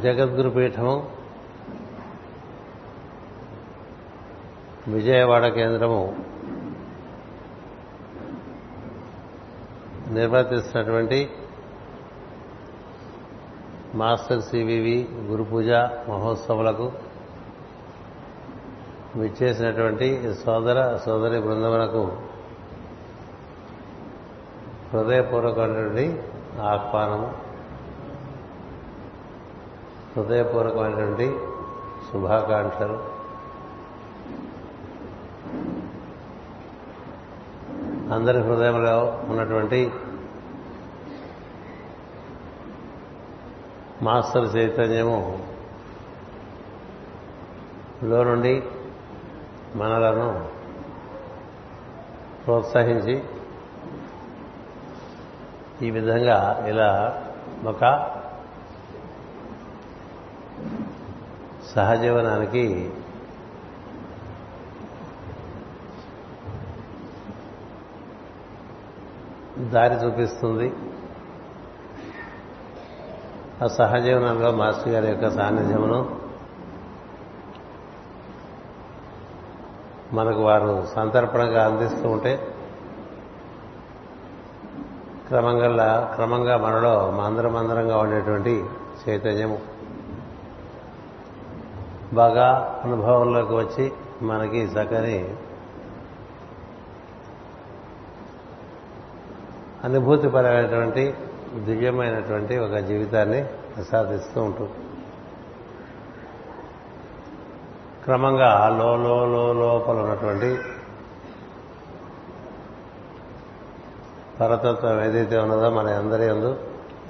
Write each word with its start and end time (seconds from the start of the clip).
జగద్గురు 0.00 0.48
పీఠము 0.48 1.10
విజయవాడ 4.88 5.46
కేంద్రము 5.46 6.16
నిర్వర్తిస్తున్నటువంటి 10.10 11.30
master 13.94 14.42
CVV 14.42 15.08
గురు 15.12 15.42
పూజ 15.42 15.68
మహోత్సవాలకు 16.08 16.92
విచ్చేసినటువంటి 19.16 20.34
సోదర 20.34 20.96
సోదరి 20.96 21.40
బృందమునకు 21.40 22.18
హృదయపూర్వకమైనటువంటి 24.92 26.22
ఆహ్వానము. 26.60 27.43
హృదయపూర్వకమైనటువంటి 30.16 31.38
శుభాకాంక్షలు. 32.12 33.14
అందరి 38.14 38.40
హృదయంలో 38.40 39.20
ఉన్నటువంటి 39.28 39.92
మాస్టర్ 44.02 44.56
చైతన్యము 44.56 45.46
లో 48.02 48.24
నుండి 48.24 48.62
మనలను 49.74 50.46
ప్రోత్సహించి 52.44 53.22
ఈ 55.82 55.90
విధంగా 55.90 56.64
ఇలా 56.68 57.22
ఒక 57.64 58.13
సహజీవనానికి 61.74 62.92
దారి 69.58 69.94
చూపిస్తుంది. 69.94 70.72
ఆ 73.64 73.66
సహజీవనంలో 73.66 74.50
మాస్టర్ 74.52 74.88
గారి 74.88 75.08
యొక్క 75.08 75.30
సాన్నిధ్యమును 75.30 76.20
మనకు 80.12 80.42
వారు 80.42 80.86
సంతర్పణగా 80.94 81.66
అందిస్తూ 81.66 82.08
ఉంటే 82.08 82.54
క్రమంగా 85.28 86.12
క్రమంగా 86.14 86.56
మనలో 86.56 87.10
మందరమందరంగా 87.10 87.98
ఉండేటువంటి 87.98 88.64
చైతన్యము. 89.08 89.58
బాగా 92.14 92.80
అనుభవంలోకి 92.84 93.54
వచ్చి 93.54 93.92
మనకి 94.22 94.58
చక్కని 94.58 95.34
అనుభూతిపరమైనటువంటి 99.84 101.14
దివ్యమైనటువంటి 101.64 102.58
ఒక 102.58 102.74
జీవితాన్ని 102.74 103.44
ప్రసాదిస్తూ 103.44 104.42
ఉంటుంది. 104.42 104.72
క్రమంగా 108.04 108.68
లో 108.68 108.96
లో 108.96 109.52
లోపల 109.52 109.98
ఉన్నటువంటి 109.98 110.58
పరతత్వం 114.40 115.04
ఏదైతే 115.04 115.38
ఉన్నదో 115.38 115.70
మన 115.70 115.86
అందరి 115.86 116.26
ఎందు 116.26 116.58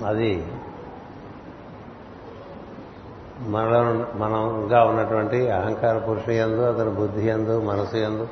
అది 0.06 0.47
మనలో 3.44 3.82
మనంగా 4.16 4.84
ఉన్నటువంటి 4.84 5.50
అహంకార 5.50 5.99
పురుషుని 5.99 6.37
ఎందు 6.37 6.60
అతని 6.60 6.91
బుద్ధి 6.91 7.28
ఎందు 7.28 7.60
మనసు 7.60 7.97
ఎందు 7.97 8.28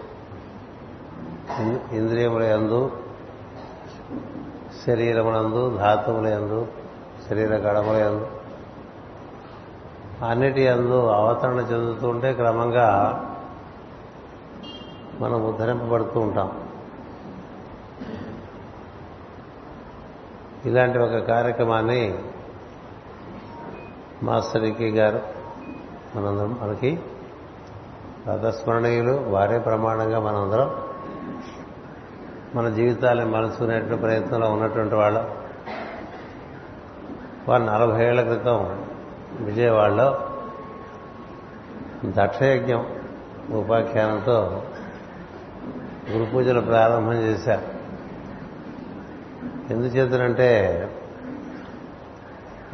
ఇంద్రియముల 1.93 2.43
ఎందు 2.43 2.93
శరీరములందు 4.87 5.77
ధాతువుల 5.77 6.27
ఎందు 6.27 6.67
శరీర 7.29 7.55
గడముల 7.55 7.97
ఎందు 7.97 8.27
అన్నిటి 10.25 10.61
ఎందు 10.61 11.07
అవతరణ 11.07 11.59
చెందుతూ 11.61 12.09
ఉంటే 12.09 12.33
క్రమంగా 12.33 12.89
మనం 15.21 15.45
ఉద్ధరింపబడుతూ 15.45 16.21
ఉంటాం. 16.21 16.69
ఇలాంటి 20.65 20.99
ఒక 20.99 21.17
కార్యక్రమాన్ని 21.17 22.19
మాస్టర్ 24.23 24.65
ఇకి 24.65 24.91
గారు 24.91 25.21
మనందరం 26.17 26.59
మనకి 26.63 27.01
రథస్మరణీయులు 28.29 29.13
వారే 29.13 29.59
ప్రమాణంగా 29.59 30.19
మనందరం 30.19 30.71
మన 32.55 32.69
జీవితాలను 32.69 33.31
మలుచుకునేటువంటి 33.31 33.97
ప్రయత్నంలో 33.97 34.53
ఉన్నటువంటి 34.53 34.95
వాళ్ళు 34.95 35.35
వారు 37.49 37.63
నలభై 37.63 38.05
ఏళ్ళ 38.05 38.23
క్రితం 38.23 38.87
విజయవాడలో 39.41 40.29
దక్షయజ్ఞం 42.07 42.87
ఉపాఖ్యానంతో 43.51 44.63
గురు 46.11 46.31
పూజలు 46.31 46.61
ప్రారంభం 46.61 47.13
చేశారు. 47.13 47.67
ఎందుచేతనంటే 49.73 50.51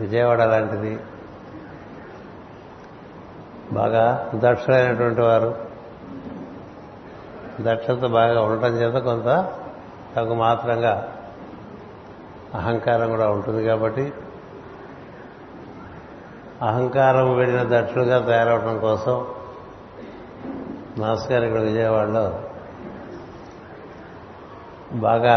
విజయవాడ 0.01 0.43
లాంటిది 0.43 0.99
బాగా 3.79 4.31
దక్షులైనటువంటి 4.35 5.21
వారు. 5.21 5.51
దక్షత 7.61 8.07
బాగా 8.07 8.43
ఉండటం 8.43 8.69
చేత 8.69 9.03
కొంత 9.03 9.53
తగు 10.17 10.35
మాత్రంగా 10.35 11.15
అహంకారం 12.55 13.11
కూడా 13.11 13.29
ఉంటుంది 13.29 13.65
కాబట్టి 13.65 14.13
అహంకారం 16.63 17.37
వెళ్ళిన 17.37 17.81
దక్షులుగా 17.81 18.27
తయారవడం 18.27 18.79
కోసం 18.79 19.27
మాస్ 20.99 21.33
గారు 21.33 21.45
ఇక్కడ 21.45 21.61
విజయవాడలో 21.61 22.41
బాగా 24.93 25.37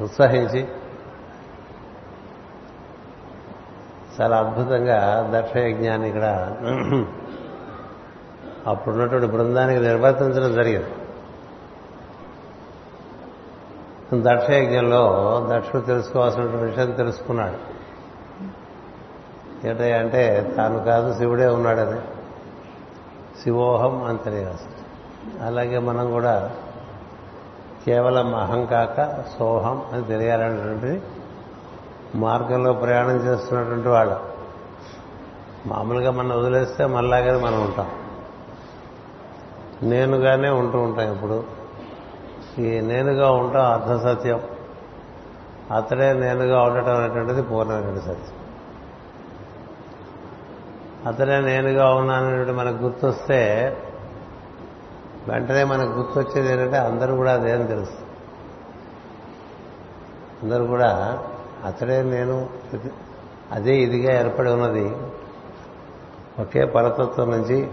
ఉత్సహించి 0.00 0.68
చాలా 4.20 4.36
అద్భుతంగా 4.38 5.30
దక్షయజ్ఞాన్ని 5.34 6.08
ఇక్కడ 6.08 6.26
అప్పుడున్నటువంటి 8.66 9.26
బృందానికి 9.26 9.80
నిర్వర్తించడం 9.80 10.54
జరిగింది. 10.54 10.90
దక్షయజ్ఞంలో 14.14 15.02
దక్షుడు 15.50 15.82
తెలుసుకోవాల్సిన 15.82 16.42
విషయం 16.42 16.90
తెలుసుకున్నాడు. 16.90 17.58
అంటే 19.66 20.54
తాను 20.56 20.84
కాదు 20.84 21.18
శివుడే 21.18 21.46
ఉన్నాడని 21.46 22.00
శివోహం 23.42 24.04
అని 24.04 24.18
తెలియాల్సి 24.18 24.64
అలాగే 25.42 25.78
మనం 25.78 26.12
కూడా 26.12 26.50
కేవలం 27.86 28.34
అహం 28.34 28.66
కాక 28.66 29.24
సోహం 29.38 29.82
అని 29.92 30.04
తెలియాలనేటువంటిది 30.04 31.02
మార్గంలో 32.14 32.72
ప్రయాణం 32.72 33.16
చేస్తున్నటువంటి 33.16 33.88
వాళ్ళు. 33.88 34.20
మామూలుగా 35.66 36.10
మనం 36.10 36.38
వదిలేస్తే 36.38 36.86
మళ్ళాగానే 36.86 37.44
మనం 37.44 37.62
ఉంటాం. 37.62 37.90
నేనుగానే 39.82 40.48
ఉంటూ 40.48 40.78
ఉంటాం 40.78 41.12
ఇప్పుడు 41.12 41.44
ఈ 42.58 42.80
నేనుగా 42.80 43.30
ఉంటాం 43.30 43.72
అర్ధ 43.72 44.04
సత్యం. 44.08 44.40
అతడే 45.76 46.12
నేనుగా 46.12 46.62
ఉండటం 46.62 46.96
అనేటువంటిది 46.96 47.42
పూర్ణమైన 47.42 47.98
సత్యం. 47.98 48.38
అతడే 51.06 51.40
నేనుగా 51.40 51.94
ఉన్నాననేటువంటి 51.94 52.52
మనకు 52.52 52.76
గుర్తొస్తే 52.76 53.72
వెంటనే 55.28 55.64
మనకు 55.64 55.90
గుర్తొచ్చేది 55.90 56.52
ఏంటంటే 56.52 56.76
అందరూ 56.76 57.16
కూడా 57.16 57.32
అదేం 57.32 57.66
తెలుసు 57.66 57.92
అందరూ 60.42 60.66
కూడా 60.66 61.18
అతడే 61.64 62.02
నేను 62.02 62.48
అదే 63.52 63.76
ఇదిగా 63.76 64.20
ఏర్పడి 64.20 64.50
ఉన్నది. 64.50 64.96
ఒకే 66.40 66.64
పరతత్వం 66.64 67.30
నుంచి 67.30 67.70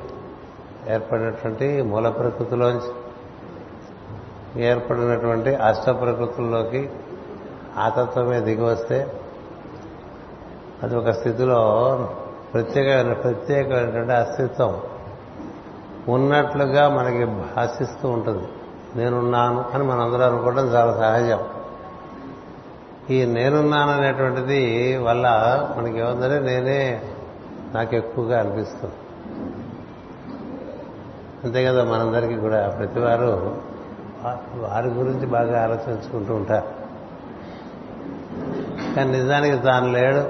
ఏర్పడినటువంటి 0.89 1.81
మూల 1.81 2.09
ప్రకృతిలోంచి 2.09 2.91
ఏర్పడినటువంటి 4.63 5.55
అష్ట 5.55 5.89
ప్రకృతుల్లోకి 5.89 6.89
ఆతత్వమే 7.77 8.39
దిగి 8.39 8.63
వస్తే 8.63 9.21
అది 10.83 10.95
ఒక 10.95 11.09
స్థితిలో 11.09 11.59
ప్రత్యేకమైన 12.53 13.13
ప్రత్యేకమైనటువంటి 13.13 14.13
అస్తిత్వం 14.13 14.81
ఉన్నట్లుగా 16.07 16.89
మనకి 16.89 17.25
భాషిస్తూ 17.25 18.09
ఉంటుంది. 18.09 18.47
నేనున్నాను 18.95 19.65
అని 19.73 19.83
మనందరూ 19.83 20.21
అనుకోవడం 20.21 20.65
చాలా 20.65 20.93
సహజం. 20.93 21.54
ఈ 23.11 23.25
నేనున్నాననేటువంటిది 23.25 24.97
వల్ల 24.97 25.25
మనకి 25.77 25.99
ఏముందంటే 25.99 26.39
నేనే 26.39 27.01
నాకు 27.75 27.95
ఎక్కువగా 27.95 28.39
అనిపిస్తుంది. 28.39 28.93
అంతే 31.43 31.65
కదా 31.65 31.83
మనందరికీ 31.83 32.35
కూడా 32.35 32.69
ప్రతి 32.69 32.99
వారు 32.99 33.55
వారి 34.55 34.87
గురించి 34.87 35.25
బాగా 35.25 35.63
ఆలోచించుకుంటూ 35.63 36.33
ఉంటారు. 36.33 36.67
కానీ 38.95 39.11
నిజానికి 39.11 39.57
తాను 39.57 39.91
లేడు 39.91 40.23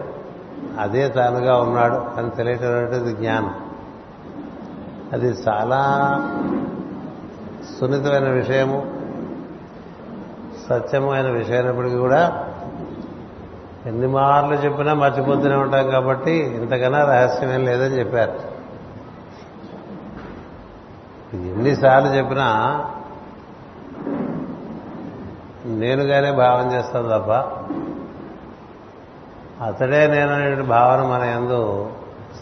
అదే 0.80 1.10
తానుగా 1.10 1.58
ఉన్నాడు 1.58 2.20
అని 2.20 2.30
తెలియటటువంటిది 2.30 3.14
జ్ఞానం. 3.14 3.56
అది 5.14 5.26
చాలా 5.26 5.82
సున్నితమైన 7.80 8.30
విషయము 8.30 8.96
సత్యమైన 10.70 11.30
విషయమైనప్పటికీ 11.30 11.96
కూడా 11.96 12.45
ఎన్ని 13.86 14.08
మార్లు 14.08 14.54
చెప్పినా 14.54 14.94
మర్చిపోతూనే 14.94 15.56
ఉంటాం 15.56 15.90
కాబట్టి 15.90 16.32
ఇంతకన్నా 16.32 17.06
రహస్యమేం 17.06 17.66
లేదని 17.66 18.00
చెప్పారు. 18.00 18.56
ఎన్నిసార్లు 21.36 22.10
చెప్పినా 22.10 22.48
నేనుగానే 25.66 26.32
భావన 26.32 26.72
చేస్తాను 26.72 27.08
తప్ప 27.08 27.32
అతడే 29.64 30.08
నేననే 30.08 30.62
భావన 30.62 31.08
మన 31.08 31.24
ఎందు 31.24 31.90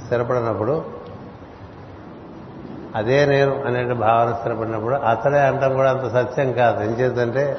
స్థిరపడినప్పుడు 0.04 0.84
అదే 2.96 3.26
నేను 3.26 3.64
అనే 3.66 3.94
భావన 3.94 4.36
స్థిరపడినప్పుడు 4.36 4.96
అతడే 4.96 5.40
అంటాం 5.40 5.74
కూడా 5.74 5.90
అంత 5.92 6.14
సత్యం 6.14 6.52
కాదు. 6.52 6.84
ఏం 6.84 6.90
చేద్దంటే 6.90 7.58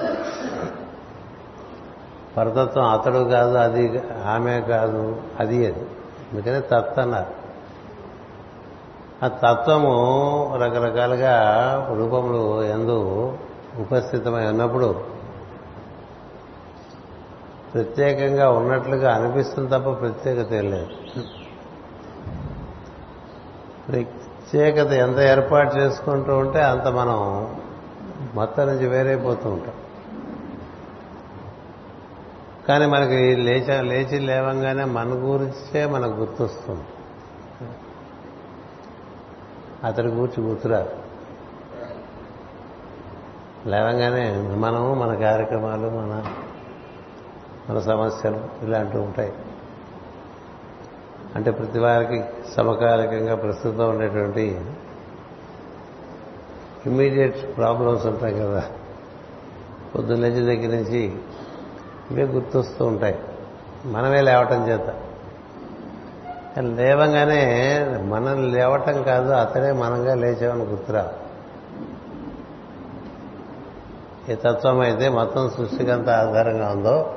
పరతత్వం 2.36 2.84
అతడు 2.84 3.18
కాదు 3.18 3.54
అది 3.54 4.02
ఆమె 4.26 4.60
కాదు 4.60 5.22
అది 5.40 5.66
అది. 5.66 5.86
అందుకనే 6.32 6.60
తత్ 6.60 6.98
అన్నారు. 6.98 7.44
ఆ 9.24 9.28
తత్వము 9.28 9.94
రకరకాలుగా 10.62 11.34
రూపములు 11.98 12.62
ఎందు 12.62 13.32
ఉపస్థితమై 13.78 14.46
ఉన్నప్పుడు 14.46 15.04
ప్రత్యేకంగా 17.74 18.50
ఉన్నట్లుగా 18.50 19.14
అనిపిస్తుంది 19.14 19.68
తప్ప 19.68 20.00
ప్రత్యేకత 20.00 20.52
లేదు. 20.52 20.86
ప్రత్యేకత 23.88 24.92
ఎంత 24.92 25.18
ఏర్పాటు 25.18 25.76
చేసుకుంటూ 25.76 26.36
ఉంటే 26.36 26.62
అంత 26.62 26.88
మనం 26.88 27.50
మొత్తం 28.34 28.66
నుంచి 28.66 28.86
వేరైపోతూ 28.86 29.48
ఉంటాం. 29.48 29.74
కానీ 32.68 32.86
మనకి 32.86 33.36
లేచ 33.36 33.82
లేచి 33.82 34.18
లేవంగానే 34.18 34.84
మన 34.84 35.08
గురించే 35.08 35.86
మనకు 35.86 36.12
గుర్తొస్తుంది. 36.12 36.84
అతడి 39.84 40.08
గురించి 40.08 40.48
గుర్తురాదు. 40.48 40.90
లేవంగానే 43.68 44.56
మనము 44.56 44.94
మన 44.94 45.14
కార్యక్రమాలు 45.14 45.86
మన 45.86 46.24
మన 47.70 47.78
సమస్యలు 47.78 48.48
ఇలాంటివి 48.62 49.02
ఉంటాయి. 49.02 49.32
అంటే 51.34 51.50
ప్రతి 51.50 51.78
వారికి 51.78 52.24
సమకాలికంగా 52.56 53.34
ప్రస్తుతం 53.34 53.90
ఉండేటువంటి 53.90 54.60
ఇమ్మీడియట్ 56.86 57.56
ప్రాబ్లమ్స్ 57.56 58.06
ఉంటాయి 58.06 58.34
కదా. 58.34 58.70
పొద్దున్నేచి 59.94 60.56
దగ్గర 60.56 60.76
నుంచి 60.76 61.16
ఇవే 62.10 62.24
గుర్తొస్తూ 62.24 62.86
ఉంటాయి. 62.86 63.18
మనమే 63.84 64.20
లేవటం 64.20 64.68
చేత. 64.68 64.94
లేవంగానే 66.58 67.84
మనం 68.02 68.52
లేవటం 68.52 69.02
కాదు 69.02 69.30
అతనే 69.30 69.72
మనంగా 69.72 70.14
లేచామని 70.14 70.64
గుర్తురా. 70.64 71.12
ఏ 74.28 74.34
తత్వం 74.34 74.80
అయితే 74.80 75.08
మొత్తం 75.08 75.50
సృష్టికి 75.50 75.90
అంత 75.90 76.08
ఆధారంగా 76.08 76.70
ఉందో 76.70 77.14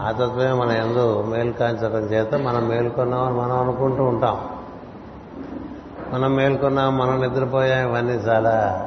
ఆ 0.00 0.10
తత్వమే 0.10 0.52
మన 0.52 0.70
ఎందు 0.70 1.22
మేల్కాంచడం 1.22 2.04
చేత 2.04 2.34
మనం 2.34 2.68
మేల్కొన్నామని 2.68 3.34
మనం 3.34 3.60
అనుకుంటూ 3.60 4.04
ఉంటాం. 4.04 4.48
మనం 6.12 6.36
మేల్కొన్నాం 6.36 6.98
మనం 6.98 7.22
నిద్రపోయాం 7.22 7.88
ఇవన్నీ 7.88 8.12
చాలా 8.12 8.86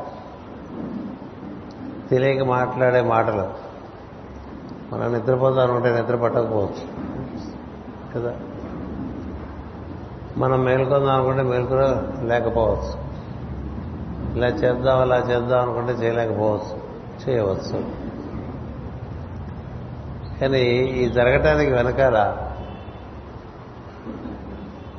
తెలియక 2.13 2.43
మాట్లాడే 2.43 3.01
మాటలు. 3.01 3.47
మనం 4.93 5.13
నిద్రపోతాం 5.13 5.59
అనుకుంటే 5.59 5.91
నిద్ర 5.91 6.15
పట్టకపోవచ్చు. 6.15 7.03
కదా? 8.15 8.35
మనం 10.37 10.63
మేల్కొందాం 10.63 11.15
అనుకుంటే 11.15 11.43
మేల్కొన 11.43 12.03
లేకపోవచ్చు. 12.23 13.03
ఇలా 14.37 14.47
చేద్దాం 14.47 15.01
అలా 15.01 15.17
చేద్దాం 15.17 15.61
అనుకుంటే 15.61 15.91
చేయలేకపోవచ్చు. 15.91 16.79
చేయవచ్చు. 17.29 17.91
కానీ 20.41 20.61
ఈ 20.75 21.09
జరగటానికి 21.09 21.71
వెనకాల 21.71 22.37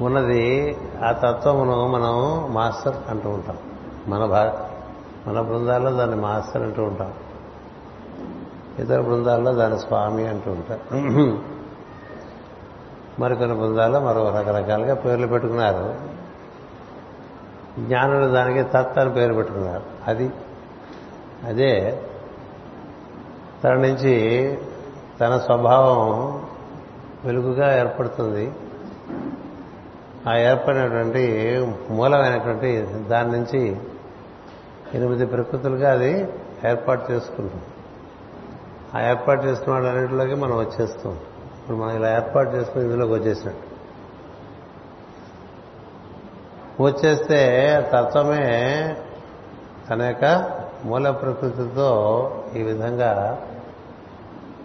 ఉన్నది 0.01 0.77
ఆ 1.05 1.13
తత్వమును 1.13 1.89
మనం 1.89 2.47
మాస్టర్ 2.55 2.97
అంటూ 3.09 3.29
ఉంటాం. 3.29 3.57
మన 4.09 4.25
భా 4.25 4.64
మన 5.27 5.41
బృందాల్లో 5.41 5.91
దాన్ని 5.91 6.17
మాస్టర్ 6.17 6.63
అంటూ 6.63 6.83
ఉంటాం. 6.83 7.13
ఇతర 8.79 9.01
బృందాల్లో 9.01 9.53
దాని 9.53 9.79
స్వామి 9.79 10.29
అంటూ 10.29 10.51
ఉంటాం. 10.51 10.79
మరికొన్ని 13.19 13.57
బృందాల్లో 13.57 14.01
మరో 14.01 14.31
రకరకాలుగా 14.31 14.95
పేర్లు 14.95 15.27
పెట్టుకున్నారు. 15.27 15.95
జ్ఞానులు 17.79 18.27
దానికి 18.27 18.63
తత్ 18.63 18.99
అని 18.99 19.13
పేరు 19.13 19.35
పెట్టుకున్నారు. 19.35 19.83
అది 20.07 20.31
అదే 21.45 22.03
తన 23.65 23.73
నుంచి 23.73 24.59
తన 25.21 25.39
స్వభావం 25.39 26.43
వెలుగుగా 27.25 27.79
ఏర్పడుతుంది. 27.79 28.53
ఆ 30.29 30.37
ఏర్పడినటువంటి 30.37 31.59
మూలమైనటువంటి 31.91 32.83
దాని 32.83 33.33
నుంచి 33.33 33.77
ఎనిమిది 34.95 35.27
ప్రకృతులుగా 35.27 35.93
అది 35.93 36.29
ఏర్పాటు 36.69 37.13
చేసుకుంటుంది. 37.13 37.65
ఆ 38.95 39.11
ఏర్పాటు 39.11 39.47
చేసుకున్న 39.47 39.75
వాళ్ళన్నింటిలోకి 39.75 40.35
మనం 40.35 40.59
వచ్చేస్తాం 40.59 41.13
ఇప్పుడు 41.59 41.77
మనం 41.77 41.97
ఇలా 41.97 42.11
ఏర్పాటు 42.15 42.51
చేసుకుని 42.57 42.85
ఇందులోకి 42.85 43.13
వచ్చేసినట్టు. 43.13 43.75
వచ్చేస్తే 46.83 47.41
తత్వమే 47.93 48.45
తన 49.91 50.03
యొక్క 50.03 50.51
మూల 50.85 51.11
ప్రకృతితో 51.11 51.89
ఈ 52.57 52.63
విధంగా 52.63 53.43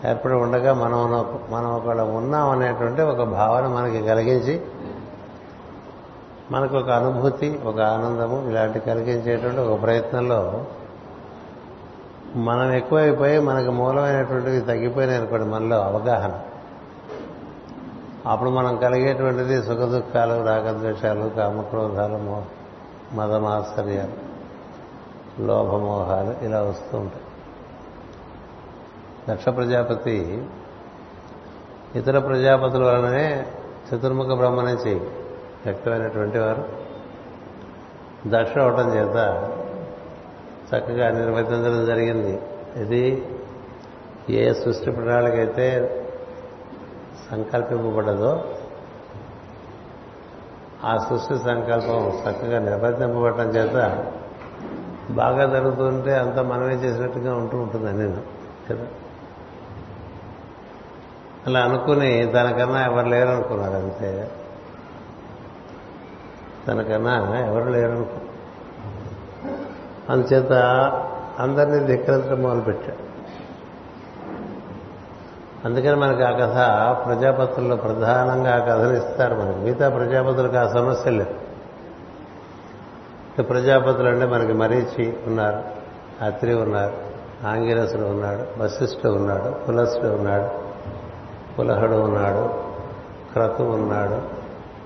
ఏర్పడి 0.10 0.34
ఉండగా 0.34 0.74
మనం 0.74 1.26
మనం 1.50 1.76
ఒకళ్ళ 1.76 2.02
ఉన్నాం 2.02 2.50
అనేటువంటి 2.50 3.02
ఒక 3.02 3.24
భావన 3.24 3.68
మనకి 3.68 4.08
కలిగించి 4.08 4.62
మనకు 6.52 6.78
ఒక 6.78 6.90
అనుభూతి 6.90 7.60
ఒక 7.66 7.80
ఆనందము 7.80 8.50
ఇలాంటి 8.50 8.80
కలిగించేటువంటి 8.80 9.60
ఒక 9.60 9.82
ప్రయత్నంలో 9.82 10.66
మనం 12.36 12.72
ఎక్కువైపోయి 12.72 13.40
మనకు 13.40 13.72
మూలమైనటువంటివి 13.72 14.62
తగ్గిపోయినాయి 14.62 15.20
అనుకోండి 15.20 15.46
మనలో 15.46 15.82
అవగాహన. 15.82 16.40
అప్పుడు 18.26 18.50
మనం 18.50 18.78
కలిగేటువంటిది 18.78 19.62
సుఖ 19.62 19.78
దుఃఖాలు 19.78 20.44
రాగద్వేషాలు 20.44 21.30
కామక్రోధాలు 21.30 22.42
మదమాశ్చర్యాలు 23.16 24.30
లోభమోహాలు 25.42 26.46
ఇలా 26.46 26.62
వస్తూ 26.62 26.98
ఉంటాయి. 26.98 27.24
దక్ష 29.30 29.50
ప్రజాపతి 29.50 30.44
ఇతర 31.96 32.20
ప్రజాపతుల 32.20 32.84
వలననే 32.84 33.46
చతుర్ముఖ 33.90 34.28
బ్రహ్మ 34.28 34.62
నుంచి 34.62 35.02
వ్యక్తమైనటువంటి 35.66 36.40
వారు. 36.40 36.70
దక్ష 38.28 38.58
అవటం 38.58 38.96
చేత 38.96 39.50
చక్కగా 40.76 41.12
నిర్వర్తించడం 41.12 41.86
జరిగింది. 41.86 42.42
ఇది 42.76 43.28
ఏ 44.30 44.54
సృష్టి 44.54 44.92
ప్రణాళికైతే 44.92 45.96
సంకల్పింపబడదో 47.32 48.44
ఆ 50.84 50.98
సృష్టి 50.98 51.38
సంకల్పం 51.38 52.22
చక్కగా 52.30 52.60
నిర్వర్తింపబడటం 52.60 53.50
చేత 53.50 54.06
బాగా 55.10 55.46
జరుగుతుంటే 55.46 56.16
అంత 56.16 56.40
మనమే 56.40 56.74
చేసినట్టుగా 56.74 57.36
ఉంటూ 57.36 57.58
ఉంటుంది 57.58 57.94
నేను 57.94 58.22
కదా? 58.70 58.88
అలా 61.48 61.60
అనుకుని 61.60 62.26
దానికన్నా 62.26 62.86
ఎవరు 62.86 63.08
లేరు 63.08 63.30
అనుకున్నారు 63.30 63.74
అంతే 63.74 64.32
తనకన్నా 66.70 67.40
ఎవరు 67.48 67.70
లేరు 67.70 68.08
అందుచేత 70.10 70.54
అందరినీ 71.40 71.80
ధిక్కరించడం 71.88 72.44
మొదలుపెట్టాడు 72.44 73.10
అందుకని 75.66 75.96
మనకి 75.96 76.24
ఆ 76.24 76.32
కథ 76.32 76.58
ప్రజాపతుల్లో 77.06 77.76
ప్రధానంగా 77.76 78.56
ఆ 78.56 78.60
కథను 78.60 78.94
ఇస్తారు 78.94 79.36
మనకి. 79.36 79.60
మిగతా 79.60 79.90
ప్రజాపతులకు 79.90 80.58
ఆ 80.58 80.68
సమస్య 80.68 81.12
లేదు. 81.12 81.34
ప్రజాపతులు 83.44 84.08
అంటే 84.10 84.26
మనకి 84.26 84.54
మరీచి 84.54 85.18
ఉన్నారు 85.28 85.60
అత్రి 86.26 86.54
ఉన్నారు 86.54 86.94
ఆంగిరసుడు 87.48 88.02
ఉన్నాడు 88.02 88.64
వశిష్ఠుడు 88.64 89.14
ఉన్నాడు 89.14 89.66
పులసుడు 89.66 90.08
ఉన్నాడు 90.08 90.50
పులహుడు 91.56 91.96
ఉన్నాడు 91.96 92.48
క్రతు 93.34 93.64
ఉన్నాడు 93.64 94.39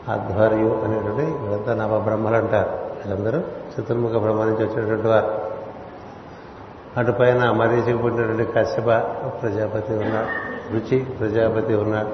ఆధ్వర్యు 0.10 0.82
అనేటువంటి 0.84 1.38
వీళ్ళంతా 1.38 1.74
నవబ్రహ్మలు 1.74 2.36
అంటారు. 2.36 2.70
వీళ్ళందరూ 2.70 3.40
చతుర్ముఖ 3.40 4.12
బ్రహ్మ 4.12 4.44
నుంచి 4.44 4.66
వచ్చినటువంటి 4.66 5.08
వారు. 5.08 5.54
అటుపైన 6.98 7.52
మరీచికి 7.52 7.98
పుట్టినటువంటి 7.98 8.52
కశ్యప 8.52 8.86
ప్రజాపతి 9.42 9.94
ఉన్నాడు 9.94 10.54
రుచి 10.74 11.00
ప్రజాపతి 11.00 11.74
ఉన్నాడు 11.74 12.10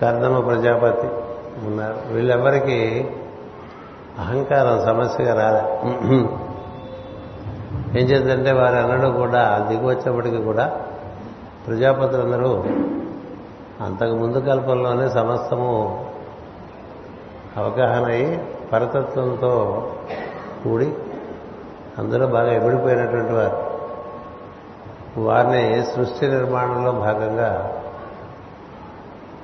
కర్దమ 0.00 0.40
ప్రజాపతి 0.40 1.06
ఉన్నారు. 1.66 2.14
వీళ్ళెవరికి 2.14 3.10
అహంకారం 4.18 4.84
సమస్యగా 4.84 5.34
రాలే. 5.42 5.90
ఏం 8.00 8.06
చేద్దంటే 8.06 8.52
వారు 8.52 8.74
అన్నడం 8.74 9.12
కూడా 9.12 9.66
దిగువచ్చేప్పటికి 9.68 10.42
కూడా 10.42 10.80
ప్రజాపతులందరూ 11.66 12.64
అంతకు 13.80 14.14
ముందు 14.14 14.38
కల్పంలోనే 14.38 15.08
సమస్తము 15.08 16.04
అవగాహన 17.56 18.04
అయి 18.04 18.48
పరతత్వంతో 18.72 19.52
కూడి 20.64 20.92
అందులో 21.98 22.26
బాగా 22.26 22.52
ఎగిడిపోయినటువంటి 22.52 23.32
వారు. 23.32 23.74
వారిని 25.20 25.84
సృష్టి 25.84 26.26
నిర్మాణంలో 26.26 26.92
భాగంగా 26.92 27.82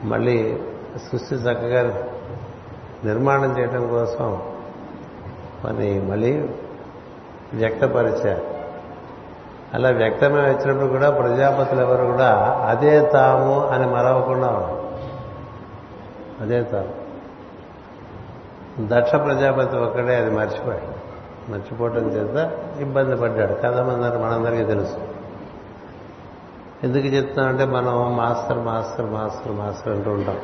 మళ్ళీ 0.03 0.59
సృష్టి 1.11 1.35
చక్కగా 1.35 2.03
నిర్మాణం 3.05 3.59
చేయడం 3.59 3.89
కోసం 3.89 4.33
వారిని 5.65 6.01
మళ్ళీ 6.01 6.49
వ్యక్తపరిచారు. 7.55 8.45
అలా 9.75 9.91
వ్యక్తమే 9.91 10.41
వచ్చినప్పుడు 10.41 10.87
కూడా 10.87 11.11
ప్రజాపతులు 11.11 11.81
ఎవరు 11.81 12.05
కూడా 12.05 12.37
అదే 12.69 13.01
తాము 13.01 13.67
అని 13.67 13.87
మరవకుండా 13.87 14.49
అదే 16.41 16.63
తాము. 16.63 17.00
దక్ష 18.89 19.15
ప్రజాపతి 19.15 19.77
ఒక్కడే 19.77 20.17
అది 20.17 20.31
మర్చిపోయాడు. 20.31 21.11
మర్చిపోవటం 21.51 22.09
చేత 22.09 22.59
ఇబ్బంది 22.81 23.17
పడ్డాడు. 23.17 23.55
కథమందరూ 23.55 24.19
మనందరికీ 24.19 24.65
తెలుసు. 24.65 24.97
ఎందుకు 26.85 27.07
చెప్తున్నామంటే 27.07 27.65
మనం 27.65 28.17
మాస్టర్ 28.17 28.59
మాస్టర్ 28.59 29.11
మాస్టర్ 29.11 29.53
మాస్టర్ 29.53 29.93
అంటూ 29.93 30.11
ఉంటాం. 30.11 30.39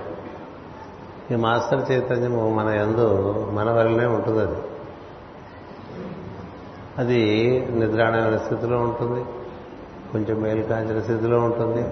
ఈ 1.30 1.34
మాస్టర్ 1.34 1.92
చైతన్యము 1.92 2.50
మన 2.50 2.68
ఎందు 2.68 3.34
మన 3.52 3.70
వల్లనే 3.70 4.06
ఉంటుంది 4.06 4.38
అది. 4.38 4.56
అది 6.98 7.60
నిద్రాణమైన 7.70 8.36
స్థితిలో 8.36 8.78
ఉంటుంది. 8.78 9.24
కొంచెం 10.12 10.42
మేలుకాంచిన 10.42 11.00
స్థితిలో 11.00 11.40
ఉంటుంది. 11.40 11.88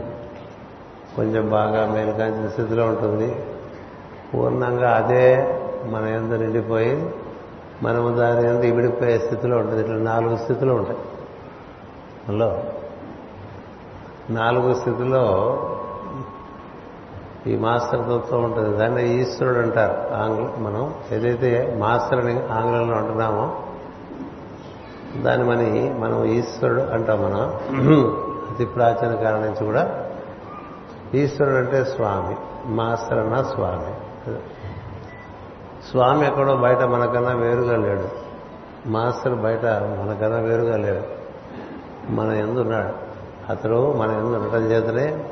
కొంచెం 1.16 1.50
బాగా 1.50 1.92
మేలుకాంచిన 1.92 2.48
స్థితిలో 2.48 2.86
ఉంటుంది. 2.86 3.46
పూర్ణంగా 4.34 4.96
అదే 4.96 5.60
మన 5.91 6.05
ఎందు 6.05 6.35
నిండిపోయి 6.35 7.14
మనము 7.83 8.09
దాని 8.17 8.49
ఎందు 8.49 8.62
ఇవిడిపోయే 8.62 9.19
స్థితిలో 9.19 9.57
ఉంటుంది 9.57 9.81
ఇట్లా 9.81 9.97
నాలుగు 9.97 10.37
స్థితులు 10.37 10.73
ఉంటాయి. 10.73 10.99
హలో? 12.29 12.62
నాలుగు 14.31 14.75
స్థితిలో 14.75 15.25
ఈ 17.47 17.57
మాస్టర్ 17.57 18.00
తత్వం 18.00 18.45
ఉంటుంది. 18.45 18.76
దాన్ని 18.76 19.21
ఈశ్వరుడు 19.21 19.59
అంటారు 19.59 20.14
ఆంగ్ల 20.14 20.50
మనం 20.59 20.95
ఏదైతే 21.12 21.76
మాస్టర్ 21.79 22.26
అని 22.26 22.49
ఆంగ్లంలో 22.49 22.97
అంటున్నామో 22.97 23.62
దాన్ని 25.23 25.49
మని 25.49 25.95
మనం 25.99 26.25
ఈశ్వరుడు 26.25 26.81
అంటాం 26.81 27.23
మనం. 27.23 27.61
అతి 28.50 28.64
ప్రాచీన 28.64 29.14
కాలం 29.14 29.43
నుంచి 29.43 29.64
కూడా 29.67 30.11
ఈశ్వరుడు 31.14 31.57
అంటే 31.57 31.85
స్వామి. 31.85 32.37
మాస్టర్ 32.67 33.19
అన్న 33.19 33.43
స్వామి. 33.43 33.95
స్వామి 35.91 36.26
ఎక్కడో 36.26 36.57
బయట 36.57 36.79
మనకన్నా 36.79 37.33
వేరుగా 37.33 37.76
లేడు. 37.76 38.09
మాస్టర్ 38.88 39.35
బయట 39.35 39.64
మనకన్నా 39.67 40.38
వేరుగా 40.38 40.76
లేడు. 40.76 41.00
మన 42.12 42.33
ఎందున్నాడు? 42.33 43.05
అతడు 43.53 43.93
మన 43.93 44.11
ఎందు 44.11 44.37
ఉండటం 44.37 44.71
చేతనే 44.71 45.25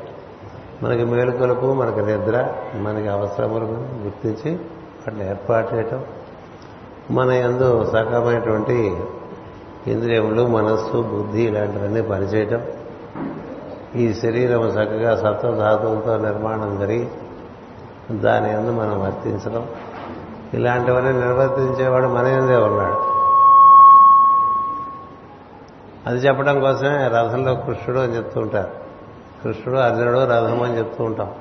మనకి 0.83 1.03
మేలుకొలుపు 1.05 1.65
మనకి 1.65 2.01
నిద్ర 2.01 2.53
మనకి 2.75 3.07
అవసరములను 3.07 4.03
గుర్తించి 4.03 4.55
వాటిని 4.55 5.29
ఏర్పాటు 5.29 5.75
చేయటం. 5.75 6.03
మన 7.11 7.31
ఎందు 7.31 7.91
సకమైనటువంటి 7.93 8.97
ఇంద్రియములు 9.87 10.47
మనస్సు 10.47 11.01
బుద్ధి 11.01 11.41
ఇలాంటివన్నీ 11.41 12.01
పనిచేయటం. 12.01 12.61
ఈ 13.95 14.13
శరీరం 14.13 14.67
చక్కగా 14.67 15.15
సత్వధాతువులతో 15.15 16.17
నిర్మాణం 16.17 16.79
జరిగి 16.79 17.09
దాని 18.11 18.53
ఎందు 18.53 18.71
మనం 18.71 19.01
వర్తించడం. 19.01 19.67
ఇలాంటివన్నీ 20.53 21.11
నిర్వర్తించేవాడు 21.11 22.07
మన 22.07 22.27
ఎందే 22.27 22.55
ఉన్నాడు. 22.55 23.13
అది 26.09 26.19
చెప్పడం 26.19 26.59
కోసమే 26.59 27.07
రథంలో 27.07 27.55
కృష్ణుడు 27.55 27.99
అని 27.99 28.17
చెప్తూ 28.17 28.41
ఉంటారు. 28.41 28.71
కృష్ణుడు 29.43 29.79
అర్జునుడు 29.79 30.17
రథం 30.17 30.63
అని 30.63 30.77
చెప్తూ 30.77 31.03
ఉంటాం. 31.03 31.31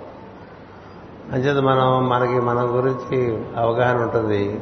అంచేత 1.32 1.62
మనం 1.62 2.08
మనకి 2.08 2.40
మన 2.40 2.60
గురించి 2.62 3.44
అవగాహన 3.56 4.02
ఉంటుంది. 4.02 4.60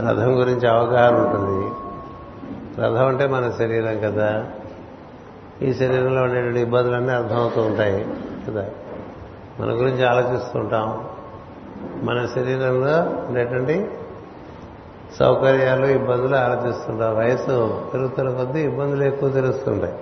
రథం 0.00 0.40
గురించి 0.40 0.68
అవగాహన 0.68 1.14
ఉంటుంది. 1.14 1.72
రథం 2.80 3.08
అంటే 3.08 3.26
మన 3.26 3.50
శరీరం 3.50 3.98
కదా. 3.98 4.46
ఈ 5.62 5.74
శరీరంలో 5.74 6.22
ఉండేటువంటి 6.22 6.60
ఇబ్బందులన్నీ 6.60 7.12
అర్థమవుతూ 7.12 7.62
ఉంటాయి 7.62 8.06
కదా. 8.48 8.66
మన 9.60 9.66
గురించి 9.66 10.04
ఆలోచిస్తూ 10.06 10.58
ఉంటాం. 10.58 11.17
మన 11.82 12.26
శరీరంలో 12.34 13.26
ఉండేటువంటి 13.28 13.90
సౌకర్యాలు 15.18 15.86
ఇబ్బందులు 15.86 16.36
ఆలోచిస్తుంటాం. 16.36 17.16
వయసు 17.16 17.84
పెరుగుతున్న 17.94 18.30
కొద్దీ 18.30 18.60
ఇబ్బందులు 18.60 19.04
ఎక్కువ 19.04 19.28
తెలుస్తుంటాయి. 19.28 19.94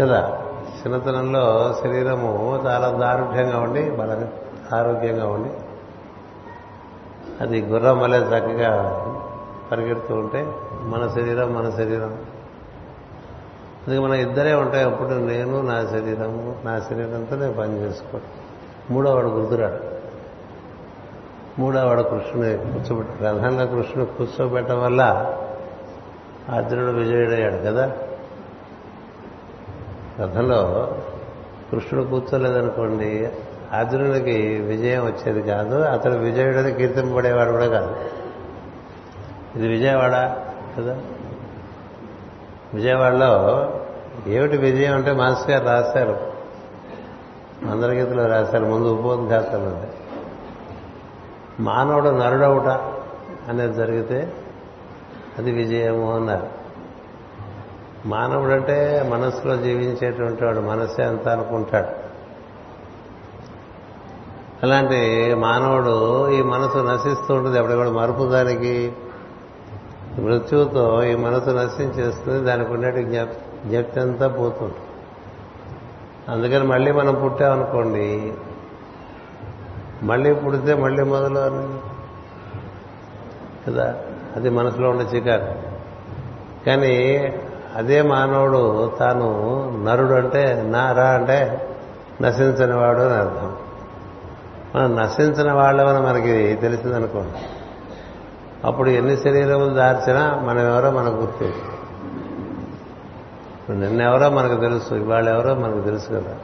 కదా? 0.00 0.42
చిన్నతనంలో 0.66 1.74
శరీరము 1.84 2.62
చాలా 2.66 2.88
దారుఢ్యంగా 2.88 3.60
ఉండి 3.60 3.90
బల 3.90 4.26
ఆరోగ్యంగా 4.74 5.28
ఉండి 5.28 5.50
అది 7.40 7.62
గుర్రం 7.62 7.98
వలె 7.98 8.18
చక్కగా 8.18 9.04
పరిగెడుతూ 9.72 10.14
ఉంటే 10.14 10.52
మన 10.82 11.08
శరీరం 11.08 11.54
మన 11.54 11.70
శరీరం. 11.70 12.18
అందుకే 13.88 13.98
మన 13.98 14.12
ఇద్దరే 14.12 14.54
ఉంటాయి 14.54 14.84
అప్పుడు 14.84 15.08
నేను 15.08 15.62
నా 15.62 15.86
శరీరము 15.90 16.56
నా 16.64 16.80
శరీరంతో 16.80 17.36
నేను 17.36 17.52
పని 17.52 17.78
చేసుకోవడం. 17.78 18.26
మూడోవాడు 18.90 19.26
గుర్తురాడు. 19.26 19.95
మూడోవాడు 21.58 22.02
కృష్ణుని 22.02 22.56
కూర్చోబెట్ట 22.56 23.22
రథంలో 23.22 23.66
కృష్ణుడు 23.66 24.04
కూర్చోబెట్టడం 24.04 24.82
వల్ల 24.82 25.02
అర్జునుడు 26.48 26.90
విజయుడయ్యాడు 26.90 27.56
కదా? 27.56 27.92
రథంలో 30.20 30.92
కృష్ణుడు 31.72 32.06
కూర్చోలేదనుకోండి 32.06 33.28
అర్జునుడికి 33.72 34.60
విజయం 34.60 35.04
వచ్చేది 35.06 35.42
కాదు 35.42 35.74
అతడు 35.74 36.12
విజయుడని 36.12 36.72
కీర్తింపబడేవాడు 36.72 37.50
కూడా 37.50 37.66
కాదు. 37.66 37.96
ఇది 39.58 39.68
విజయవాడ 39.68 40.36
కదా? 40.78 41.00
విజయవాడలో 42.74 43.72
ఏమిటి 44.26 44.56
విజయం 44.56 44.94
అంటే 44.94 45.12
మాస్ 45.12 45.50
గారు 45.50 45.64
రాశారు. 45.64 46.16
మందరగీతలో 47.62 48.26
రాశారు 48.26 48.64
ముందు 48.64 48.88
ఉపోద్ఘాతాలు 48.88 49.62
ఉంది 49.62 49.86
మానవుడు 51.60 52.08
నరుడవుట 52.08 52.68
అనేది 53.48 53.74
జరిగితే 53.74 54.32
అది 55.38 55.52
విజయము 55.52 56.14
అన్నారు. 56.14 56.46
మానవుడంటే 58.06 59.08
మనస్సులో 59.12 59.56
జీవించేటువంటి 59.56 60.44
వాడు 60.44 60.60
మనస్సే 60.60 61.02
అంత 61.02 61.28
అనుకుంటాడు. 61.28 62.06
అలాంటి 64.62 65.34
మానవుడు 65.34 66.30
ఈ 66.30 66.42
మనసు 66.42 66.78
నశిస్తూ 66.78 67.34
ఉంటుంది. 67.34 67.58
ఎప్పుడు 67.58 67.74
కూడా 67.74 67.90
మరుపు 67.90 68.28
దానికి 68.28 68.92
మృత్యువుతో 70.18 71.04
ఈ 71.04 71.14
మనసు 71.14 71.50
నశించేస్తుంది 71.50 72.44
దానికి 72.44 72.72
ఉండే 72.72 73.02
జ్ఞప్తి 73.64 74.00
అంతా 74.00 74.28
పోతుంది. 74.28 74.74
అందుకని 76.28 76.64
మళ్ళీ 76.64 76.92
మనం 76.92 77.14
పుట్టామనుకోండి 77.24 78.34
మళ్ళీ 80.02 80.34
పుడితే 80.34 80.74
మళ్ళీ 80.74 81.02
మొదలు 81.02 81.38
అని 81.38 81.78
కదా? 83.70 83.94
అది 84.36 84.50
మనసులో 84.50 84.90
ఉండే 84.90 85.04
చికారు 85.04 85.76
కానీ 86.66 87.24
అదే 87.76 88.02
మానవుడు 88.02 88.92
తాను 89.00 89.28
నరుడు 89.84 90.12
అంటే 90.12 90.62
నా 90.66 90.92
రా 90.92 91.10
అంటే 91.10 91.68
నశించని 92.22 92.76
వాడు 92.76 92.98
అని 92.98 93.14
అర్థం. 93.14 93.56
మనం 94.74 94.96
నశించిన 94.96 95.52
వాళ్ళమని 95.52 96.06
మనకి 96.06 96.54
తెలిసిందనుకోండి. 96.54 97.38
అప్పుడు 98.64 98.90
ఎన్ని 98.90 99.16
శరీరములు 99.16 99.74
దార్చినా 99.74 100.40
మనం 100.44 100.60
ఎవరో 100.60 100.90
మనకు 100.90 101.14
గుర్తు. 101.14 101.52
నిన్నెవరో 103.72 104.30
మనకు 104.30 104.60
తెలుసు 104.60 104.94
ఇవాళ 104.94 105.28
ఎవరో 105.28 105.54
మనకు 105.54 105.80
తెలుసు 105.80 106.08
కదా. 106.08 106.36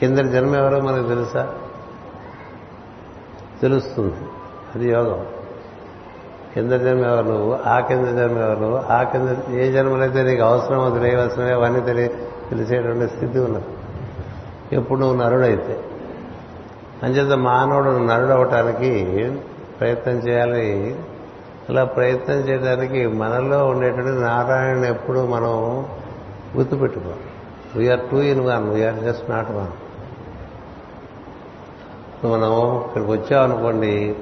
కిందటి 0.00 0.28
జన్మ 0.28 0.56
ఎవరో 0.56 0.80
మనకు 0.80 1.08
తెలుసా? 1.08 1.54
తెలుస్తుంది. 3.62 4.14
అది 4.74 4.90
యోగం. 4.90 5.26
కింద 6.54 6.72
జన్మ 6.72 7.04
ఎవరు 7.04 7.26
నువ్వు? 7.26 7.58
ఆ 7.66 7.80
కింద 7.80 8.06
జన్మ 8.06 8.38
ఎవరు 8.38 8.60
నువ్వు? 8.60 8.76
ఆ 8.76 9.02
కింద 9.02 9.54
ఏ 9.54 9.72
జన్మలైతే 9.72 10.22
నీకు 10.22 10.42
అవసరమో 10.42 10.90
తెలియవలసినవి 10.90 11.52
అవన్నీ 11.52 11.80
తెలియ 11.80 12.08
తెలిసేటువంటి 12.50 13.14
స్థితి 13.14 13.38
ఉన్నది. 13.38 13.64
ఎప్పుడు 14.72 14.98
నువ్వు 14.98 15.22
నరుడైతే. 15.22 15.80
అంచేత 17.02 17.38
మానవుడు 17.38 17.90
నరుడు 17.90 18.30
అవటానికి 18.30 19.32
ప్రయత్నం 19.80 20.14
చేయాలి. 20.14 20.96
అలా 21.68 21.84
ప్రయత్నం 21.84 22.36
చేయడానికి 22.36 23.06
మనలో 23.06 23.66
ఉండేటువంటి 23.66 24.10
నారాయణ 24.10 24.84
ఎప్పుడు 24.84 25.26
మనం 25.26 25.86
గుర్తుపెట్టుకో 26.56 27.10
we're 27.76 28.00
two 28.00 28.16
in 28.16 28.40
one 28.40 28.70
we're 28.70 28.94
just 28.94 29.30
not 29.30 29.50
one 29.50 29.89
మనం 32.24 32.84
ఇక్కడికి 32.86 33.10
వచ్చామనుకోండి 33.10 34.16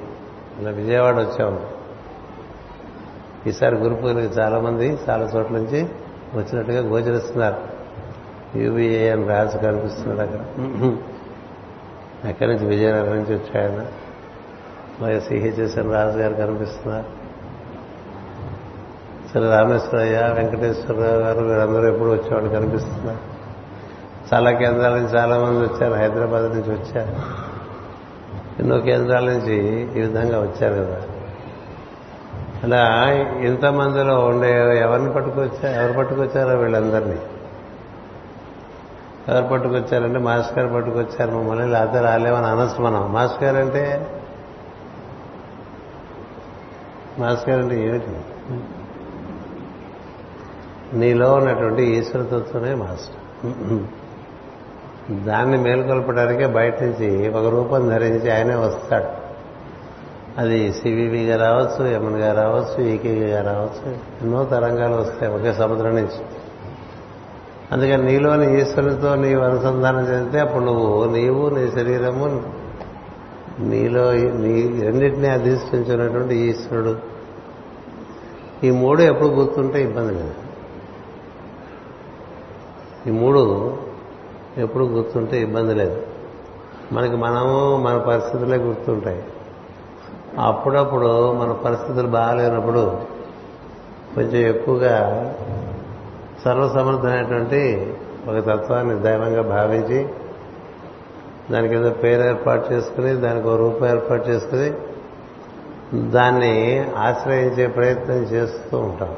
ఇలా 0.60 0.70
విజయవాడ 0.70 1.14
వచ్చాము 1.14 1.60
ఈసారి 3.46 3.76
గురు 3.76 3.94
పూజలకు 3.94 4.40
చాలామంది 4.40 4.98
చాలా 5.10 5.24
చోట్ల 5.36 5.54
నుంచి 5.54 5.88
వచ్చినట్టుగా 6.34 6.80
గోచరిస్తున్నారు. 6.80 7.56
యూబీఏ 8.58 9.10
అని 9.10 9.28
రాజు 9.28 9.58
కనిపిస్తున్నాడు 9.58 10.20
అక్కడ. 10.20 10.40
అక్కడి 12.28 12.52
నుంచి? 12.52 12.66
విజయనగరం 12.66 13.16
నుంచి 13.16 13.34
వచ్చాయన 13.34 13.86
మరి 15.00 15.20
సిహెచ్ఎస్ఎన్ 15.20 15.92
రాజు 15.92 16.18
గారు 16.18 16.34
కనిపిస్తున్నారు. 16.34 17.06
సరే 19.34 19.50
రామేశ్వరయ్య 19.50 20.34
వెంకటేశ్వరరావు 20.36 21.20
గారు 21.20 21.44
వీరందరూ 21.44 21.92
ఎప్పుడు 21.92 22.10
వచ్చేవాళ్ళు 22.10 22.50
కనిపిస్తున్నారు. 22.50 23.18
చాలా 24.34 24.50
కేంద్రాల 24.50 24.94
నుంచి 24.94 25.14
చాలామంది 25.14 25.60
వచ్చారు 25.60 25.94
హైదరాబాద్ 25.94 26.44
నుంచి 26.44 26.70
వచ్చారు. 26.70 27.47
ఎన్నో 28.58 28.78
కేంద్రాల 28.78 29.24
నుంచి 29.24 29.56
ఈ 29.82 30.00
విధంగా 30.00 30.40
వచ్చారు 30.40 30.74
కదా. 30.74 31.02
అలా 32.62 33.12
ఇంతమందిలో 33.40 34.26
ఉండే 34.26 34.78
ఎవరిని 34.78 35.12
పట్టుకొచ్చా 35.12 35.82
ఎవరు 35.82 35.92
పట్టుకొచ్చారో 35.92 36.58
వీళ్ళందరినీ? 36.58 37.18
ఎవరు 39.28 39.46
పట్టుకొచ్చారంటే 39.46 40.18
మాస్టర్ 40.18 40.58
గారు 40.58 40.74
పట్టుకొచ్చారు 40.74 41.30
మమ్మల్ని 41.30 41.70
లేకపోతే 41.70 42.00
రాలేమని 42.00 42.46
అనొచ్చు 42.46 42.84
మనం. 42.84 43.12
మాస్టర్ 43.12 43.44
గారు 43.44 43.56
అంటే? 43.56 44.14
మాస్టర్ 47.18 47.50
గారు 47.50 47.62
అంటే 47.62 47.84
ఏమిటి? 47.86 48.06
నీలో 50.98 51.34
ఉన్నటువంటి 51.34 51.82
ఈశ్వరతత్వమే 51.82 52.74
మాస్టర్. 52.74 53.97
దాన్ని 55.10 55.58
మేల్కొల్పడానికే 55.58 56.46
బయట 56.46 56.82
నుంచి 56.82 57.28
ఒక 57.28 57.46
రూపం 57.46 57.88
ధరించి 57.88 58.30
ఆయనే 58.30 58.54
వస్తాడు. 58.54 59.28
అది 60.38 60.72
సివివిగా 60.72 61.36
రావచ్చు 61.36 61.92
యమన్గా 61.92 62.32
రావచ్చు 62.32 62.88
ఈకేగా 62.88 63.52
రావచ్చు 63.52 63.92
ఎన్నో 63.92 64.44
తరంగాలు 64.44 64.94
వస్తాయి 64.94 65.32
ఒకే 65.32 65.52
సముద్రం 65.52 65.94
నుంచి. 65.94 66.24
అందుకని 67.72 68.02
నీలోని 68.02 68.60
ఈశ్వరునితో 68.60 69.14
నీవు 69.14 69.40
అనుసంధానం 69.40 70.14
చెందితే 70.14 70.38
అప్పుడు 70.38 70.64
నువ్వు 70.64 71.04
నీవు 71.04 71.48
నీ 71.48 71.70
శరీరము 71.70 72.52
నీలో 73.60 74.12
నీ 74.12 74.80
రెండింటినీ 74.82 75.28
అధిష్ఠించినటువంటి 75.28 76.36
ఈశ్వరుడు. 76.36 76.96
ఈ 78.64 78.70
మూడు 78.70 79.02
ఎప్పుడు 79.02 79.28
గుర్తుంటే 79.28 79.82
ఇబ్బంది 79.82 80.14
లేదు. 80.14 80.34
ఈ 83.06 83.10
మూడు 83.10 83.76
ఎప్పుడు 84.56 84.84
గుర్తుంటే 84.84 85.40
ఇబ్బంది 85.40 85.74
లేదు. 85.74 86.02
మనకి 86.92 87.16
మనము 87.16 87.76
మన 87.76 87.98
పరిస్థితులే 87.98 88.56
గుర్తుంటాయి. 88.56 89.24
అప్పుడప్పుడు 90.38 91.32
మన 91.32 91.52
పరిస్థితులు 91.52 92.06
బాగాలేనప్పుడు 92.06 92.98
కొంచెం 94.14 94.50
ఎక్కువగా 94.50 95.34
సర్వసమర్థమైనటువంటి 96.44 97.94
ఒక 98.28 98.38
తత్వాన్ని 98.38 99.02
దైవంగా 99.02 99.42
భావించి 99.42 100.08
దానికి 101.50 101.74
ఏదో 101.74 101.90
పేరు 101.90 102.22
ఏర్పాటు 102.22 102.72
చేసుకుని 102.72 103.14
దానికి 103.14 103.48
ఒక 103.48 103.56
రూపం 103.56 103.86
ఏర్పాటు 103.86 104.28
చేసుకుని 104.28 104.72
దాన్ని 106.10 106.86
ఆశ్రయించే 106.96 107.66
ప్రయత్నం 107.66 108.16
చేస్తూ 108.16 108.78
ఉంటాం. 108.78 109.16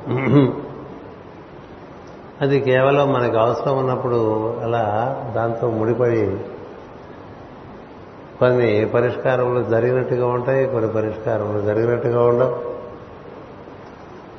అది 2.40 2.61
కేవలం 2.61 3.12
మనకు 3.12 3.37
అవసరం 3.37 3.79
ఉన్నప్పుడు 3.79 4.55
అలా 4.62 5.16
దాంతో 5.37 5.70
ముడిపడి 5.70 6.38
కొన్ని 8.38 8.85
పరిష్కారములు 8.94 9.62
జరిగినట్టుగా 9.62 10.26
ఉంటాయి 10.26 10.66
కొన్ని 10.66 10.92
పరిష్కారములు 10.92 11.61
జరిగినట్టుగా 11.61 12.22
ఉండవు. 12.22 12.59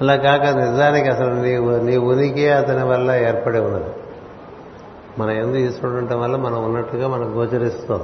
అలా 0.01 0.15
కాక 0.15 0.41
నిజానికి 0.41 1.07
అసలు 1.07 1.33
నీ 1.33 1.59
నీ 1.91 1.97
ఉనికి 1.97 2.49
అతని 2.49 2.83
వల్ల 2.83 3.11
ఏర్పడి 3.11 3.59
ఉన్నది. 3.59 3.89
మన 5.19 5.29
ఎందు 5.29 5.57
ఈశ్వరుడు 5.57 5.97
ఉండటం 5.97 6.21
వల్ల 6.21 6.35
మనం 6.35 6.63
ఉన్నట్టుగా 6.63 7.07
మనం 7.07 7.37
గోచరిస్తాం. 7.37 8.01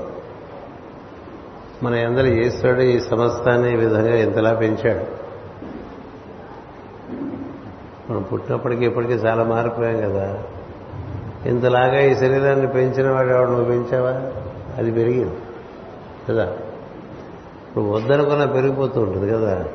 మన 1.84 1.96
ఎందరి 1.96 2.48
ఈశ్వరుడు 2.48 2.82
ఈ 2.82 3.00
సమస్తాన్ని 3.00 3.74
ఈ 3.74 3.76
విధంగా 3.76 4.16
ఇంతలా 4.16 4.54
పెంచాడు. 4.54 5.17
మనం 8.10 8.22
పుట్టినప్పటికీ 8.22 8.86
ఇప్పటికీ 8.86 9.14
చాలా 9.14 9.44
మారిపోయాం 9.44 10.12
కదా. 10.12 10.44
ఇంతలాగా 11.46 12.00
ఈ 12.00 12.16
శరీరాన్ని 12.16 12.68
పెంచిన 12.68 13.12
వాడు 13.12 13.30
ఎవడు? 13.30 13.50
నువ్వు 13.50 13.66
పెంచావా? 13.66 14.32
అది 14.78 14.92
పెరిగింది. 14.92 15.36
కదా? 16.30 16.44
ఇప్పుడు 17.68 17.84
వద్దనుకున్నా 17.84 18.46
పెరిగిపోతూ 18.46 19.02
ఉంటుంది 19.02 19.34
కదా. 19.34 19.66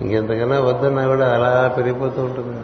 ఇంకెంతకన్నా 0.00 0.60
వద్దన్నా 0.60 1.06
కూడా 1.06 1.34
అలా 1.34 1.74
పెరిగిపోతూ 1.76 2.22
ఉంటుంది 2.22 2.56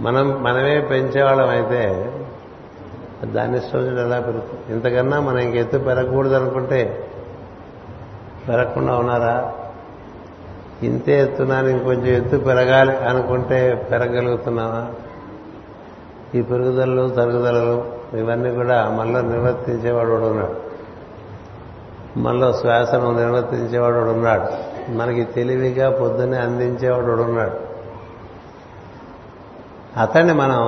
మనం 0.00 0.42
మనమే 0.42 0.80
పెంచేవాళ్ళం 0.80 1.48
అయితే 1.48 2.12
దాని 3.24 3.58
ఇష్టం 3.58 3.98
ఎలా 3.98 4.20
పెరుగుతుంది. 4.20 4.72
ఇంతకన్నా 4.72 5.20
మనం 5.20 5.38
ఇంకెత్తు 5.38 5.78
పెరగకూడదు 5.78 6.34
అనుకుంటే 6.34 7.07
పెరగకుండా 8.48 8.96
ఉన్నారా? 8.96 9.52
ఇంతే 10.82 11.22
ఎత్తున్నాను 11.22 11.68
ఇంకొంచెం 11.68 12.24
ఎత్తు 12.24 12.36
పెరగాలి 12.36 12.96
అనుకుంటే 12.96 13.88
పెరగలుగుతున్నావా? 13.90 14.86
ఈ 16.34 16.42
పెరుగుదలలు 16.42 17.08
తరుగుదలలు 17.08 17.92
ఇవన్నీ 18.12 18.54
కూడా 18.54 18.90
మనలో 18.90 19.20
నిర్వర్తించేవాడు 19.20 20.10
ఉన్నాడు. 20.10 20.54
మనలో 22.18 22.52
శ్వాసను 22.52 23.18
నిర్వర్తించేవాడు 23.18 23.96
ఉన్నాడు. 23.96 24.68
మనకి 24.92 25.24
తెలివిగా 25.24 25.90
పొద్దున్నే 25.90 26.38
అందించేవాడు 26.38 27.22
ఉన్నాడు. 27.22 27.68
అతన్ని 30.00 30.32
మనం 30.32 30.64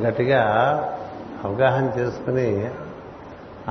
గట్టిగా 0.00 0.42
అవగాహన 1.44 1.90
చేసుకుని 1.98 2.70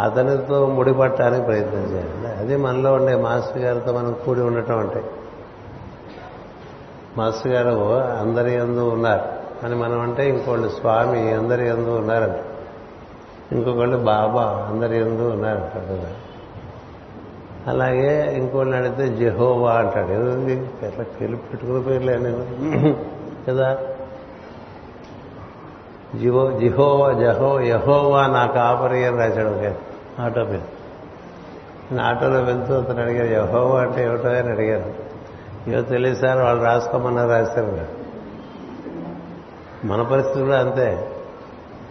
అతనితో 0.03 0.65
ముడిపట్టడానికి 0.65 1.45
ప్రయత్నం 1.45 1.81
చేయాలి. 1.81 2.37
అది 2.37 2.55
మనలో 2.55 2.93
ఉండే 2.93 3.15
మాస్టర్ 3.15 3.57
గారితో 3.57 3.93
మనం 3.93 4.15
కూడి 4.25 4.41
ఉండటం 4.41 4.79
అంటే. 4.79 5.03
మాస్టర్ 7.17 7.51
గారు 7.51 7.93
అందరి 7.95 8.53
ఎందు 8.53 8.89
ఉన్నారు. 8.89 9.37
అని 9.65 9.75
మనం 9.75 9.99
అంటే 9.99 10.29
ఇంకోళ్ళు 10.29 10.69
స్వామి 10.69 11.31
అందరి 11.31 11.67
ఎందు 11.67 11.89
ఉన్నారంట. 11.89 12.35
ఇంకొకళ్ళు 13.51 13.97
బాబా 13.97 14.67
అందరి 14.71 14.97
ఎందు 14.97 15.29
ఉన్నారంట 15.29 15.77
కదా. 15.77 16.11
అలాగే 17.67 18.35
ఇంకోళ్ళు 18.37 18.75
అడిగితే 18.75 19.17
జెహోవా 19.17 19.73
అంటాడు. 19.73 20.07
ఏదో 20.07 20.49
ఎట్లా 20.87 21.05
పేర్లు 21.21 21.37
పెట్టుకున్న 21.37 21.79
పేర్లే 21.79 22.17
నేను 22.17 22.95
కదా. 23.49 23.77
జిహో 26.15 26.59
జిహోవా 26.59 27.13
జహో 27.13 27.59
యహోవా 27.59 28.27
నా 28.27 28.45
కాపరి 28.45 29.05
అని 29.05 29.17
రాశాడు 29.17 29.47
ఒక 29.47 29.75
ఆటో 30.21 30.43
మీద. 30.43 30.59
ఆటోలో 31.99 32.39
వెళ్తూ 32.39 32.73
అతను 32.73 33.01
అడిగారు 33.01 33.41
యహోవా 33.41 33.81
అంటే 33.81 34.03
ఏమిటో 34.03 34.29
అని 34.29 34.49
అడిగారు 34.49 34.93
ఏమో 35.69 35.81
తెలియదు 35.81 36.19
సార్ 36.19 36.37
వాళ్ళు 36.37 36.63
రాసుకోమన్నారు 36.63 37.29
రాశారు 37.29 37.97
మన 39.87 40.01
పరిస్థితి 40.01 40.39
కూడా 40.39 40.59
అంతే. 40.59 41.11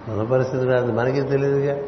మన 0.08 0.24
పరిస్థితి 0.24 0.64
కూడా 0.64 0.78
అంతే. 0.78 0.92
మనకి 0.92 1.20
తెలియదుగా 1.20 1.78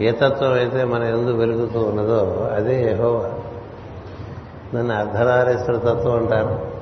ఏ 0.00 0.10
తత్వం 0.10 0.52
అయితే 0.52 0.84
మన 0.84 1.02
ఎందు 1.02 1.30
వెలుగుతూ 1.30 1.80
ఉన్నదో 1.80 2.50
అదే 2.54 2.92
యహోవా. 2.92 3.30
దాన్ని 4.74 4.94
అర్ధనారీశ్వర 4.94 5.76
తత్వం 5.76 6.16
అంటారు. 6.16 6.75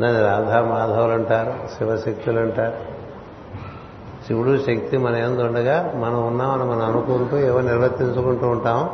దాన్ని 0.00 0.20
రాధా 0.22 0.62
మాధవులు 0.62 1.12
అంటారు 1.12 1.54
శివశక్తులు 1.78 2.40
అంటారు. 2.40 2.96
శివుడు 4.26 4.58
శక్తి 4.58 4.96
మన 4.96 5.14
ఎందు 5.16 5.40
ఉండగా 5.40 5.92
మనం 5.96 6.26
ఉన్నామని 6.26 6.64
మనం 6.64 6.82
అనుకుంటూ 6.82 7.38
ఏవో 7.38 7.60
నిర్వర్తించుకుంటూ 7.60 8.48
ఉంటాం. 8.48 8.90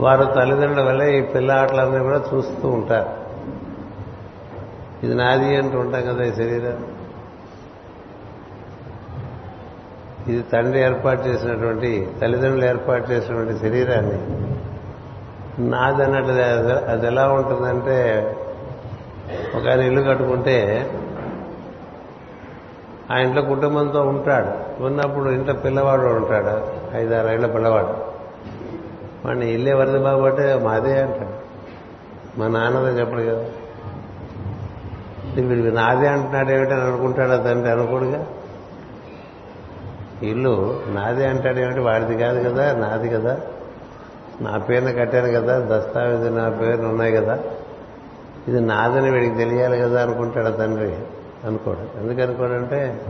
వారు 0.00 0.24
తల్లిదండ్రుల 0.24 0.88
వల్ల 0.88 1.02
ఈ 1.02 1.20
పిల్ల 1.20 1.52
ఆటలన్నీ 1.52 1.98
కూడా 1.98 2.24
చూస్తూ 2.34 2.68
ఉంటారు. 2.68 3.10
ఇది 5.06 5.14
నాది 5.14 5.56
అంటూ 5.56 5.78
ఉంటాం 5.78 6.02
కదా 6.02 6.24
ఈ 6.24 6.32
శరీరం. 6.32 6.86
ఇది 10.28 10.42
తండ్రి 10.42 10.80
ఏర్పాటు 10.80 11.22
చేసినటువంటి 11.22 12.08
తల్లిదండ్రులు 12.20 12.64
ఏర్పాటు 12.64 13.10
చేసినటువంటి 13.10 13.60
శరీరాన్ని. 13.60 14.18
నాది 15.70 16.04
అన్నట్టు 16.04 16.30
అది 16.90 17.06
ఎలా 17.06 17.28
ఉంటుందంటే 17.28 17.98
ఒక 19.56 19.68
ఆయన 19.68 19.80
ఇల్లు 19.80 20.02
కట్టుకుంటే 20.02 20.90
ఆ 23.10 23.18
ఇంట్లో 23.18 23.42
కుటుంబంతో 23.42 24.02
ఉంటాడు. 24.02 24.82
ఉన్నప్పుడు 24.84 25.30
ఇంట్లో 25.30 25.54
పిల్లవాడు 25.54 26.02
ఉంటాడు. 26.02 26.72
ఐదారు 26.96 27.28
ఏళ్ళ 27.28 27.46
పిల్లవాడు. 27.46 28.12
వాడిని 29.26 29.52
ఇల్లు 29.52 29.70
ఎవరిది 29.70 29.98
బాగుంటే 29.98 30.54
మాదే 30.54 31.00
అంటాడు. 31.02 31.42
మా 32.40 32.48
నాన్నదే 32.48 33.00
చెప్పడు 33.00 33.20
కదా. 33.22 33.44
వీడికి 35.42 35.72
నాదే 35.72 36.06
అంటున్నాడు 36.08 36.50
ఏమిటని 36.50 36.80
అనుకుంటాడా 36.80 37.36
తండ్రి 37.36 37.72
అనుకోడుగా? 37.72 38.26
ఇల్లు 40.22 40.80
నాదే 40.88 41.26
అంటాడు 41.26 41.58
ఏమిటి? 41.58 41.80
వాడిది 41.80 42.18
కాదు 42.18 42.48
కదా 42.48 42.74
నాది 42.74 43.08
కదా. 43.08 43.40
నా 44.40 44.58
పేరున 44.58 44.90
కట్టాను 44.90 45.32
కదా 45.32 45.76
దస్తావేజు 45.76 46.28
నా 46.28 46.48
పేరున 46.48 46.86
ఉన్నాయి 46.86 47.12
కదా. 47.12 47.38
ఇది 48.48 48.60
నాదని 48.60 49.10
వీడికి 49.10 49.34
తెలియాలి 49.34 49.78
కదా 49.78 50.02
అనుకుంటాడు 50.02 50.50
తండ్రి. 50.56 50.96
అనుకోడు. 51.46 52.00
ఎందుకనుకోడంటే 52.00 53.06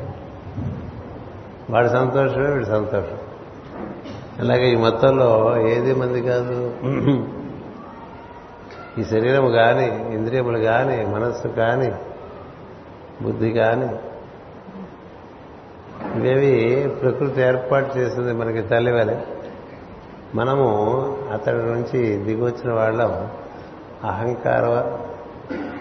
వాడి 1.70 1.88
సంతోషమే 1.88 2.50
వీడి 2.50 2.64
సంతోషం. 2.64 3.18
అలాగే 4.38 4.72
ఈ 4.72 4.76
మొత్తంలో 4.76 5.58
ఏది 5.68 5.94
మంది 5.94 6.22
కాదు. 6.22 6.74
ఈ 9.00 9.04
శరీరం 9.04 9.50
కానీ 9.50 10.14
ఇంద్రియములు 10.14 10.58
కానీ 10.58 11.06
మనస్సు 11.06 11.48
కానీ 11.48 11.92
బుద్ధి 13.22 13.50
కానీ 13.50 13.96
ఇవేవి 16.14 16.88
ప్రకృతి 16.88 17.40
ఏర్పాటు 17.40 17.98
చేసింది 17.98 18.32
మనకి 18.32 18.62
తల్లి 18.62 18.92
వలె 18.92 19.16
మనము 20.34 20.66
అతడి 21.32 21.56
నుంచి 21.56 22.16
దిగొచ్చిన 22.16 22.72
వాళ్ళం. 22.72 23.30
అహంకార 24.04 24.64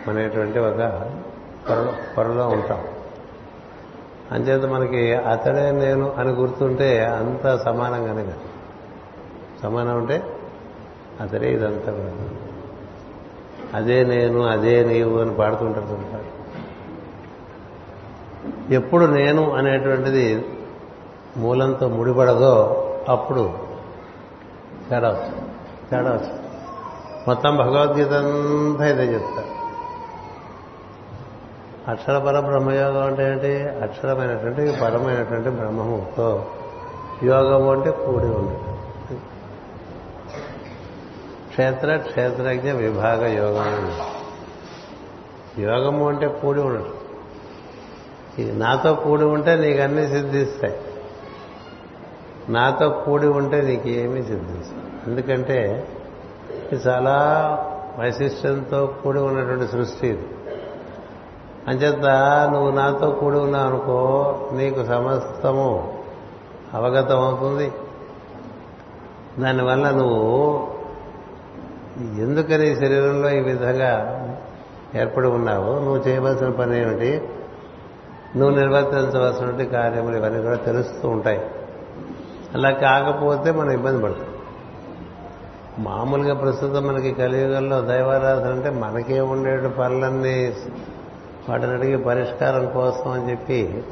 అనేటువంటి 0.10 0.60
ఒక 0.60 0.76
పొరలో 1.70 1.94
పొరలో 2.18 2.48
ఉంటాం. 2.48 2.84
అంచేత 4.32 4.66
మనకి 4.66 5.14
అతడే 5.14 5.72
నేను 5.72 6.12
అని 6.12 6.30
గుర్తుంటే 6.30 7.06
అంత 7.06 7.58
సమానంగానే 7.58 8.24
కదా. 8.24 8.34
సమానం 9.64 9.98
అంటే 9.98 10.24
అతడే 11.22 11.54
ఇదంతా 11.54 11.92
కూడా. 11.92 12.12
అదే 13.74 14.04
నేను 14.04 14.44
అదే 14.44 14.84
నీవు 14.86 15.20
అని 15.20 15.36
పాడుతుంటారు 15.36 16.42
ఎప్పుడు 18.74 19.06
నేను 19.06 19.52
అనేటువంటిది 19.52 20.46
మూలంతో 21.38 21.88
ముడిపడదో 21.88 22.88
అప్పుడు 23.10 23.54
తేడా 24.90 25.10
వచ్చింది 25.10 25.42
తేడా 25.92 26.12
వచ్చింది 26.12 26.42
మొత్తం 27.28 27.58
భగవద్గీత 27.58 28.14
అంతా 28.14 28.88
ఇదే 28.88 29.14
చెప్తారు. 29.14 29.61
అక్షరపర 31.88 32.40
బ్రహ్మయోగం 32.40 33.04
అంటే 33.04 33.32
ఏంటి? 33.32 33.62
అక్షరమైనటువంటి 33.84 34.80
పరమైనటువంటి 34.82 35.50
బ్రహ్మముతో 35.50 36.46
యోగము 37.24 37.72
అంటే 37.72 37.92
కూడి 37.92 38.26
ఉంది 38.26 38.56
క్షేత్ర 41.50 41.98
క్షేత్రజ్ఞ 41.98 42.72
విభాగ 42.72 43.26
యోగం. 43.26 43.92
యోగము 45.62 46.08
అంటే 46.08 46.28
కూడి 46.28 46.62
ఉండటం 46.62 48.60
నాతో 48.60 48.94
కూడి 48.94 49.24
ఉంటే 49.24 49.56
నీకు 49.56 49.82
అన్నీ 49.82 50.08
సిద్ధిస్తాయి. 50.08 50.76
నాతో 52.50 52.90
కూడి 52.90 53.28
ఉంటే 53.28 53.62
నీకు 53.62 53.88
ఏమీ 53.88 54.22
సిద్ధిస్తాయి 54.22 54.84
ఎందుకంటే 55.08 55.88
ఇది 56.72 56.82
చాలా 56.88 57.16
వైశిష్టంతో 58.00 58.94
కూడి 59.04 59.20
ఉన్నటువంటి 59.20 59.72
సృష్టి 59.72 60.08
ఇది. 60.08 60.28
అంచేత 61.68 62.06
నువ్వు 62.54 62.72
నాతో 62.72 63.12
కూడి 63.12 63.38
ఉన్నావు 63.38 63.68
అనుకో 63.68 64.36
నీకు 64.54 64.86
సమస్తము 64.86 66.00
అవగతం 66.74 67.22
అవుతుంది 67.22 67.72
దానివల్ల 69.40 69.92
నువ్వు 69.92 70.68
ఎందుకని 72.20 72.76
శరీరంలో 72.76 73.30
ఈ 73.30 73.40
విధంగా 73.40 74.18
ఏర్పడి 74.96 75.28
ఉన్నావు 75.28 75.74
నువ్వు 75.80 75.98
చేయవలసిన 75.98 76.50
పని 76.50 76.82
ఏమిటి? 76.82 77.30
నువ్వు 78.36 78.58
నిర్వర్తించవలసినటువంటి 78.58 79.66
కార్యములు 79.66 80.18
ఇవన్నీ 80.18 80.42
కూడా 80.42 80.56
తెలుస్తూ 80.56 81.10
ఉంటాయి. 81.10 81.42
అలా 82.54 82.72
కాకపోతే 82.72 83.52
మనం 83.52 83.72
ఇబ్బంది 83.72 84.04
పడతాం. 84.04 84.28
మామూలుగా 85.80 86.34
ప్రస్తుతం 86.34 86.88
మనకి 86.88 87.14
కలియుగంలో 87.14 87.82
దైవారాధన 87.82 88.52
అంటే 88.52 88.70
మనకే 88.70 89.20
ఉండే 89.20 89.68
పనులన్నీ 89.68 90.54
వాటిని 91.50 91.72
అడిగి 91.72 91.98
పరిష్కారం 91.98 92.66
కోసం 92.70 93.12
అని 93.12 93.32
చెప్పి 93.32 93.84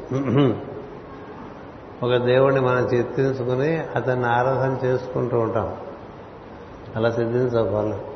ఒక 2.04 2.16
దేవుణ్ణి 2.16 2.62
మనం 2.62 2.86
చిత్తించుకుని 2.86 3.84
అతన్ని 3.96 4.28
ఆరాధన 4.28 4.86
చేసుకుంటూ 4.86 5.40
ఉంటాం. 5.40 5.78
అలా 6.96 7.10
సిద్ధించవు 7.10 8.10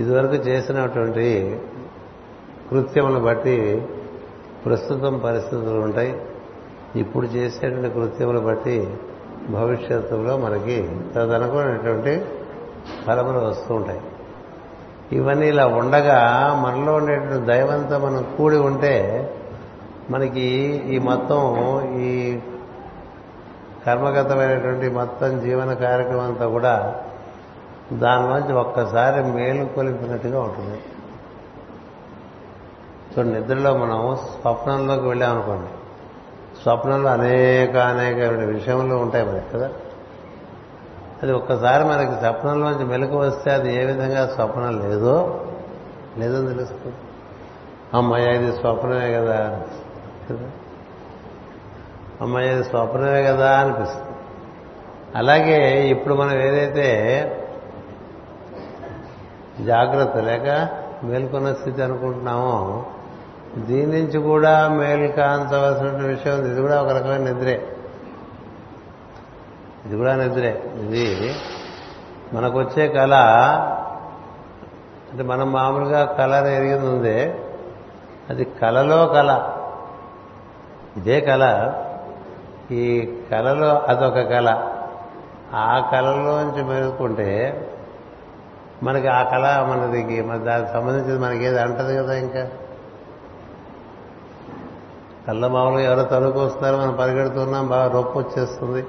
ఇదివరకు 0.00 0.34
చేసినటువంటి 0.34 1.60
కృత్యములను 2.70 3.20
బట్టి 3.20 3.88
ప్రస్తుతం 4.64 5.18
పరిస్థితులు 5.24 5.80
ఉంటాయి. 5.80 6.22
ఇప్పుడు 6.96 7.26
చేసేటువంటి 7.26 7.94
కృత్యములు 7.94 8.40
బట్టి 8.40 8.94
భవిష్యత్తులో 9.50 10.36
మనకి 10.36 10.96
తదనుకున్నటువంటి 11.14 12.24
ఫలములు 13.06 13.38
వస్తూ 13.38 13.74
ఉంటాయి. 13.74 14.00
ఇవన్నీ 15.12 15.48
ఇలా 15.48 15.66
ఉండగా 15.66 16.48
మనలో 16.54 16.94
ఉండేటువంటి 16.94 17.46
దైవంతో 17.46 17.98
మనం 17.98 18.34
కూడి 18.38 18.56
ఉంటే 18.56 19.30
మనకి 20.10 20.40
ఈ 20.86 20.98
మొత్తం 20.98 21.80
ఈ 22.00 22.38
కర్మగతమైనటువంటి 23.86 24.90
మొత్తం 24.90 25.40
జీవన 25.40 25.74
కార్యక్రమం 25.74 26.20
అంతా 26.20 26.46
కూడా 26.46 26.94
దానిలోంచి 27.92 28.52
ఒక్కసారి 28.52 29.24
మేలు 29.24 29.64
కొలిపినట్టుగా 29.64 30.40
ఉంటుంది. 30.40 30.80
సో 33.16 33.22
నిద్రలో 33.22 33.76
మనం 33.76 34.16
స్వప్నంలోకి 34.16 35.08
వెళ్ళామనుకోండి. 35.08 35.68
స్వప్నంలో 36.62 37.10
అనేక 37.10 37.76
అనేక 37.76 38.16
విషయంలో 38.30 38.96
ఉంటాయి 38.96 39.26
మనకి 39.26 39.52
కదా? 39.54 39.70
అది 41.22 41.32
ఒక్కసారి 41.32 41.84
మనకి 41.84 42.14
స్వప్నంలోంచి 42.20 42.84
మెలకు 42.84 43.16
వస్తే 43.16 43.50
అది 43.50 43.74
ఏ 43.74 43.84
విధంగా 43.84 44.26
స్వప్నం 44.26 44.90
లేదో 44.90 45.40
లేదో 46.18 46.38
తెలుస్తుంది. 46.48 46.96
అమ్మాయి 47.94 48.36
ఇది 48.36 48.52
స్వప్నమే 48.52 49.12
కదా 49.12 49.60
అమ్మాయి 52.20 52.48
ఇది 52.54 52.64
స్వప్నమే 52.64 53.22
కదా 53.24 53.50
అనిపిస్తుంది. 53.58 54.06
అలాగే 55.16 55.86
ఇప్పుడు 55.90 56.14
మనం 56.14 56.40
ఏదైతే 56.40 56.88
జాగ్రత్త 59.64 60.16
లేక 60.16 60.68
మేల్కొన్న 61.04 61.52
స్థితి 61.52 61.82
అనుకుంటున్నామో 61.82 62.84
దీని 63.58 63.92
నుంచి 63.92 64.18
కూడా 64.18 64.68
మేలు 64.68 65.08
కాంచవలసిన 65.12 66.06
విషయం 66.06 66.46
ఇది 66.46 66.60
కూడా 66.60 66.82
ఒక 66.82 66.88
రకమైన 66.88 67.22
నిద్రే. 67.30 67.56
ఇది 69.86 69.96
కూడా 69.96 70.16
నిద్రే. 70.16 70.62
ఇది 70.76 71.34
మనకొచ్చే 72.32 72.88
కళ 72.88 73.14
అంటే 75.10 75.22
మనం 75.22 75.52
మామూలుగా 75.52 76.04
కళ 76.04 76.46
ఎరిగింది 76.46 76.86
ఉంది 76.86 77.34
అది 78.30 78.44
కళలో 78.44 79.06
కళ. 79.06 79.52
ఇదే 80.96 81.20
కళ. 81.20 81.72
ఈ 82.70 83.12
కళలో 83.30 83.78
అదొక 83.78 84.14
కళ. 84.14 84.68
ఆ 85.54 85.90
కళలోంచి 85.92 86.64
మెరుగుకుంటే 86.64 87.66
మనకి 88.82 89.08
ఆ 89.08 89.22
కళ 89.22 89.62
మనదికి 89.62 90.22
మన 90.22 90.36
దానికి 90.36 90.72
సంబంధించింది 90.72 91.18
మనకి 91.18 91.44
ఏది 91.44 91.60
అంటది 91.60 91.96
కదా 91.96 92.14
ఇంకా. 92.14 92.48
కళ్ళ 95.26 95.46
మామూలుగా 95.46 95.80
ఎవరో 95.80 96.02
తరువుకు 96.02 96.38
మనం 96.64 96.96
పరిగెడుతున్నాం 97.00 97.68
బాగా 97.68 97.92
రొప్పు 97.92 98.18
వచ్చేస్తుంది. 98.18 98.86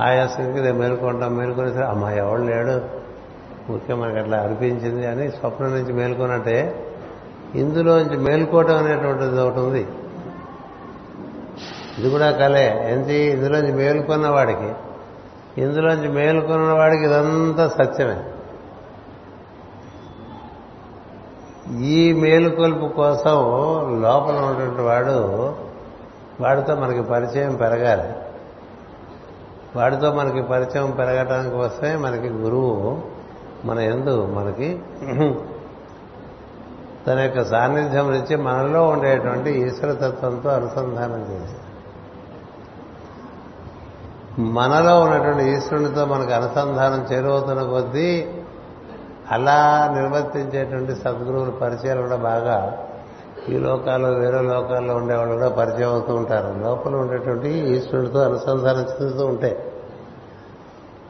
ఆయాసంకి 0.00 0.60
నేను 0.60 0.78
మేలుకుంటాం 0.78 1.36
మేలుకొని 1.36 1.84
అమ్మా 1.84 2.10
ఎవడు 2.10 2.42
లేడు? 2.42 3.04
ముఖ్యం 3.72 4.00
మనకి 4.00 4.18
అట్లా 4.18 4.38
అనిపించింది 4.38 5.06
అని 5.06 5.30
స్వప్నం 5.30 5.70
నుంచి 5.70 5.92
మేలుకున్నట్టే 5.92 6.86
ఇందులోంచి 7.54 8.16
మేల్కోవటం 8.16 8.76
అనేటువంటిది 8.76 9.40
ఒకటి 9.40 9.60
ఉంది. 9.60 9.88
ఇది 11.98 12.10
కూడా 12.10 12.30
కలే. 12.30 12.92
ఏంటి? 12.92 13.14
ఇందులోంచి 13.14 13.72
మేలుకున్న 13.72 14.28
వాడికి 14.28 14.72
ఇందులోంచి 15.62 16.08
మేలుకున్న 16.08 16.72
వాడికి 16.72 17.04
ఇదంతా 17.04 17.68
సత్యమే. 17.68 18.24
ఈ 21.84 22.12
మేలుకొల్పు 22.12 22.86
కోసం 22.86 23.34
లోపల 24.02 24.34
ఉన్నటువంటి 24.34 24.82
వాడు 24.82 25.54
వాడితో 26.40 26.74
మనకి 26.74 27.02
పరిచయం 27.02 27.54
పెరగాలి. 27.54 28.23
వాడితో 29.76 30.12
మనకి 30.12 30.42
పరిచయం 30.42 30.90
పెరగటానికి 30.90 31.56
వస్తే 31.56 31.96
మనకి 31.96 32.28
గురువు 32.28 32.74
మన 33.64 33.78
ఎందు 33.78 34.14
మనకి 34.26 34.68
తన 37.06 37.18
యొక్క 37.18 37.42
సాన్నిధ్యం 37.44 38.06
నుంచి 38.10 38.36
మనలో 38.36 38.82
ఉండేటువంటి 38.88 39.50
ఈశ్వరతత్వంతో 39.60 40.50
అనుసంధానం 40.50 41.22
చేసి 41.22 41.58
మనలో 44.40 45.00
ఉన్నటువంటి 45.00 45.44
ఈశ్వరునితో 45.50 46.04
మనకు 46.04 46.32
అనుసంధానం 46.32 47.02
చేరువవుతున్న 47.12 47.62
కొద్దీ 47.62 48.10
అలా 49.32 49.58
నిర్వర్తించేటువంటి 49.94 50.94
సద్గురువుల 50.94 51.50
పరిచయాలు 51.60 52.00
కూడా 52.02 52.16
బాగా 52.16 52.56
ఈ 53.48 53.58
లోకాల్లో 53.58 54.10
వేరే 54.10 54.40
లోకాల్లో 54.40 54.94
ఉండేవాళ్ళు 54.94 55.34
కూడా 55.34 55.48
పరిచయం 55.48 55.88
అవుతూ 55.88 56.14
ఉంటారు. 56.14 56.60
లోపల 56.62 56.94
ఉండేటువంటి 56.94 57.48
ఈశ్వరుడితో 57.48 58.20
అనుసంధానం 58.20 58.80
చెందుతూ 58.80 59.26
ఉంటాయి 59.26 59.58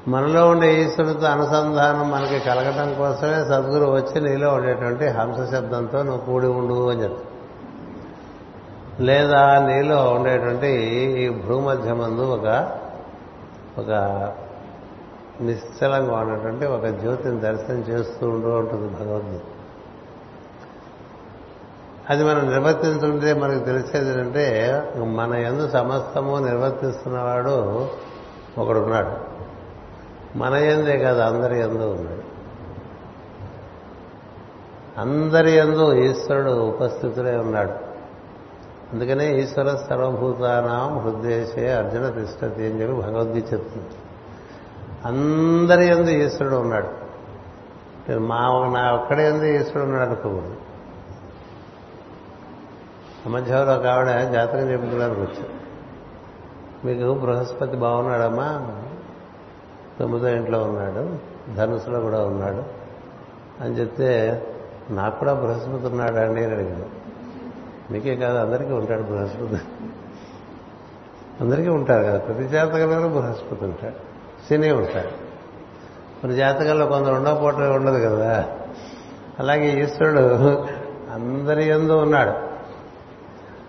మనలో 0.08 0.48
ఉండే 0.48 0.82
ఈశ్వరుడితో 0.82 1.26
అనుసంధానం 1.26 2.10
మనకి 2.10 2.38
కలగటం 2.38 2.94
కోసమే 2.94 3.44
సద్గురు 3.44 3.84
వచ్చి 3.84 4.20
నీలో 4.20 4.54
ఉండేటువంటి 4.54 5.08
హంస 5.08 5.54
శబ్దంతో 5.54 6.02
నువ్వు 6.02 6.26
కూడి 6.26 6.46
ఉండు 6.46 6.90
అని 6.90 7.02
చెప్తా 7.02 7.22
లేదా 9.00 9.66
నీలో 9.66 10.12
ఉండేటువంటి 10.12 10.68
ఈ 11.20 11.28
భూమధ్యమందు 11.28 12.22
ఒక 12.22 12.78
ఒక 13.78 13.90
నిశ్చలంగా 15.40 16.16
ఉన్నటువంటి 16.16 16.66
ఒక 16.66 16.86
జ్యోతిని 16.86 17.40
దర్శనం 17.40 17.78
చేస్తూ 17.78 18.28
ఉంటూ 18.28 18.48
ఉంటుంది 18.48 19.04
భగవద్గీత. 19.04 19.40
అది 22.10 22.24
మనం 22.24 22.50
నిర్వర్తించుంటే 22.50 23.34
మనకు 23.34 23.64
తెలిసేది 23.64 24.10
ఏంటంటే 24.10 24.82
మన 24.96 25.34
ఎందు 25.34 25.68
సమస్తము 25.68 26.36
నిర్వర్తిస్తున్నవాడు 26.38 27.88
ఒకడున్నాడు. 28.58 29.34
మన 30.38 30.54
ఎందే 30.54 30.98
కాదు 30.98 31.20
అందరి 31.20 31.60
ఎందు 31.60 31.82
ఉన్నాడు. 31.82 32.34
అందరి 35.00 35.52
ఎందు 35.52 35.92
ఈశ్వరుడు 35.94 36.50
ఉపస్థితులే 36.50 37.36
ఉన్నాడు. 37.36 37.72
అందుకనే 38.92 39.38
ఈశ్వర 39.40 39.76
సర్వభూతానాం 39.88 40.98
హృదయశే 40.98 41.72
అర్జున 41.72 42.08
తిష్టతి 42.08 42.66
అని 42.66 42.80
చెప్పి 42.80 43.02
భగవద్గీత 43.02 43.52
చెప్తుంది. 43.52 43.96
అందరి 45.04 45.86
ఎందు 45.86 46.10
ఈశ్వరుడు 46.10 46.56
ఉన్నాడు. 46.56 47.04
మా 48.18 48.36
నా 48.74 48.92
ఒక్కడే 48.92 49.28
ఎందు 49.28 49.44
ఈశ్వరుడు 49.44 49.82
ఉన్నాడు 49.82 50.06
అనుకోకూడదు. 50.06 50.56
మధ్యలో 53.28 53.74
ఒక 53.74 53.86
ఆవిడ 53.86 54.32
జాతకం 54.32 54.70
చెప్పుకోవడానికి 54.70 55.20
వచ్చారు 55.20 55.64
మీకు 56.86 57.14
బృహస్పతి 57.14 57.76
బాగున్నాడమ్మా. 57.76 58.72
తొమ్మిదో 59.98 60.28
ఇంట్లో 60.28 60.58
ఉన్నాడు. 60.58 61.16
ధనుసులో 61.56 62.00
కూడా 62.00 62.26
ఉన్నాడు. 62.26 62.62
అని 63.64 63.74
చెప్తే 63.74 64.42
నాకు 64.90 65.18
కూడా 65.18 65.34
బృహస్పతి 65.34 65.86
ఉన్నాడు 65.86 66.16
అండి 66.16 66.44
అని 66.44 66.54
అడిగాడు. 66.54 67.04
మీకే 67.92 68.16
కాదు 68.16 68.38
అందరికీ 68.38 68.72
ఉంటాడు 68.72 69.02
బృహస్పతి. 69.02 69.60
అందరికీ 71.40 71.68
ఉంటారు 71.68 72.04
కదా. 72.04 72.18
ప్రతి 72.18 72.44
జాతకంలో 72.44 73.08
బృహస్పతి 73.08 73.64
ఉంటాడు. 73.64 73.94
శని 74.50 74.72
ఉంటాడు. 74.72 75.24
మరి 76.26 76.34
జాతకంలో 76.34 76.86
కొందరు 76.86 77.14
ఉండకపోవటం 77.14 77.74
ఉండదు 77.74 78.04
కదా. 78.04 78.56
అలాగే 79.38 79.84
ఈశ్వరుడు 79.84 80.66
అందరి 81.12 81.68
ఎందు 81.68 81.92
ఉన్నాడు. 81.92 82.53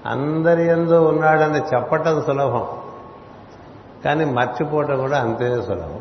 అందరి 0.06 0.68
ఎందు 0.68 1.08
ఉన్నాడని 1.08 1.60
చెప్పటం 1.76 2.22
సులభం. 2.22 2.68
కానీ 4.06 4.26
మర్చిపోవటం 4.26 5.00
కూడా 5.00 5.18
అంతే 5.20 5.62
సులభం. 5.62 6.00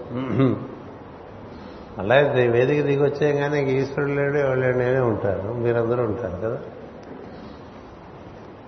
అలాగే 1.99 2.49
వేదిక 2.49 2.85
దిగి 2.85 3.03
వచ్చేయగానే 3.03 3.63
ఈశ్వరుడు 3.63 4.13
లేడు 4.13 4.37
ఎవరు 4.37 4.61
నేనే 4.61 5.01
ఉంటారు 5.01 5.53
మీరందరూ 5.53 6.03
ఉంటారు 6.03 6.37
కదా. 6.37 6.59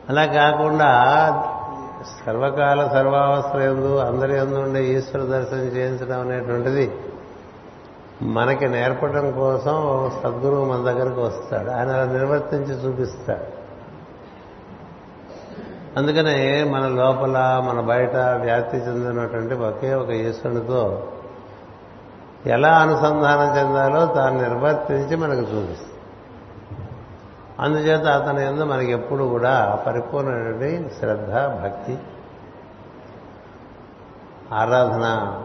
అలా 0.09 0.27
కాకుండా 0.27 0.91
సర్వకాల 2.27 2.89
సర్వావస్థ 2.89 3.57
ఎందు 3.57 3.97
అందరి 3.97 4.37
ఎందు 4.37 4.55
ఉండే 4.55 4.85
ఈశ్వర 4.85 5.23
దర్శనం 5.23 5.65
చేయించడం 5.65 6.21
అనేటువంటిది 6.21 6.95
మనకి 8.23 8.69
నేర్పడం 8.69 9.31
కోసం 9.31 10.11
సద్గురువు 10.23 10.65
మన 10.65 10.83
దగ్గరకు 10.93 11.21
వస్తాడు. 11.21 11.71
ఆయన 11.71 11.91
అలా 11.91 12.13
నిర్వర్తించి 12.13 12.75
చూపిస్తాడు. 12.75 13.56
అందుకనే 15.97 16.65
మన 16.65 16.89
లోపల 16.89 17.63
మన 17.69 17.81
బయట 17.81 18.17
వ్యాప్తి 18.17 18.77
చెందినటువంటి 18.77 19.55
ఒకే 19.55 19.95
ఒక 19.95 20.11
ఈశ్వరునితో 20.11 21.09
ఎలా 22.47 22.79
అనుసంధానం 22.79 23.59
చెందాలో 23.59 24.15
తాను 24.15 24.43
నిర్వర్తించి 24.43 25.17
మనకు 25.17 25.41
చూపిస్తుంది. 25.41 25.93
అందుచేత 27.61 28.07
అతని 28.07 28.47
ఎందు 28.47 28.65
మనకి 28.65 28.93
ఎప్పుడు 28.93 29.25
కూడా 29.25 29.85
పరిపూర్ణమైనటువంటి 29.87 30.91
శ్రద్ధ 30.99 31.33
భక్తి 31.35 31.99
ఆరాధన 34.53 35.39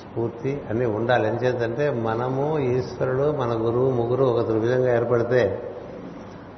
స్ఫూర్తి 0.00 0.62
అన్నీ 0.70 0.86
ఉండాలి. 0.86 1.28
ఎంచేతంటే 1.28 1.90
మనము 1.90 2.58
ఈశ్వరుడు 2.58 3.32
మన 3.32 3.48
గురువు 3.48 3.90
ముగ్గురు 3.90 4.24
ఒక 4.24 4.46
త్రిభుజంగా 4.46 4.96
ఏర్పడితే 4.96 5.72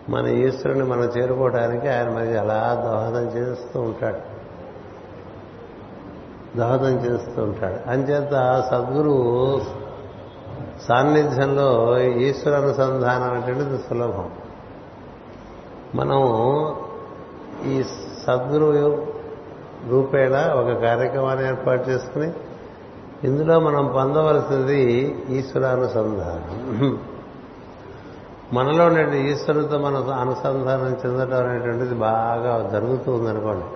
మన 0.08 0.26
ఈశ్వరుని 0.26 0.84
మనం 0.84 1.04
చేరుకోవడానికి 1.04 1.88
ఆయన 1.88 2.08
మనకి 2.08 2.36
అలా 2.36 2.82
దోహదం 2.84 3.26
చేస్తూ 3.26 3.80
ఉంటాడు. 3.80 4.38
దోహదం 6.58 6.94
చేస్తూ 6.96 7.42
ఉంటాడు. 7.42 7.90
అంచేత 7.90 8.64
సద్గురువు 8.70 9.60
సాన్నిధ్యంలో 10.88 12.00
ఈశ్వర 12.00 12.54
అనుసంధానం 12.54 13.32
అనేటువంటిది 13.32 13.78
సులభం. 13.78 14.30
మనం 15.94 16.20
ఈ 17.66 17.82
సద్గురు 18.26 19.06
రూపేణ 19.88 20.36
ఒక 20.36 20.82
కార్యక్రమాన్ని 20.82 21.48
ఏర్పాటు 21.48 21.90
చేసుకుని 21.90 22.32
ఇందులో 23.24 23.60
మనం 23.60 23.86
పొందవలసింది 23.86 24.82
ఈశ్వరానుసంధానం 25.30 26.98
మనలో 28.52 28.84
ఉండే 28.86 29.02
ఈశ్వరుడితో 29.32 29.78
మనం 29.78 30.02
అనుసంధానం 30.10 30.92
చెందడం 30.92 31.40
అనేటువంటిది 31.48 31.94
బాగా 31.94 32.70
జరుగుతూ 32.72 33.12
ఉందనుకోండి. 33.12 33.66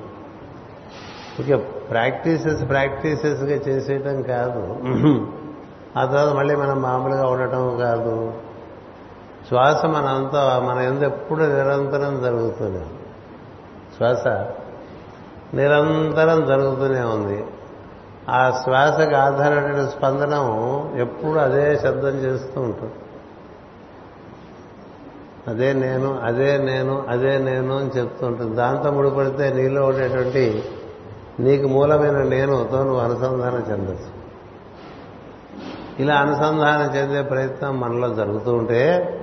ఓకే 1.42 1.56
ప్రాక్టీసెస్ 1.90 2.68
ప్రాక్టీసెస్గా 2.68 3.56
చేసేయటం 3.68 4.22
కాదు. 4.22 4.62
ఆ 5.98 6.04
తర్వాత 6.04 6.32
మళ్ళీ 6.34 6.54
మనం 6.56 6.82
మామూలుగా 6.82 7.26
ఉండటం 7.26 7.78
కాదు. 7.78 8.32
శ్వాస 9.48 9.84
మనంతా 9.84 10.42
మన 10.68 10.78
ఎందు 10.82 11.04
ఎప్పుడు 11.04 11.42
నిరంతరం 11.44 12.22
జరుగుతూనే 12.22 12.84
శ్వాస 13.96 14.26
నిరంతరం 15.54 16.46
జరుగుతూనే 16.46 17.00
ఉంది. 17.00 17.44
ఆ 18.28 18.60
శ్వాసకు 18.64 19.16
ఆధారమైన 19.16 19.86
స్పందనం 19.86 20.46
ఎప్పుడు 20.98 21.38
అదే 21.38 21.76
శబ్దం 21.76 22.16
చేస్తూ 22.24 22.60
ఉంటుంది. 22.60 22.94
అదే 25.48 25.72
నేను 25.72 26.20
అదే 26.22 26.58
నేను 26.58 27.04
అదే 27.08 27.38
నేను 27.38 27.78
అని 27.78 27.90
చెప్తుంటుంది. 27.98 28.56
దాంతో 28.56 28.90
ముడిపడితే 28.90 29.52
నీలో 29.52 29.84
ఉండేటువంటి 29.84 30.64
నీకు 31.40 31.68
మూలమైన 31.68 32.22
నేనుతో 32.22 32.78
నువ్వు 32.78 33.00
అనుసంధానం 33.00 33.66
చెందచ్చు. 33.70 34.22
ఇలా 35.98 36.14
అనుసంధానం 36.14 36.96
చెందే 36.96 37.22
ప్రయత్నం 37.22 37.80
మనలో 37.80 38.14
జరుగుతూ 38.14 38.52
ఉంటే 38.52 39.18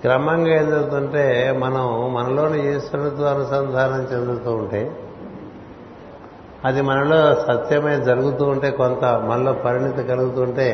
క్రమంగా 0.00 0.60
ఏం 0.60 0.70
జరుగుతుంటే 0.70 1.54
మనం 1.58 2.14
మనలోని 2.14 2.76
ఈశ్వరుడితో 2.76 3.24
అనుసంధానం 3.24 4.08
చెందుతూ 4.12 4.50
ఉంటే 4.50 4.90
అది 6.64 6.82
మనలో 6.82 7.34
సత్యమే 7.34 7.96
జరుగుతూ 7.96 8.44
ఉంటే 8.44 8.70
కొంత 8.70 9.04
మనలో 9.04 9.52
పరిణితి 9.52 10.02
కలుగుతుంటే 10.02 10.68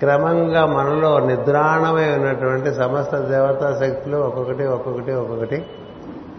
క్రమంగా 0.00 0.66
మనలో 0.66 1.18
నిద్రాణమై 1.18 2.14
ఉన్నటువంటి 2.14 2.74
సమస్త 2.74 3.16
దేవతా 3.16 3.78
శక్తులు 3.80 4.16
ఒక్కొక్కటి 4.16 4.66
ఒక్కొక్కటి 4.66 5.12
ఒక్కొక్కటి 5.12 5.66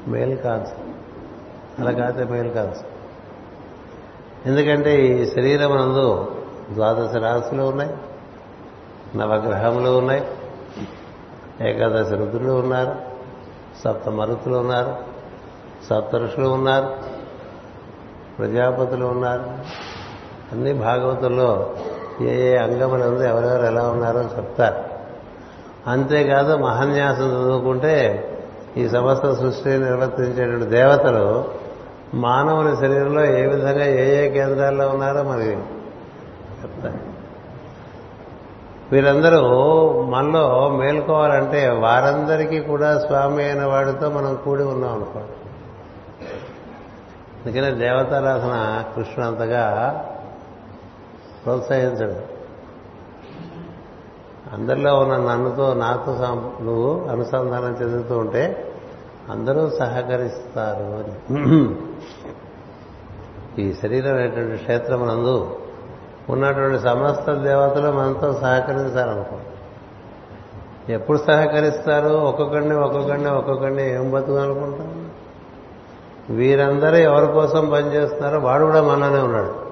మేలు 0.07 0.35
కాదు 0.35 0.69
అలా 1.79 1.91
కాదు 1.91 2.31
మేలు 2.31 2.49
కాదు 2.49 2.75
ఎందుకంటే 4.45 5.05
ఈ 5.05 5.25
శరీరం 5.25 5.75
నందు 5.75 6.35
ద్వాదశ 6.73 7.15
రాశులు 7.15 7.63
ఉన్నాయి 7.63 7.93
నవగ్రహములు 9.17 9.89
ఉన్నాయి 9.89 10.23
ఏకాదశి 11.61 12.15
రుద్రులు 12.15 12.51
ఉన్నారు 12.51 12.93
సప్త 13.83 14.09
మరుతులు 14.09 14.57
ఉన్నారు 14.57 14.93
సప్తరుషులు 15.89 16.47
ఉన్నారు 16.47 16.89
ప్రజాపతులు 18.39 19.05
ఉన్నారు. 19.05 19.43
అన్ని 20.51 20.73
భాగవతుల్లో 20.73 21.75
ఏ 22.21 22.53
ఏ 22.53 22.57
అంగములు 22.57 23.03
ఉంది 23.03 23.29
ఎవరెవరు 23.29 23.65
ఎలా 23.65 23.83
ఉన్నారో 23.83 24.21
చెప్తారు. 24.21 24.89
అంతేకాదు 25.89 26.57
మహాన్యాసం 26.57 27.29
చదువుకుంటే 27.29 28.25
ఈ 28.77 28.89
సమస్త 28.89 29.33
సృష్టిని 29.33 29.79
నిర్వర్తించేటువంటి 29.79 30.65
దేవతలు 30.65 31.45
మానవుని 32.13 32.77
శరీరంలో 32.77 33.25
ఏ 33.25 33.45
విధంగా 33.45 33.85
ఏ 33.85 34.25
ఏ 34.25 34.29
కేంద్రాల్లో 34.29 34.89
ఉన్నారో 34.89 35.23
మరి 35.23 35.51
చెప్తారు. 36.63 37.09
వీరందరూ 38.91 39.41
మనలో 40.03 40.69
మేల్కోవాలంటే 40.69 41.69
వారందరికీ 41.69 42.59
కూడా 42.59 42.99
స్వామి 42.99 43.43
అయిన 43.43 43.65
వాడితో 43.65 44.09
మనం 44.09 44.39
కూడి 44.45 44.63
ఉన్నాం 44.63 44.93
అనుకోండి. 44.93 45.31
అందుకనే 47.45 47.71
దేవతారాధన 47.71 48.83
కృష్ణుడు 48.95 49.29
అంతగా 49.29 49.65
ప్రోత్సహించడు. 51.45 52.39
అందరిలో 54.53 54.99
ఉన్న 54.99 55.17
నన్నుతో 55.17 55.73
నాతో 55.73 56.11
నువ్వు 56.63 57.07
అనుసంధానం 57.09 57.77
చెందుతూ 57.81 58.17
ఉంటే 58.17 58.73
అందరూ 59.29 59.69
సహకరిస్తారు 59.69 60.83
అని. 60.83 61.15
ఈ 63.61 63.73
శరీరం 63.73 64.15
అనేటువంటి 64.15 64.57
క్షేత్రమునందు 64.57 65.59
ఉన్నటువంటి 66.29 66.79
సమస్త 66.79 67.31
దేవతలు 67.31 67.91
మనతో 67.91 68.33
సహకరించాలనుకో 68.33 69.37
ఎప్పుడు 70.89 71.17
సహకరిస్తారు? 71.17 72.09
ఒక్కొక్కడిని 72.09 72.75
ఒక్కొక్కడిని 72.75 73.29
ఒక్కొక్కడిని 73.29 73.93
ఏం 73.93 74.11
బతుకు 74.11 74.33
వీరందరూ 76.33 76.95
ఎవరి 76.95 77.31
కోసం 77.33 77.69
పనిచేస్తున్నారో 77.69 78.39
వాడు 78.39 78.65
కూడా 78.65 78.81
మనలోనే 78.83 79.21
ఉన్నాడు. 79.21 79.68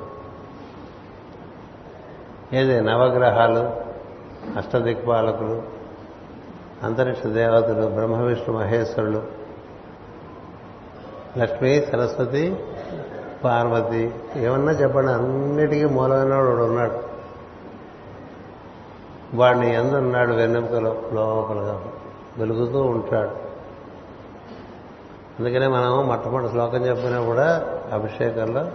ఏది? 2.54 2.82
నవగ్రహాలు 2.82 3.60
అష్టదిక్పాలకులు 4.58 5.64
అంతరిక్ష 6.84 7.26
దేవతలు 7.26 7.88
బ్రహ్మ 7.88 8.16
విష్ణు 8.16 8.58
మహేశ్వరులు 8.58 9.24
లక్ష్మి 11.38 11.86
సరస్వతి 11.92 12.56
పార్వతి 13.44 14.16
ఏమన్నా 14.36 14.72
చెప్పండి. 14.72 15.12
అన్నిటికీ 15.12 15.86
మూలమైన 15.86 16.34
వాడు 16.34 16.64
ఉన్నాడు. 16.64 17.00
వాడిని 19.34 19.74
ఎందున్నాడు 19.74 20.34
వెన్నెముకలో? 20.34 21.02
లోపలగా 21.14 21.84
వెలుగుతూ 22.38 22.82
ఉంటాడు. 22.82 23.30
అందుకనే 25.40 25.68
మనం 25.68 26.08
మొట్టమొదటి 26.08 26.50
శ్లోకం 26.50 26.86
చెప్పినా 26.86 27.22
కూడా 27.22 27.66
అభిషేకంలో 27.94 28.68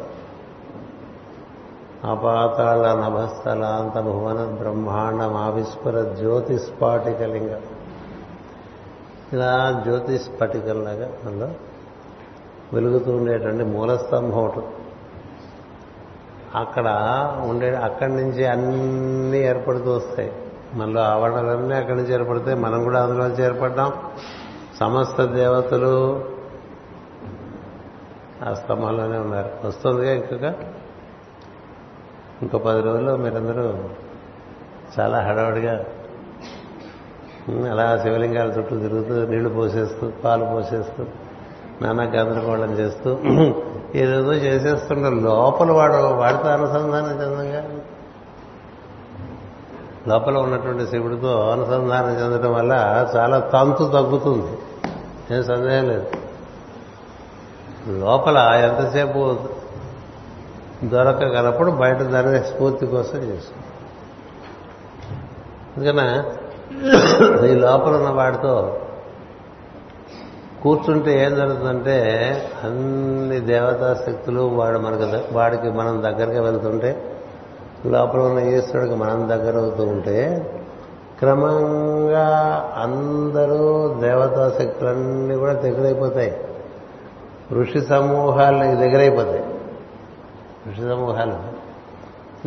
అపాతాళ 2.04 2.94
నభస్థలాంత 3.04 4.00
భువన 4.00 4.44
బ్రహ్మాండం 4.44 5.36
ఆవిస్ఫుర 5.36 6.02
జ్యోతిస్ఫాటికలింగం 6.02 7.60
ఇలా 9.32 9.80
జ్యోతిస్ఫటికల్లాగా 9.84 11.12
అందులో 11.26 11.50
వెలుగుతూ 12.72 13.16
ఉండేటువంటి 13.16 13.64
మూలస్తంభం 13.64 14.38
ఒకటి. 14.38 14.66
అక్కడ 16.54 16.86
ఉండే 17.44 17.74
అక్కడి 17.74 18.12
నుంచి 18.12 18.46
అన్నీ 18.46 19.38
ఏర్పడుతూ 19.38 19.92
వస్తాయి. 19.92 20.32
మనలో 20.74 21.00
ఆవరణలన్నీ 21.00 21.74
అక్కడి 21.74 21.96
నుంచి 21.96 22.12
ఏర్పడితే 22.12 22.54
మనం 22.54 22.84
కూడా 22.84 23.02
అందులో 23.02 23.44
ఏర్పడ్డాం. 23.44 23.92
సమస్త 24.80 25.24
దేవతలు 25.24 26.24
ఆ 28.48 28.52
స్తంభంలోనే 28.52 29.18
ఉన్నారు. 29.18 29.66
వస్తుందిగా 29.68 30.12
ఇంకొక 30.12 30.54
ఇంకో 32.42 32.59
పది 32.59 32.81
రోజుల్లో 32.83 33.16
మీరందరూ 33.16 33.74
చాలా 34.98 35.20
హడావుడిగా 35.20 35.85
అలా 37.70 37.98
శివలింగాల 38.02 38.48
చుట్టూ 38.48 38.78
తిరుగుతూ 38.78 39.14
నీళ్ళు 39.31 39.48
పోసేస్తూ 39.48 40.11
పాలు 40.24 40.44
పోసేస్తూ 40.44 41.05
నానా 41.83 42.02
గందరగోళం 42.02 42.72
చేస్తూ 42.72 43.11
ఏదేదో 43.94 44.33
చేసేస్తుంటే 44.33 45.11
లోపల 45.22 45.70
వాడు 45.70 45.94
వాడితో 45.94 46.48
అనుసంధానం 46.48 47.22
చెందంగా 47.22 47.62
లోపల 50.09 50.37
ఉన్నటువంటి 50.38 50.87
శివుడితో 50.87 51.50
అనుసంధానం 51.50 52.12
చెందడం 52.20 52.52
వల్ల 52.52 52.72
చాలా 53.16 53.38
తంతు 53.38 53.85
తగ్గుతుంది. 53.85 54.52
ఏం 55.35 55.42
సందేహం 55.42 55.88
లేదు. 55.88 56.07
లోపల 57.88 58.38
ఎంతసేపు 58.38 59.20
దొరకగలప్పుడు 60.84 61.70
బయట 61.70 61.96
దాని 61.96 62.44
స్ఫూర్తి 62.44 62.86
కోసం 62.86 63.18
చేస్తుంది 63.18 63.66
అందుకనే 65.76 66.22
ఈ 67.48 67.54
లోపల 67.54 67.96
ఉన్న 67.96 68.08
వాడితో 68.08 68.80
కూర్చుంటే 70.62 71.24
ఏం 71.24 71.34
జరుగుతుందంటే 71.34 71.98
అన్ని 72.64 73.40
దేవతా 73.40 74.04
శక్తులు 74.06 74.40
వాడు 74.40 74.78
మనకు 74.78 75.34
వాడికి 75.34 75.70
మనం 75.70 76.02
దగ్గరగా 76.02 76.42
వెళ్తుంటే 76.42 77.18
లోపల 77.86 78.20
ఉన్న 78.20 78.38
ఈశ్వరుడికి 78.38 78.94
మనం 78.94 79.28
దగ్గర 79.28 79.58
అవుతూ 79.58 79.82
ఉంటే 79.82 80.48
క్రమంగా 81.18 82.26
అందరూ 82.76 83.94
దేవతా 84.00 84.54
శక్తులన్నీ 84.58 85.36
కూడా 85.36 85.52
దగ్గరైపోతాయి. 85.52 86.40
ఋషి 87.52 87.80
సమూహాలు 87.80 88.56
దగ్గరైపోతాయి. 88.56 89.44
ఋషి 90.68 90.81
సమూహాలు 90.81 91.62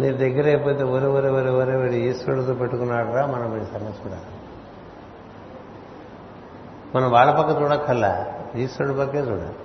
నీ 0.02 0.12
దగ్గర 0.12 0.46
అయిపోతే 0.46 0.84
ఒరి 0.84 1.06
ఒరి 1.06 1.30
ఒరి 1.30 1.50
ఒరి 1.50 1.78
వీడు 1.78 1.94
ఈశ్వరుడితో 1.94 2.54
పెట్టుకున్నాడు 2.54 3.12
రా 3.12 3.26
మనం 3.26 3.52
వీడి 3.52 3.66
సంగతి 3.66 3.98
చూడాలి. 4.06 4.36
మనం 6.96 7.12
వాళ్ళ 7.12 7.32
పక్క 7.32 7.62
చూడక్కల్లా 7.62 8.26
ఈశ్వరుడి 8.56 8.98
పక్కే 8.98 9.20
చూడాలి. 9.20 9.56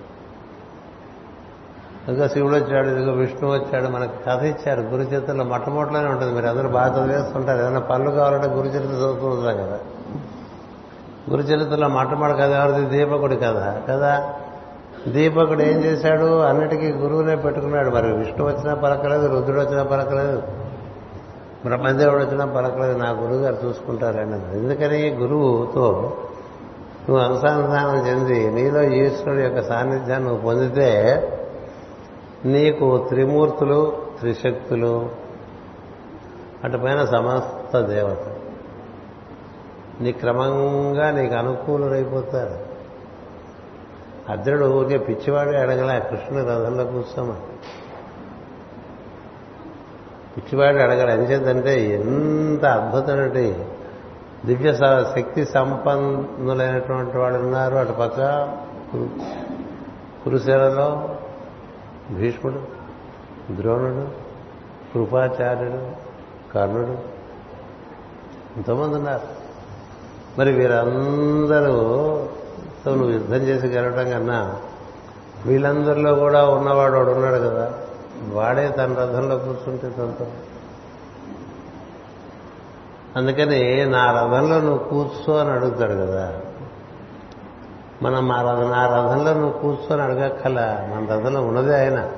ఇంకా 2.09 2.29
శివుడు 2.29 2.55
వచ్చాడు 2.55 2.89
ఇదిగో 2.89 3.13
విష్ణు 3.13 3.51
వచ్చాడు 3.51 3.89
మనకు 3.89 4.13
కథ 4.27 4.43
ఇచ్చారు 4.43 4.81
గురు 4.81 5.03
చరిత్రలో 5.03 5.45
మొట్టమొదటిలోనే 5.45 6.09
ఉంటుంది 6.09 6.33
మీరు 6.33 6.47
అందరూ 6.47 6.69
బాగా 6.69 7.05
చదివేస్తుంటారు 7.05 7.59
ఏదైనా 7.59 7.81
పనులు 7.81 8.11
కావాలంటే 8.11 8.47
గురు 8.47 8.67
చరిత్ర 8.67 8.95
చదువుతూ 8.95 9.43
కదా. 9.43 9.79
గురు 11.31 11.43
చరిత్రలో 11.43 11.89
మొట్టమొదటి 11.89 12.39
కథ 12.39 12.51
ఎవరిది? 12.51 12.99
దీపకుడి 12.99 13.37
కథ 13.37 13.83
కదా? 13.89 14.40
దీపకుడు 15.09 15.63
ఏం 15.63 15.85
చేశాడు? 15.85 16.41
అన్నిటికీ 16.41 16.93
గురువునే 16.93 17.37
పెట్టుకున్నాడు. 17.37 17.91
మరి 17.91 18.13
విష్ణు 18.13 18.47
వచ్చినా 18.47 18.75
పలకలేదు 18.75 19.27
రుద్రుడు 19.27 19.61
వచ్చినా 19.61 19.83
పలకలేదు 19.83 20.43
బ్రహ్మదేవుడు 21.65 22.17
వచ్చినా 22.17 22.45
పలకలేదు. 22.45 22.99
నా 22.99 23.11
గురువు 23.11 23.39
గారు 23.39 23.57
చూసుకుంటారని 23.65 24.59
ఎందుకని 24.59 25.11
గురువుతో 25.11 26.17
నువ్వు 27.09 27.25
అనుసంధానం 27.25 28.07
చెంది 28.07 28.51
నీలో 28.51 28.83
ఈశ్వరుడు 28.83 29.41
యొక్క 29.41 29.63
సాన్నిధ్యాన్ని 29.63 30.29
నువ్వు 30.29 30.45
పొందితే 30.45 31.27
నీకు 32.45 33.07
త్రిమూర్తులు 33.09 33.93
త్రిశక్తులు 34.19 35.11
అటుపైన 36.65 37.05
సమస్త 37.05 37.81
దేవత. 37.81 38.27
నీ 40.01 40.13
క్రమంగా 40.13 41.11
నీకు 41.11 41.35
అనుకూలుడైపోతారు 41.35 42.70
అర్జునుడు 44.31 44.65
ఊరికే 44.65 44.99
పిచ్చివాడు 44.99 45.49
అడగలే 45.49 46.01
కృష్ణుని 46.11 46.49
రథంలో 46.49 46.85
కూర్చోమని. 46.85 47.41
పిచ్చివాడు 50.37 50.77
అడగడు 50.77 51.11
ఎంచేతంటే 51.11 51.95
ఎంత 51.95 52.65
అద్భుతమైన 52.65 53.65
దివ్య 54.47 54.73
శక్తి 55.17 55.45
సంపన్నులైనటువంటి 55.45 57.19
వాళ్ళు 57.19 57.39
ఉన్నారు. 57.39 57.77
అటు 57.77 57.93
పక్క 57.93 58.19
కురుసేనలో 60.25 61.17
భీష్ముడు 62.11 62.61
ద్రోణుడు 63.55 64.07
కృపాచార్యుడు 64.93 65.83
కర్ణుడు 66.55 66.95
ఎంతోమంది 68.57 68.95
ఉన్నారు. 68.95 69.29
మరి 70.39 70.53
వీరందరూ 70.53 71.75
నువ్వు 72.89 73.11
యుద్ధం 73.11 73.37
చేసి 73.37 73.67
గెలవడం 73.67 74.11
కన్నా 74.11 74.57
వీళ్ళందరిలో 75.47 76.15
కూడా 76.15 76.49
ఉన్నవాడు 76.49 76.97
వాడు 76.97 77.11
ఉన్నాడు 77.11 77.35
కదా. 77.35 77.73
వాడే 78.33 78.69
తన 78.69 78.93
రథంలో 78.93 79.39
కూర్చుంటే 79.39 79.89
తనతో 79.89 80.27
అందుకని 83.17 83.87
నా 83.87 84.11
రథంలో 84.11 84.61
నువ్వు 84.61 84.79
కూర్చో 84.79 85.37
అని 85.37 85.51
అడుగుతాడు 85.51 85.93
కదా. 85.93 86.41
మనం 88.03 88.29
మా 88.29 88.43
రథం 88.43 88.71
నా 88.71 88.87
రథంలో 88.87 89.35
నువ్వు 89.35 89.59
కూర్చొని 89.59 90.03
అడగక్కల 90.03 90.87
మన 90.91 91.15
రథంలో 91.15 91.43
ఉన్నదే 91.43 91.79
ఆయన. 91.79 92.11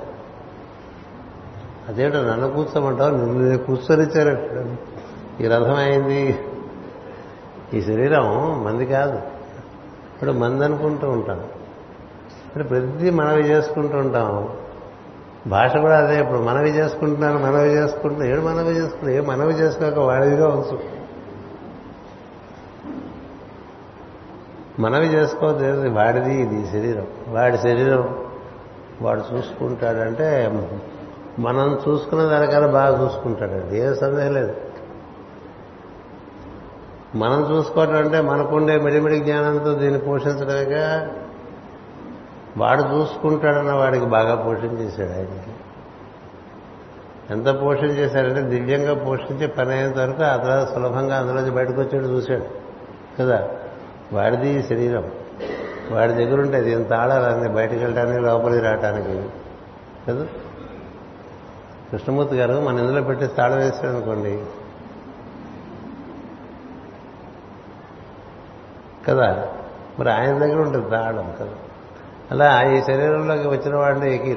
అదేంటో 1.89 2.23
నన్ను 2.23 2.51
కూర్చోమంటావు? 2.51 3.11
నిన్ను 3.11 3.59
కూర్చొనిచ్చారు 3.59 4.77
ఈ 5.43 5.47
రథం 5.47 5.75
అయింది. 5.75 6.39
ఈ 7.75 7.83
శరీరం 7.83 8.25
మంది 8.65 8.87
కాదు. 8.87 9.42
ఇప్పుడు 10.23 10.39
మంది 10.39 10.65
అనుకుంటూ 10.65 11.11
ఉంటాం. 11.11 11.39
ఇప్పుడు 12.47 12.65
ప్రతిదీ 12.65 13.11
మనవి 13.11 13.43
చేసుకుంటూ 13.43 13.99
ఉంటాం 13.99 14.49
భాష 15.47 15.77
కూడా 15.77 15.99
అదే 15.99 16.21
ఇప్పుడు 16.21 16.39
మనవి 16.39 16.71
చేసుకుంటున్నాను 16.71 17.39
మనవి 17.39 17.71
చేసుకుంటున్నా 17.71 18.27
ఏడు 18.27 18.41
మనవి 18.41 18.77
చేసుకుంటున్నా 18.77 19.13
ఏ 19.13 19.21
మనవి 19.21 19.53
చేసుకోక 19.53 19.99
వాడిదిగా 19.99 20.49
ఉంచు. 20.49 20.79
మనవి 24.83 25.07
చేసుకోవద్దు 25.07 25.89
వాడిది 25.89 26.35
ఇది 26.35 26.71
శరీరం. 26.73 27.07
వాడి 27.29 27.59
శరీరం 27.59 28.19
వాడు 29.03 29.23
చూసుకుంటాడంటే 29.35 30.61
మనం 31.39 31.81
చూసుకున్న 31.89 32.23
దానికన్నా 32.23 32.69
బాగా 32.69 33.05
చూసుకుంటాడండి 33.05 33.79
ఏ 33.79 33.95
సందేహం 33.95 34.35
లేదు. 34.35 34.55
మనం 37.15 37.57
చూసుకోవటం 37.57 37.97
అంటే 37.97 38.21
మనకుండే 38.21 38.79
మిడిమిడి 38.79 39.21
జ్ఞానంతో 39.21 39.75
దీన్ని 39.75 39.99
పోషించడమేగా 39.99 41.11
వాడు 42.57 42.83
చూసుకుంటాడన్న 42.83 43.73
వాడికి 43.73 44.05
బాగా 44.05 44.35
పోషణ 44.35 44.67
చేశాడు 44.67 45.11
ఆయనకి. 45.11 45.53
ఎంత 47.31 47.63
పోషణ 47.63 47.87
చేశాడంటే 47.87 48.41
దివ్యంగా 48.41 48.95
పోషించే 48.95 49.47
పని 49.47 49.73
అయిన 49.75 49.87
వరకు 49.87 50.23
ఆ 50.23 50.37
తర్వాత 50.37 50.75
సులభంగా 50.75 51.19
అందులోంచి 51.19 51.51
బయటకు 51.51 51.81
వచ్చాడు 51.81 52.05
చూశాడు. 52.05 52.45
కదా? 53.19 53.49
వాడిది 54.13 54.63
శరీరం. 54.63 55.11
వాడి 55.91 56.13
దగ్గర 56.13 56.41
ఉంటే 56.41 56.57
అది 56.57 56.73
ఎంత 56.73 56.93
ఆడాలని 56.93 57.49
బయటకు 57.49 57.77
వెళ్ళడానికి 57.77 58.21
లోపలికి 58.21 58.65
రావటానికి. 58.65 59.29
కదా? 60.09 60.27
కృష్ణమూర్తి 61.91 62.37
గారు 62.37 62.61
మన 62.61 62.79
ఇందులో 62.79 63.03
పెట్టి 63.03 63.27
తాళం 63.27 63.59
వేశాడు 63.59 63.89
అనుకోండి 63.89 64.43
కదా? 69.09 69.47
మరి 69.99 70.13
ఆయన 70.13 70.39
దగ్గర 70.39 70.59
ఉంటుంది 70.59 70.91
తాళం 70.91 71.35
కదా? 71.41 71.51
అలా 72.31 72.73
ఈ 72.73 72.83
శరీరంలోకి 72.83 73.49
వచ్చిన 73.49 73.77
వాడిని 73.77 74.37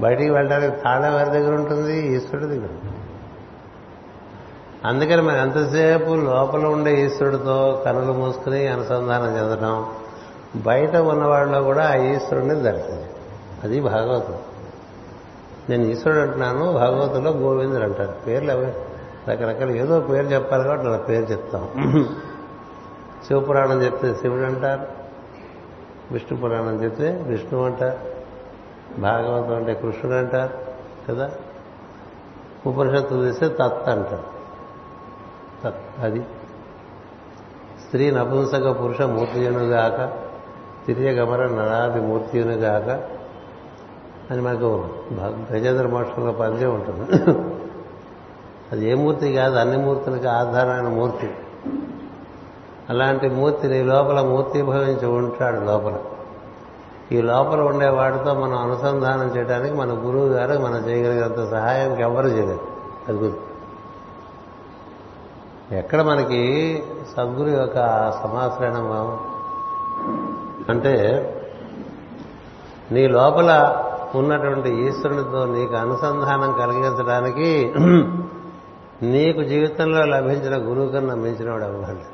బయటికి 0.00 0.30
వెళ్ళడానికి 0.30 0.80
తాళం 0.80 1.14
వారి 1.14 1.30
దగ్గర 1.30 1.54
ఉంటుంది? 1.54 2.16
ఈశ్వరుడి 2.16 2.46
దగ్గర 2.46 2.62
ఉంటుంది. 2.62 2.94
అందుకని 4.84 5.22
మరి 5.22 5.38
ఎంతసేపు 5.38 6.14
లోపల 6.14 6.66
ఉండే 6.66 7.06
ఈశ్వరుడితో 7.06 7.82
కనులు 7.84 8.12
మూసుకుని 8.12 8.68
అనుసంధానం 8.68 9.36
చెందడం 9.36 9.86
బయట 10.56 10.96
ఉన్నవాళ్ళలో 10.96 11.62
కూడా 11.62 11.90
ఆ 11.90 11.94
ఈశ్వరుడిని 11.94 12.54
దర్శనం 12.54 13.02
అది 13.64 13.80
భాగవతం. 13.80 14.34
నేను 15.70 15.84
ఈశ్వరుడు 15.84 16.20
అంటున్నాను 16.20 16.72
భాగవతంలో 16.72 17.30
గోవిందుడు 17.30 17.82
అంటారు. 17.82 18.12
పేర్లు 18.26 18.52
రకరకాల. 19.30 19.70
ఏదో 19.70 20.00
పేరు 20.00 20.26
చెప్పాలి 20.26 20.64
కాబట్టి 20.64 20.86
నా 20.86 20.96
పేరు 20.96 21.24
చెప్తాం. 21.24 21.68
శివపురాణం 23.26 23.82
చెప్తే 23.82 24.14
శివుడు 24.14 24.42
అంటారు 24.42 24.86
విష్ణు 26.12 26.40
పురాణం 26.40 26.84
చెప్తే 26.84 27.24
విష్ణు 27.26 27.64
అంటారు 27.64 28.12
భాగవతం 29.00 29.56
అంటే 29.56 29.74
కృష్ణుడు 29.74 30.16
అంటారు 30.16 30.58
కదా? 31.08 31.30
ఉపనిషత్తు 32.66 33.14
చేస్తే 33.14 33.48
తత్ 33.48 33.88
అంటారు. 33.88 34.22
తత్ 35.64 36.00
అది. 36.00 36.20
స్త్రీ 37.86 38.10
నపుంసక 38.10 38.82
పురుష 38.82 39.02
మూర్తియునుగాక 39.02 40.12
తిరియగమర 40.86 41.46
నరాది 41.46 42.00
మూర్తియునుగాక 42.00 42.88
అని 44.32 44.42
మనకు 44.42 44.88
గజేంద్ర 45.52 45.86
మోక్షంలో 45.86 46.32
పద్యం 46.32 46.74
ఉంటుంది. 46.74 47.32
అది 48.72 48.90
ఏ 48.90 48.94
మూర్తి 48.94 49.32
కాదు 49.32 49.54
అన్ని 49.54 49.76
మూర్తులకి 49.76 50.28
ఆధారమైన 50.28 50.88
మూర్తి. 50.88 51.30
అలాంటి 52.92 53.26
మూర్తిని 53.28 53.82
లోపల 53.84 54.20
మూర్తి 54.20 54.62
భవించి 54.62 55.06
ఉంటాడు 55.06 55.60
లోపల. 55.64 55.96
ఈ 57.12 57.20
లోపల 57.20 57.60
ఉండే 57.60 57.88
వాటితో 57.88 58.34
మనం 58.34 58.58
అనుసంధానం 58.58 59.28
చేయడానికి 59.36 59.74
మన 59.74 59.90
గురువు 60.06 60.28
గారు 60.28 60.54
మనం 60.58 60.80
చేయగలిగినంత 60.88 61.50
సహాయం 61.50 61.90
ఎవరు 62.00 62.26
చేయలేదు. 62.26 62.64
అది 63.08 63.18
గుర్తు 63.18 63.52
ఎక్కడ 65.74 66.00
మనకి 66.02 66.40
సద్గురు 67.16 67.48
యొక్క 67.48 67.78
సమాశ్రయణం 68.22 68.86
అంటే 70.68 70.94
నీ 72.92 73.02
లోపల 73.08 73.50
ఉన్నటువంటి 74.14 74.70
ఈశ్వరునితో 74.86 75.40
నీకు 75.44 75.74
అనుసంధానం 75.74 76.50
కలిగించడానికి 76.52 77.50
నీకు 79.06 79.40
జీవితంలో 79.42 80.02
లభించిన 80.04 80.56
గురువు 80.68 80.88
కన్నా 80.88 81.14
మించినవాడు 81.14 81.64
అవ్వాలి 81.64 82.04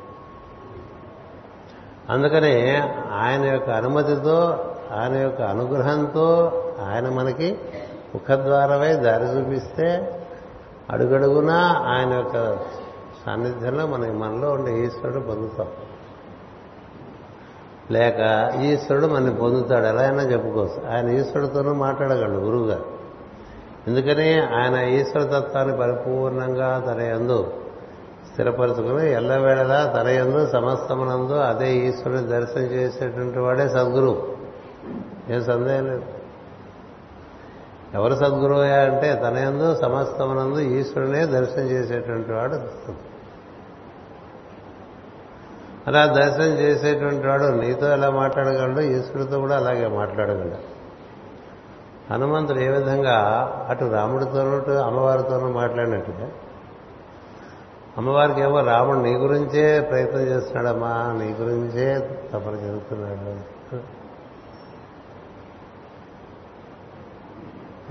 అందుకనే 2.11 2.81
ఆయన 3.13 3.45
యొక్క 3.45 3.71
అనుమతితో 3.71 4.65
ఆయన 4.93 5.15
యొక్క 5.15 5.43
అనుగ్రహంతో 5.43 6.53
ఆయన 6.87 7.09
మనకి 7.09 7.59
ముఖద్వారమై 8.15 8.95
దారి 8.95 9.25
చూపిస్తే 9.25 10.15
అడుగడుగునా 10.91 11.75
ఆయన 11.87 12.15
యొక్క 12.15 12.59
సాన్నిధ్యంలో 13.27 13.87
మన 13.87 14.13
మనలో 14.13 14.53
ఉండే 14.53 14.85
ఈశ్వరుడు 14.85 15.21
పొందుతాం. 15.21 15.67
లేక 17.91 18.51
ఈశ్వరుడు 18.61 19.07
మనని 19.07 19.35
పొందుతాడు. 19.35 19.87
ఎలా 19.87 20.03
అయినా 20.03 20.23
చెప్పుకోవచ్చు. 20.23 20.95
ఆయన 20.95 21.09
ఈశ్వరుడితోనూ 21.09 21.75
మాట్లాడగలడు 21.75 22.31
గురువుగారు. 22.31 22.85
ఎందుకని 23.87 24.41
ఆయన 24.41 24.89
ఈశ్వరతత్వాన్ని 24.89 25.77
పరిపూర్ణంగా 25.77 26.85
తన 26.87 27.01
ఎందు 27.01 27.53
స్థిరపరచుకుని 28.39 29.13
ఎల్లవేళలా 29.13 29.95
తన 29.97 30.09
ఎందు 30.09 30.47
సమస్తమునందు 30.47 31.33
అదే 31.33 31.77
ఈశ్వరుని 31.77 32.27
దర్శనం 32.27 32.63
చేసేటువంటి 32.63 33.39
వాడే 33.39 33.69
సద్గురు 33.69 34.29
ఏం 35.31 35.45
సందేహం 35.45 35.87
లేదు. 35.87 36.03
ఎవరు 37.95 38.15
సద్గురువు 38.15 38.61
అంటే 38.61 39.15
తన 39.15 39.37
ఎందు 39.37 39.75
సమస్తమునందు 39.75 40.59
ఈశ్వరునే 40.59 41.27
దర్శనం 41.27 41.65
చేసేటువంటి 41.65 42.33
వాడు 42.33 42.55
అలా 45.87 46.07
దర్శనం 46.07 46.59
చేసేటువంటి 46.59 47.27
వాడు 47.27 47.45
నీతో 47.45 47.89
ఎలా 47.89 48.11
మాట్లాడగలడు? 48.11 48.81
ఈశ్వరుడితో 48.81 49.41
కూడా 49.41 49.57
అలాగే 49.57 49.89
మాట్లాడగలడు. 49.89 50.59
హనుమంతుడు 52.13 52.59
ఏ 52.59 52.69
విధంగా 52.69 53.17
అటు 53.69 53.85
రాముడితోనూ 53.85 54.57
అటు 54.57 54.71
అమ్మవారితోనూ 54.71 55.49
మాట్లాడినట్టుగా 55.53 56.31
అమ్మవారికి 57.99 58.41
ఏమో 58.41 58.61
రాముడు 58.61 58.99
నీ 58.99 59.15
గురించే 59.15 59.81
ప్రయత్నం 59.81 60.21
చేస్తున్నాడమ్మా 60.21 61.17
నీ 61.23 61.33
గురించే 61.33 62.17
తపన 62.33 62.57
జరుగుతున్నాడు. 62.57 63.59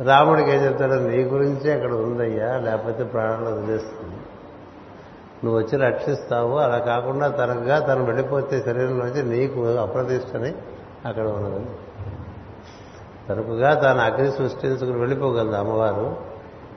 రాముడికి 0.03 0.51
ఏం 0.51 0.65
చెప్తాడు 0.65 0.93
నీ 0.93 1.23
గురించే 1.23 1.73
అక్కడ 1.73 1.91
ఉందయ్యా 1.91 2.57
లేకపోతే 2.57 3.03
ప్రాణాలు 3.03 3.45
వదిలేస్తుంది. 3.45 4.15
నువ్వు 5.43 5.59
వచ్చి 5.59 5.77
రక్షిస్తావు 5.77 6.57
అలా 6.57 6.77
కాకుండా 6.77 7.27
తనకుగా 7.27 7.79
తను 7.79 8.03
వెళ్ళిపోతే 8.03 8.61
శరీరంలోంచి 8.61 9.23
నీకు 9.23 9.65
అప్రతిష్టని 9.65 10.55
అక్కడ 11.05 11.27
ఉన్నది 11.27 11.65
తనకుగా 13.29 13.73
తాను 13.73 13.99
అగ్ని 13.99 14.31
సృష్టించుకుని 14.31 14.99
వెళ్ళిపోగలదు 14.99 15.55
అమ్మవారు. 15.55 16.26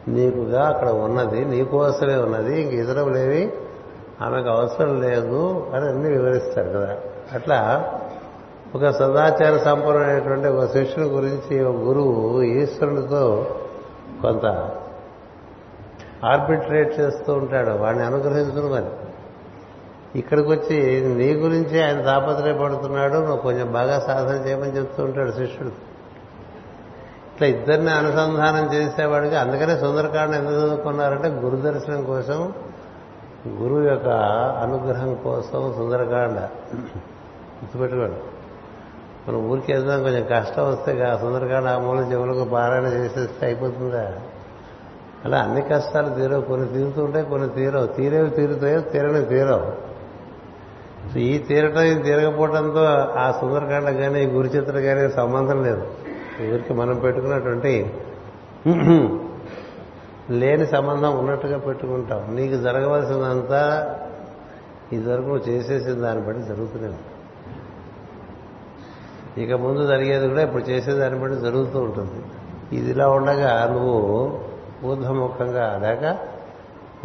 నీకుగా 0.09 0.69
అక్కడ 0.69 0.89
ఉన్నది 0.89 1.45
నీకోసమే 1.45 2.17
ఉన్నది 2.17 2.61
ఇంక 2.61 2.73
ఇతరులేవి 2.73 3.53
ఆమెకు 4.23 4.49
అవసరం 4.49 5.01
లేదు 5.01 5.67
అని 5.75 5.89
అన్ని 5.89 6.09
వివరిస్తారు 6.09 6.69
కదా. 6.69 6.97
అట్లా 7.33 7.91
ఒక 8.75 8.89
సదాచార 8.89 9.57
సంపన్నమైనటువంటి 9.57 10.49
ఒక 10.49 10.65
శిష్యుని 10.67 11.11
గురించి 11.11 11.65
ఒక 11.65 11.77
గురువు 11.77 12.43
ఈశ్వరునితో 12.43 13.57
కొంత 14.23 14.47
ఆర్బిట్రేట్ 16.25 17.01
చేస్తూ 17.01 17.33
ఉంటాడు 17.33 17.71
వాడిని 17.71 18.05
అనుగ్రహించుకుని 18.05 18.73
మరి. 18.73 18.85
ఇక్కడికి 20.19 20.49
వచ్చి 20.49 21.07
నీ 21.15 21.35
గురించి 21.35 21.85
ఆయన 21.85 22.03
తాపత్రయపడుతున్నాడు 22.03 23.15
నువ్వు 23.15 23.37
కొంచెం 23.37 23.73
బాగా 23.73 24.01
సాధన 24.01 24.49
చేయమని 24.49 24.77
చెప్తూ 24.77 25.05
ఉంటాడు 25.05 25.31
శిష్యుడు. 25.31 25.90
ఇట్లా 27.41 27.59
ఇద్దరిని 27.59 27.91
అనుసంధానం 27.91 28.75
చేసేవాడికి 28.75 29.37
అందుకనే 29.37 29.77
సుందరకాండ 29.77 30.35
ఎందుకు 30.35 30.55
చదువుకున్నారంటే 30.55 31.29
గురు 31.29 31.57
దర్శనం 31.57 32.05
కోసం 32.05 32.53
గురువు 33.49 33.81
యొక్క 33.81 34.09
అనుగ్రహం 34.63 35.15
కోసం 35.15 35.75
సుందరకాండ. 35.77 36.39
గుర్తుపెట్టుకోండి. 37.61 38.17
మనం 39.29 39.49
ఊరికి 39.49 39.73
వెళ్దాం 39.73 40.03
కొంచెం 40.03 40.27
కష్టం 40.33 40.69
వస్తే 40.69 41.19
సుందరకాండ 41.21 41.67
ఆ 41.67 41.79
మూల 41.79 41.99
చెవులకు 41.99 42.45
పారాయణ 42.45 42.85
చేసేస్తే 42.85 43.47
అయిపోతుందా 43.47 44.13
అలా 45.25 45.39
అన్ని 45.39 45.63
కష్టాలు 45.63 46.15
తీరవు. 46.15 46.41
కొన్ని 46.41 46.69
తీరుతూ 46.69 47.23
కొన్ని 47.23 47.49
తీరవు. 47.49 47.87
తీరేవి 47.87 48.31
తీరుతాయో 48.31 48.81
తీరని 48.81 49.25
తీరవు. 49.25 49.91
ఈ 51.19 51.39
తీరటం 51.39 51.83
ఈ 51.83 52.03
తీరకపోవడంతో 52.03 52.85
ఆ 53.19 53.39
సుందరకాండ 53.41 53.91
కానీ 53.91 54.27
గురుచిత్ర 54.27 54.81
కానీ 54.81 55.11
సంబంధం 55.11 55.65
లేదు. 55.65 55.87
ఎవరికి 56.49 56.73
మనం 56.73 56.97
పెట్టుకున్నటువంటి 56.99 57.73
లేని 60.41 60.67
సంబంధం 60.67 61.19
ఉన్నట్టుగా 61.19 61.59
పెట్టుకుంటాం. 61.59 62.21
నీకు 62.35 62.57
జరగవలసినంతా 62.57 63.63
ఇదివరకు 64.93 65.27
నువ్వు 65.27 65.45
చేసేసిన 65.49 65.95
దాన్ని 66.01 66.27
బట్టి 66.27 66.43
జరుగుతున్నావు 66.43 66.99
ఇక 69.41 69.53
ముందు 69.55 69.87
జరిగేది 69.87 70.29
కూడా 70.29 70.43
ఇప్పుడు 70.43 70.63
చేసేదాన్ని 70.63 71.19
బట్టి 71.21 71.37
జరుగుతూ 71.37 71.81
ఉంటుంది. 71.81 72.21
ఇది 72.77 72.91
ఇలా 72.91 73.09
ఉండగా 73.11 73.53
నువ్వు 73.73 73.97
ఊర్ధముఖంగా 74.85 75.67
లేక 75.83 76.05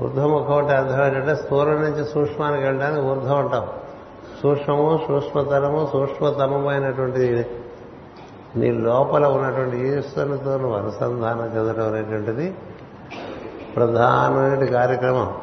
ఊర్ధముఖం 0.02 0.58
అంటే 0.58 0.74
అర్థం 0.74 1.02
ఏంటంటే 1.06 1.36
స్థూలం 1.36 1.82
నుంచి 1.82 2.04
సూక్ష్మానికి 2.06 2.64
వెళ్ళడానికి 2.64 3.02
ఊర్ధం 3.02 3.38
అంటాం. 3.38 3.66
సూక్ష్మము 4.42 5.00
సూక్ష్మతరము 5.08 5.90
సూక్ష్మతమమైనటువంటి 5.92 7.26
నీ 8.56 8.72
లోపల 8.72 9.26
ఉన్నటువంటి 9.26 9.78
ఈశ్వరునితో 9.78 10.58
నువ్వు 10.58 10.78
అనుసంధానం 10.78 11.46
చెందడం 11.46 11.88
అనేటువంటిది 11.88 12.56
ప్రధానమైన 13.76 14.66
కార్యక్రమం. 14.66 15.38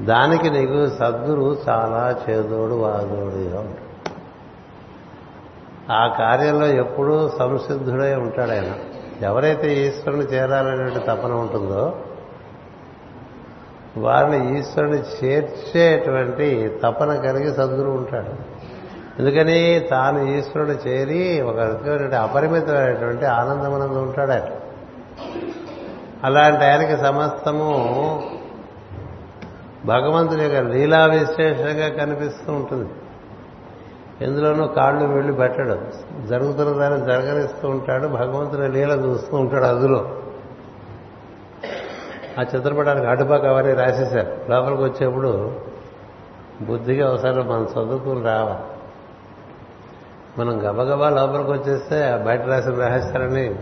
దానికి 0.00 0.50
నీకు 0.50 0.88
సద్గురు 0.88 1.56
చాలా 1.68 2.22
చేదోడు 2.30 2.74
వాదోడుగా 2.74 3.60
ఉంటాడు. 3.60 3.86
ఆ 5.92 6.16
కార్యంలో 6.18 6.66
ఎప్పుడూ 6.66 7.28
సంసిద్ధుడై 7.28 8.14
ఉంటాడు 8.14 8.50
ఆయన. 8.50 8.74
ఎవరైతే 9.24 9.86
ఈశ్వరుని 9.86 10.22
చేరాలనేటువంటి 10.22 11.06
తపన 11.06 11.32
ఉంటుందో 11.32 11.98
వారిని 13.96 14.58
ఈశ్వరుని 14.58 15.24
చేర్చేటువంటి 15.24 16.78
తపన 16.82 17.14
కలిగి 17.14 17.54
సద్గురు 17.54 17.90
ఉంటాడు. 17.90 18.55
ఎందుకని 19.18 19.80
తాను 19.90 20.22
ఈశ్వరుడు 20.22 20.70
చేరి 20.70 21.40
ఒక 21.40 21.56
రకమైనటువంటి 21.56 22.16
అపరిమితమైనటువంటి 22.16 23.24
ఆనందమనందు 23.24 23.98
ఉంటాడు 23.98 24.30
ఆయన. 24.30 24.42
అలాంటి 26.24 26.64
ఆయనకి 26.64 26.96
సమస్తము 26.96 27.70
భగవంతుని 29.84 30.42
యొక్క 30.42 30.56
లీలా 30.56 31.06
విశ్లేషంగా 31.06 31.88
కనిపిస్తూ 31.88 32.52
ఉంటుంది. 32.52 32.90
ఎందులోనూ 34.24 34.66
కాళ్ళు 34.66 35.04
వెళ్ళి 35.04 35.32
పెట్టడు. 35.32 35.78
జరుగుతున్న 36.26 36.78
దాన్ని 36.78 37.06
జరగనిస్తూ 37.06 37.68
ఉంటాడు. 37.68 38.08
భగవంతుని 38.08 38.68
లీల 38.72 38.90
చూస్తూ 38.90 39.36
ఉంటాడు 39.36 39.64
అందులో. 39.64 40.22
ఆ 42.38 42.42
చిత్రపటానికి 42.42 43.06
అటుపక్క 43.06 43.46
అవన్నీ 43.46 43.74
రాసేశారు. 43.74 44.50
లోపలికి 44.50 44.82
వచ్చేప్పుడు 44.82 45.60
బుద్ధిగా 46.62 47.10
ఒకసారి 47.10 47.42
మనం 47.42 47.64
చదువుకుని 47.64 48.24
రావాలి. 48.24 48.75
మనం 50.38 50.58
గబగబా 50.58 51.08
లోపలికి 51.08 51.50
వచ్చేస్తే 51.50 52.22
బయట 52.26 52.46
రాసిన 52.46 52.72
రహస్యాలని 52.72 53.54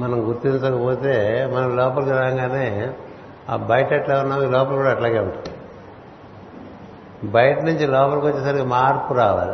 మనం 0.00 0.28
గుర్తించకపోతే 0.28 1.46
మనం 1.54 1.76
లోపలికి 1.76 2.10
రాగానే 2.10 2.92
ఆ 3.50 3.56
బయట 3.56 3.92
ఎట్లా 3.92 4.20
ఉన్నాం 4.20 4.52
లోపల 4.52 4.74
కూడా 4.74 4.90
అట్లాగే 4.90 5.18
ఉంటుంది. 5.18 5.56
బయట 7.30 7.60
నుంచి 7.62 7.86
లోపలికి 7.86 8.26
వచ్చేసరికి 8.26 8.64
మార్పు 8.64 9.14
రావాలి. 9.14 9.52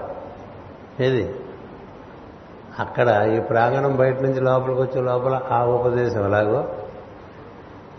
ఏది? 1.05 1.35
అక్కడ 2.79 3.09
ఈ 3.09 3.41
ప్రాంగణం 3.41 3.97
బయట 3.97 4.21
నుంచి 4.21 4.41
లోపలికి 4.41 4.81
వచ్చే 4.81 5.03
లోపల 5.03 5.41
ఆ 5.53 5.65
ఉపదేశం 5.65 6.25
ఎలాగో? 6.25 6.65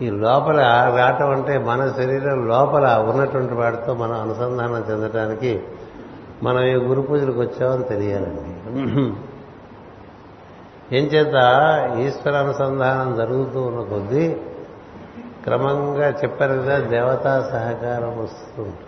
ఈ 0.02 0.10
లోపల 0.10 0.60
రావటం 0.96 1.30
అంటే 1.30 1.58
మన 1.58 1.92
శరీరం 1.92 2.48
లోపల 2.48 3.06
ఉన్నటువంటి 3.10 3.54
వాటితో 3.54 3.94
మనం 3.94 4.20
అనుసంధానం 4.20 4.84
చెందటానికి 4.90 5.62
మనం 6.42 6.64
ఈ 6.64 6.74
గురు 6.74 7.00
పూజలకు 7.00 7.40
వచ్చామని 7.40 7.84
తెలియాలండి. 7.84 8.52
ఏం 10.96 11.04
చేత 11.04 11.34
ఈశ్వర 11.98 12.34
అనుసంధానం 12.34 13.16
జరుగుతూ 13.16 13.62
ఉన్న 13.62 13.80
కొద్దీ 13.80 14.36
క్రమంగా 15.44 16.10
చెప్పారు 16.10 16.52
కదా 16.52 16.78
దేవతా 16.78 17.48
సహకారం 17.52 18.22
వస్తూ 18.22 18.62
ఉంటుంది. 18.62 18.84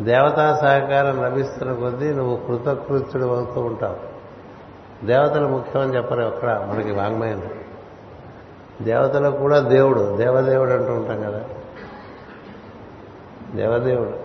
దేవతా 0.00 0.58
సహకారం 0.60 1.22
లభిస్తున్న 1.22 1.72
కొద్దీ 1.72 2.10
నువ్వు 2.10 2.36
కృతకృత్యుడు 2.36 3.24
అవుతూ 3.24 3.60
ఉంటావు. 3.60 4.14
దేవతలు 5.06 5.48
ముఖ్యమని 5.48 5.96
చెప్పరు 5.96 6.20
అక్కడ 6.20 6.68
మనకి 6.72 6.92
వాంగ్మయం. 6.92 7.50
దేవతలకు 8.82 9.36
కూడా 9.36 9.58
దేవుడు 9.58 10.16
దేవదేవుడు 10.16 10.70
అంటూ 10.70 10.92
ఉంటాం 10.92 11.22
కదా. 11.22 11.44
దేవదేవుడు. 13.54 14.23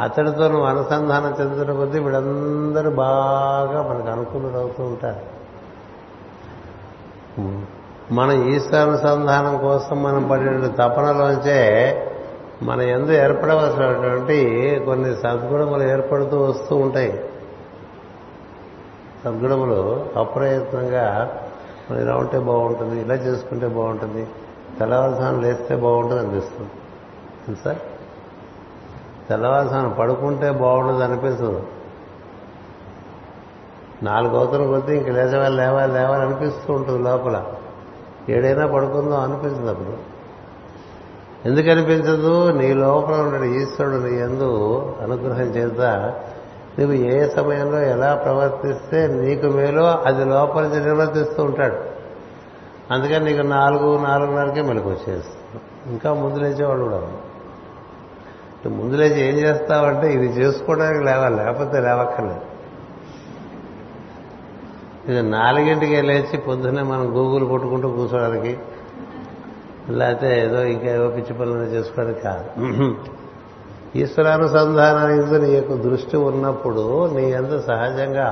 అతడితో 0.00 0.48
నువ్వు 0.48 0.66
అనుసంధానం 0.66 1.36
చెందుతున్న 1.40 1.78
కొద్దీ 1.78 1.98
వీళ్ళందరూ 1.98 2.90
బాగా 2.90 3.82
మనకు 3.82 4.08
అనుకూలులు 4.08 4.56
అవుతూ 4.58 4.84
ఉంటారు. 4.84 5.44
మన 8.12 8.30
ఈశ్వరానుసంధానం 8.30 9.58
కోసం 9.58 10.02
మనం 10.02 10.28
పడిన 10.28 10.66
తపనలోంచే 10.66 11.60
మన 12.62 12.80
ఎందు 12.80 13.12
ఏర్పడవలసినటువంటి 13.12 14.82
కొన్ని 14.86 15.16
సద్గుణములు 15.16 15.82
ఏర్పడుతూ 15.82 16.42
వస్తూ 16.42 16.76
ఉంటాయి. 16.76 17.24
సద్గుణములు 19.24 20.06
అప్రయత్నంగా 20.16 21.34
మనం 21.90 22.00
ఇలా 22.00 22.16
ఉంటే 22.16 22.38
బాగుంటుంది 22.38 23.00
ఇలా 23.00 23.14
చేసుకుంటే 23.14 23.66
బాగుంటుంది 23.66 24.26
తెల్లవారుసానం 24.78 25.42
లేస్తే 25.42 25.76
బాగుంటుంది 25.76 26.20
అనిపిస్తుంది. 26.20 26.70
సార్ 27.64 27.76
తెలుసా 29.28 29.94
పడుకుంటే 29.98 30.50
బాగుండదు 30.50 31.02
అనిపిస్తుంది. 31.02 31.62
నాలుగు 34.02 34.36
అవుతున్న 34.36 34.66
కొద్దీ 34.66 34.96
ఇంక 34.96 35.08
లేచవాలి 35.08 35.56
లేవాలి 35.56 35.92
లేవాలి 35.92 36.22
అనిపిస్తూ 36.22 36.72
ఉంటుంది 36.72 37.02
లోపల. 37.10 37.44
ఏడైనా 38.28 38.66
పడుకుందాం 38.66 39.20
అనిపిస్తుంది 39.20 39.70
అప్పుడు. 39.70 40.14
ఎందుకు 41.48 41.70
అనిపించదు? 41.70 42.52
నీ 42.52 42.74
లోపల 42.74 43.14
ఉన్న 43.14 43.44
ఈశ్వరుడు 43.44 43.96
నీ 43.96 44.18
ఎందు 44.18 44.80
అనుగ్రహం 45.02 45.44
చేత 45.44 45.80
నువ్వు 46.78 46.92
ఏ 46.92 47.28
సమయంలో 47.28 47.80
ఎలా 47.80 48.14
ప్రవర్తిస్తే 48.14 49.06
నీకు 49.06 49.46
మేలో 49.46 49.84
అది 49.84 50.24
లోపల 50.24 50.62
నుంచి 50.62 50.84
నిర్వర్తిస్తూ 50.84 51.42
ఉంటాడు. 51.42 51.76
అందుకని 52.90 53.24
నీకు 53.24 53.42
నాలుగు 53.42 53.98
నాలుగున్నరకే 53.98 54.62
మెలకు 54.62 54.88
వచ్చేస్తుంది. 54.88 55.62
ఇంకా 55.86 56.14
ముందు 56.14 56.38
లేచేవాళ్ళు 56.38 56.84
కూడా 56.84 57.02
ముందు 58.68 58.96
లేచి 58.96 59.20
ఏం 59.28 59.34
చేస్తావంటే 59.34 60.12
ఇది 60.12 60.26
చేసుకోవడానికి 60.26 61.04
లేవాలి 61.04 61.36
లేకపోతే 61.36 61.80
లేవక్కర్లేదు. 61.80 62.44
ఇది 65.08 65.22
నాలుగింటికి 65.22 66.02
లేచి 66.02 66.36
పొద్దున్నే 66.38 66.82
మనం 66.82 67.06
గూగుల్ 67.16 67.48
కొట్టుకుంటూ 67.48 67.88
కూర్చోడానికి 67.88 68.58
లేకపోతే 69.90 70.28
ఏదో 70.44 70.60
ఇంకా 70.64 70.86
ఏదో 70.86 71.08
పిచ్చి 71.08 71.34
పనులు 71.34 71.64
చేసుకోవడానికి 71.64 72.20
కాదు. 72.20 72.44
ఈశ్వరానుసంధానానికి 73.94 75.20
ఎందు 75.22 75.46
నీ 75.46 75.50
యొక్క 75.56 75.72
దృష్టి 75.72 76.16
ఉన్నప్పుడు 76.16 77.08
నీ 77.14 77.32
అంత 77.32 77.60
సహజంగా 77.60 78.28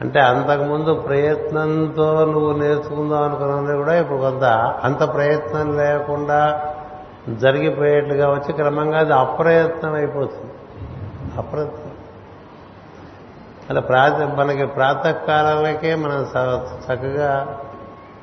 అంటే 0.00 0.20
అంతకుముందు 0.20 0.94
ప్రయత్నంతో 0.94 2.24
నువ్వు 2.24 2.52
నేర్చుకుందాం 2.52 3.22
అనుకున్నది 3.22 3.76
కూడా 3.76 3.96
ఇప్పుడు 4.00 4.18
కొంత 4.18 4.44
అంత 4.82 5.02
ప్రయత్నం 5.14 5.76
లేకుండా 5.76 6.40
జరిగిపోయేట్టుగా 7.28 8.30
వచ్చి 8.30 8.52
క్రమంగా 8.52 8.98
అది 8.98 9.12
అప్రయత్నం 9.12 9.94
అయిపోతుంది 9.94 10.52
అప్రయత్నం. 11.38 11.90
అలా 13.70 13.80
ప్రాత 13.80 14.12
మనకి 14.12 14.66
ప్రాతకాలకే 14.66 15.94
మనం 15.94 16.26
చక్కగా 16.58 17.60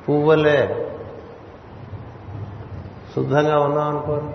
పువ్వులే 0.08 0.88
శుద్ధంగా 3.14 3.60
ఉన్నాం 3.60 3.88
అనుకోండి. 3.88 4.34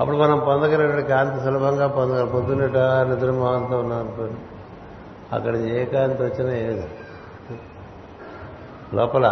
అప్పుడు 0.00 0.16
మనం 0.16 0.38
పొందగలిగిన 0.38 1.00
కాంతి 1.00 1.44
సులభంగా 1.44 1.86
పొందగల 1.86 2.24
పొద్దున్నట 2.24 2.76
నిద్రమోహంతో 2.76 3.78
ఉన్నాం 3.78 3.98
అనుకోండి. 3.98 4.34
అక్కడ 5.32 5.56
ఏ 5.56 5.84
కాంతి 5.84 6.22
వచ్చినా 6.22 6.52
ఏది. 6.52 6.90
లోపల 8.94 9.26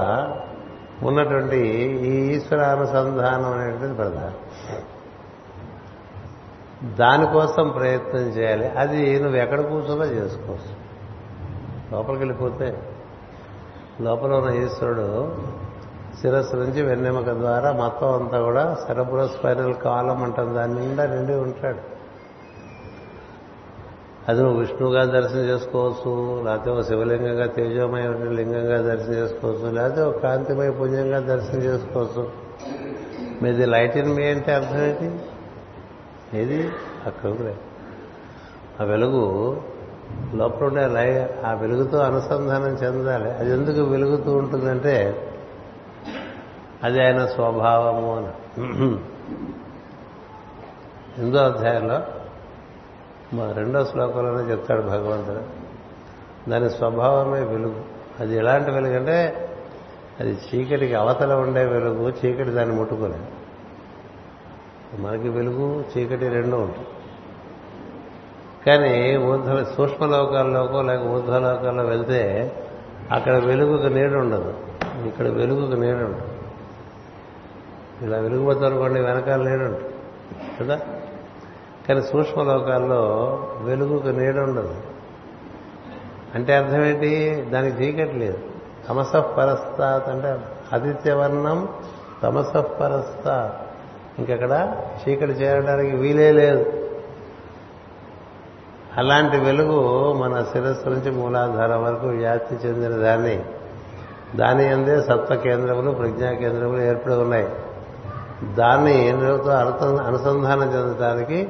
ఉన్నటువంటి 1.02 1.58
ఈ 2.06 2.36
ఈశ్వర 2.36 2.60
అనుసంధానం 2.60 3.52
అనేటువంటిది 3.52 3.94
ప్రధానం. 3.94 4.34
దానికోసం 6.96 7.68
ప్రయత్నం 7.68 8.20
చేయాలి. 8.20 8.68
అది 8.68 9.20
నువ్వు 9.20 9.38
ఎక్కడ 9.38 9.60
కూర్చున్నా 9.60 10.04
చేసుకోవచ్చు 10.04 10.86
లోపలికి 11.92 12.20
వెళ్ళిపోతే 12.20 12.82
లోపల 14.00 14.34
ఉన్న 14.34 14.50
ఈశ్వరుడు 14.50 15.36
శిరస్సు 16.20 16.56
నుంచి 16.56 16.82
వెన్నెముక 16.82 17.30
ద్వారా 17.30 17.72
మొత్తం 17.72 18.12
అంతా 18.14 18.40
కూడా 18.40 18.74
సెరబ్రో 18.74 19.28
స్పైనల్ 19.28 19.74
కాలం 19.74 20.22
అంటాం. 20.22 20.54
దాని 20.54 20.74
నిండా 20.74 21.06
నిండి 21.06 21.34
ఉంటాడు. 21.34 21.95
అది 24.28 24.42
నువ్వు 24.42 24.58
విష్ణువుగా 24.58 25.04
దర్శనం 25.04 25.40
చేసుకోవచ్చు 25.40 26.42
లేకపోతే 26.44 26.70
ఒక 26.70 26.80
శివలింగంగా 26.80 27.46
తేజోమయ 27.46 28.02
లింగంగా 28.08 28.94
దర్శనం 28.94 29.14
చేసుకోవచ్చు 29.14 29.70
లేకపోతే 29.70 30.02
ఒక 30.02 30.18
కాంతిమయ 30.18 30.70
పుణ్యంగా 30.70 31.18
దర్శనం 31.18 31.62
చేసుకోవచ్చు. 31.62 32.30
మీది 33.42 33.66
లైట్ 33.66 33.96
ఇన్ 33.96 34.14
మీ 34.14 34.24
అంటే 34.24 34.54
అర్థం 34.54 34.84
ఏంటి? 34.84 35.20
ఏది? 36.38 36.70
అక్కడ 37.06 37.54
ఆ 38.80 38.84
వెలుగు 38.84 39.56
లోపల 40.34 40.66
ఉండే 40.66 40.86
లై 40.86 41.26
ఆ 41.44 41.52
వెలుగుతో 41.52 41.98
అనుసంధానం 41.98 42.68
చెందాలి. 42.68 43.30
అది 43.30 43.50
ఎందుకు 43.50 43.80
వెలుగుతూ 43.80 44.32
ఉంటుందంటే 44.32 45.22
అది 46.82 47.04
ఆయన 47.04 47.26
స్వభావము 47.26 48.16
అని. 48.16 48.26
ఎనిమిదో 51.18 51.38
అధ్యాయంలో 51.38 52.00
మా 53.34 53.52
రెండో 53.52 53.84
శ్లోకంలోనే 53.84 54.50
చెప్తాడు 54.50 54.82
భగవంతుడు. 54.82 55.66
దాని 56.50 56.70
స్వభావమే 56.70 57.40
వెలుగు. 57.40 57.84
అది 58.20 58.36
ఎలాంటి 58.36 58.70
వెలుగు 58.70 58.96
అంటే 58.96 59.48
అది 60.20 60.30
చీకటికి 60.30 60.94
అవతల 60.94 61.34
ఉండే 61.34 61.64
వెలుగు 61.64 62.08
చీకటి 62.08 62.50
దాన్ని 62.50 62.76
ముట్టుకోలేదు. 62.76 63.26
మనకి 65.00 65.28
వెలుగు 65.28 65.84
చీకటి 65.98 66.28
రెండూ 66.28 66.56
ఉంటాయి. 66.56 66.86
కానీ 68.66 69.16
ఊర్ధ్వ 69.16 69.64
సూక్ష్మలోకాల్లోకో 69.76 70.82
లేక 70.82 71.00
ఊర్ధ్వలోకాల్లో 71.00 71.84
వెళ్తే 71.84 72.52
అక్కడ 73.12 73.34
వెలుగుకు 73.36 73.86
నీడు 73.86 74.14
ఉండదు. 74.14 74.54
ఇక్కడ 75.06 75.28
వెలుగుకు 75.28 75.80
నీడు 75.80 75.96
ఉండదు. 75.96 76.28
ఇలా 78.02 78.18
వెలుగుపోతారు 78.18 78.76
కొన్ని 78.76 79.00
వెనకాల 79.00 79.42
నీడు 79.42 79.64
ఉంటుంది. 79.64 79.94
కదా? 80.60 80.80
కానీ 81.88 82.02
సూక్ష్మలోకాల్లో 82.02 83.00
వెలుగుకు 83.62 84.08
నీడ 84.08 84.38
ఉండదు. 84.38 84.74
అంటే 86.34 86.56
అర్థం 86.56 86.84
ఏంటి 86.84 87.42
దానికి 87.50 87.84
చీకటి 87.84 88.12
లేదు. 88.12 88.38
తమసపరస్తాత్ 88.88 90.08
అంటే 90.08 90.38
ఆదిత్యవర్ణం 90.72 91.68
తమసపరస్తాత్ 92.22 93.66
ఇంకక్కడ 94.18 94.76
చీకటి 95.08 95.32
చేరడానికి 95.32 95.96
వీలే 95.96 96.32
లేదు. 96.32 96.72
అలాంటి 98.96 99.36
వెలుగు 99.36 100.12
మన 100.12 100.42
శిరస్సు 100.42 100.88
నుంచి 100.88 101.10
మూలాధారం 101.10 101.84
వరకు 101.84 102.06
వ్యాప్తి 102.06 102.54
చెందిన 102.54 102.90
దాన్ని. 102.90 103.44
దాని 104.36 104.68
అందే 104.68 105.02
సత్వ 105.02 105.34
కేంద్రములు 105.34 105.90
ప్రజ్ఞా 105.90 106.32
కేంద్రములు 106.32 106.82
ఏర్పడి 106.82 107.14
ఉన్నాయి. 107.14 107.48
దాన్ని 108.54 109.08
ఏదో 109.08 109.50
అనుసంధానం 110.06 110.62
చెందడానికి 110.62 111.48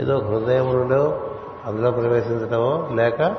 ఏదో 0.00 0.18
హృదయం 0.18 0.72
నుండో 0.72 1.20
అందులో 1.66 1.90
ప్రవేశించటమో 1.90 2.88
లేక 2.94 3.36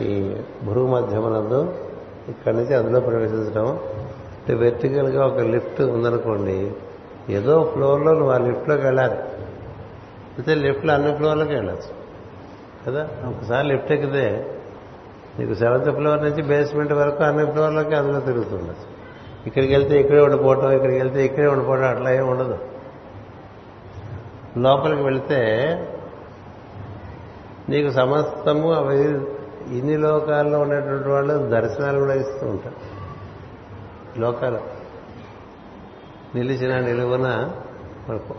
ఈ 0.00 0.36
భూమధ్యమునందు 0.64 1.74
ఇక్కడి 2.28 2.56
నుంచి 2.56 2.74
అందులో 2.74 3.00
ప్రవేశించడం 3.00 3.66
అంటే 3.68 4.54
వెర్టికల్గా 4.54 5.26
ఒక 5.26 5.38
లిఫ్ట్ 5.38 5.82
ఉందనుకోండి 5.82 6.72
ఏదో 7.28 7.70
ఫ్లోర్లో 7.72 8.12
నువ్వు 8.12 8.30
ఆ 8.30 8.38
లిఫ్ట్లోకి 8.38 8.82
వెళ్ళాలి. 8.82 9.14
అయితే 9.14 10.54
లిఫ్ట్లో 10.54 10.94
అన్ని 10.94 11.16
ఫ్లోర్లకు 11.16 11.48
వెళ్ళచ్చు. 11.48 12.04
కదా? 12.86 13.08
ఒకసారి 13.28 13.68
లిఫ్ట్ 13.68 13.92
ఎక్కితే 13.92 14.50
నీకు 15.38 15.54
సెవెంత్ 15.54 15.90
ఫ్లోర్ 15.90 16.24
నుంచి 16.24 16.42
బేస్మెంట్ 16.42 16.92
వరకు 16.92 17.24
అన్ని 17.24 17.52
ఫ్లోర్లకి 17.52 17.94
అందులో 17.94 18.20
తిరుగుతుండచ్చు. 18.20 18.94
ఇక్కడికి 19.46 19.72
వెళ్తే 19.72 20.00
ఇక్కడే 20.00 20.20
ఉండిపోవటం 20.20 20.72
ఇక్కడికి 20.72 20.98
వెళ్తే 20.98 21.24
ఇక్కడే 21.24 21.46
ఉండిపోవడం 21.46 21.84
అట్లా 21.84 22.12
ఏమి 22.12 22.30
ఉండదు. 22.30 22.58
లోపలికి 24.58 25.02
వెళితే 25.02 25.38
నీకు 27.68 27.90
సమస్తము 27.90 28.72
అవి 28.72 29.00
ఇన్ని 29.78 29.96
లోకాల్లో 29.96 30.60
ఉండేటువంటి 30.60 31.08
వాళ్ళు 31.08 31.34
దర్శనాలు 31.34 31.98
కూడా 31.98 32.14
ఇస్తూ 32.14 32.46
ఉంటారు. 32.46 33.04
లోకాలు. 34.20 34.60
నిలిచిన 36.34 36.80
నిలువున 36.80 37.50
మనకు 38.08 38.34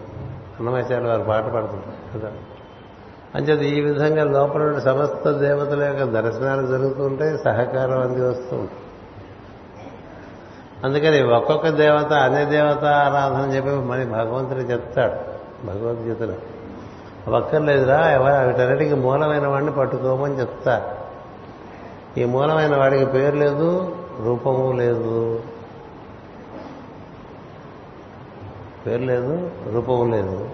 అన్నమాచార్య 0.59 1.07
వారు 1.07 1.23
పాట 1.23 1.43
పాడుతుంటారు. 1.43 2.19
కదా. 2.19 2.31
అంచేత 3.35 3.61
ఈ 3.61 3.81
విధంగా 3.81 4.23
లోపల 4.23 4.79
సమస్త 4.79 5.31
దేవతల 5.31 5.83
యొక్క 5.83 6.03
దర్శనాలు 6.03 6.67
జరుగుతుంటే 6.67 7.37
సహకారం 7.37 7.99
అంది 7.99 8.21
వస్తూ 8.21 8.55
ఉంటుంది 8.55 8.81
అందుకని 10.83 11.23
ఒక్కొక్క 11.33 11.69
దేవత 11.69 12.13
అనే 12.13 12.45
దేవత 12.45 12.83
ఆరాధన 12.83 13.51
చెప్పి 13.55 13.69
మరి 13.69 14.05
భగవంతుడు 14.05 14.59
చెప్తాడు. 14.59 15.34
భగవద్గీతలో. 15.63 16.33
ఒక్కర్లేదురా 17.37 18.09
ఎవరు 18.11 18.47
వీటన్నిటికీ 18.47 18.93
మూలమైన 18.93 19.47
వాడిని 19.47 19.71
పట్టుకోమని 19.71 20.39
చెప్తా. 20.39 20.97
ఈ 22.17 22.25
మూలమైన 22.25 22.77
వాడికి 22.77 23.05
పేరు 23.05 23.35
లేదు 23.35 23.95
రూపము 24.25 24.71
లేదు. 24.71 25.43
పేరు 28.87 29.01
లేదు 29.01 29.51
రూపము 29.73 30.11
లేదు. 30.11 30.49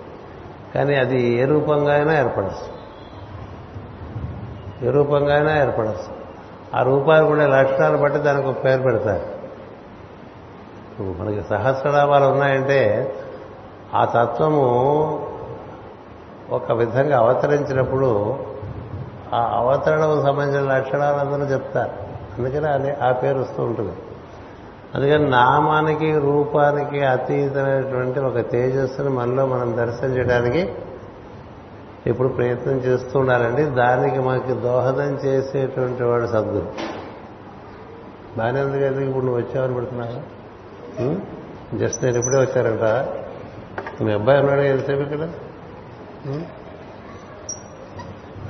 కానీ 0.76 0.95
అది 0.95 1.22
ఏ 1.22 1.45
రూపంగా 1.45 1.93
అయినా 1.93 2.20
ఏర్పడచ్చు. 2.20 2.82
ఏ 4.88 4.91
రూపంగా 4.91 5.36
అయినా 5.36 5.62
ఏర్పడచ్చు. 5.62 6.22
ఆ 6.76 6.84
రూపాలు 6.84 7.26
ఉండే 7.26 7.47
లక్షణాలు 7.47 7.97
బట్టి 7.97 8.20
దానికి 8.20 8.47
ఒక 8.47 8.64
పేరు 8.64 8.82
పెడతారు. 8.82 9.41
మనకి 11.04 11.41
సహస్రనామాలు 11.49 12.26
ఉన్నాయంటే 12.26 13.14
ఆ 13.96 14.06
తత్వము 14.06 14.66
ఒక 16.50 16.72
విధంగా 16.72 17.20
అవతరించినప్పుడు 17.20 18.39
ఆ 19.34 19.52
అవతరణకు 19.58 20.22
సంబంధించిన 20.22 20.78
లక్షణాలు 20.78 21.16
అందరూ 21.16 21.50
చెప్తారు. 21.50 21.92
అందుకని 22.38 22.92
ఆ 23.04 23.12
పేరు 23.12 23.39
వస్తూ 23.39 23.64
ఉంటుంది. 23.64 23.92
అందుకని 24.96 25.30
నామానికి 25.30 26.20
రూపానికి 26.20 27.06
అతీతమైనటువంటి 27.06 28.20
ఒక 28.20 28.52
తేజస్సును 28.52 29.10
మనలో 29.10 29.46
మనం 29.46 29.78
దర్శనం 29.78 30.18
చేయడానికి 30.18 30.74
ఇప్పుడు 32.08 32.28
ప్రయత్నం 32.28 32.74
చేస్తూ 32.74 33.20
ఉండాలండి. 33.20 33.64
దానికి 33.64 34.20
మనకి 34.20 34.54
దోహదం 34.54 35.14
చేసేటువంటి 35.26 36.04
వాడు 36.04 36.28
సద్గురు. 36.28 36.72
బాగానే 38.38 38.62
ఉంది 38.62 38.82
కదా 38.82 39.02
ఇప్పుడు 39.02 39.26
నువ్వు 39.26 39.42
వచ్చావని 39.42 39.74
పెడుతున్నావు? 39.74 41.42
జస్ట్ 41.78 42.04
నేను 42.04 42.18
ఇప్పుడే 42.18 42.38
వచ్చారంట 42.38 43.16
మీ 44.05 44.11
అబ్బాయి 44.13 44.39
ఉన్నాడు 44.39 44.61
ఎంతసేపు 44.69 45.01
ఇక్కడ? 45.01 45.24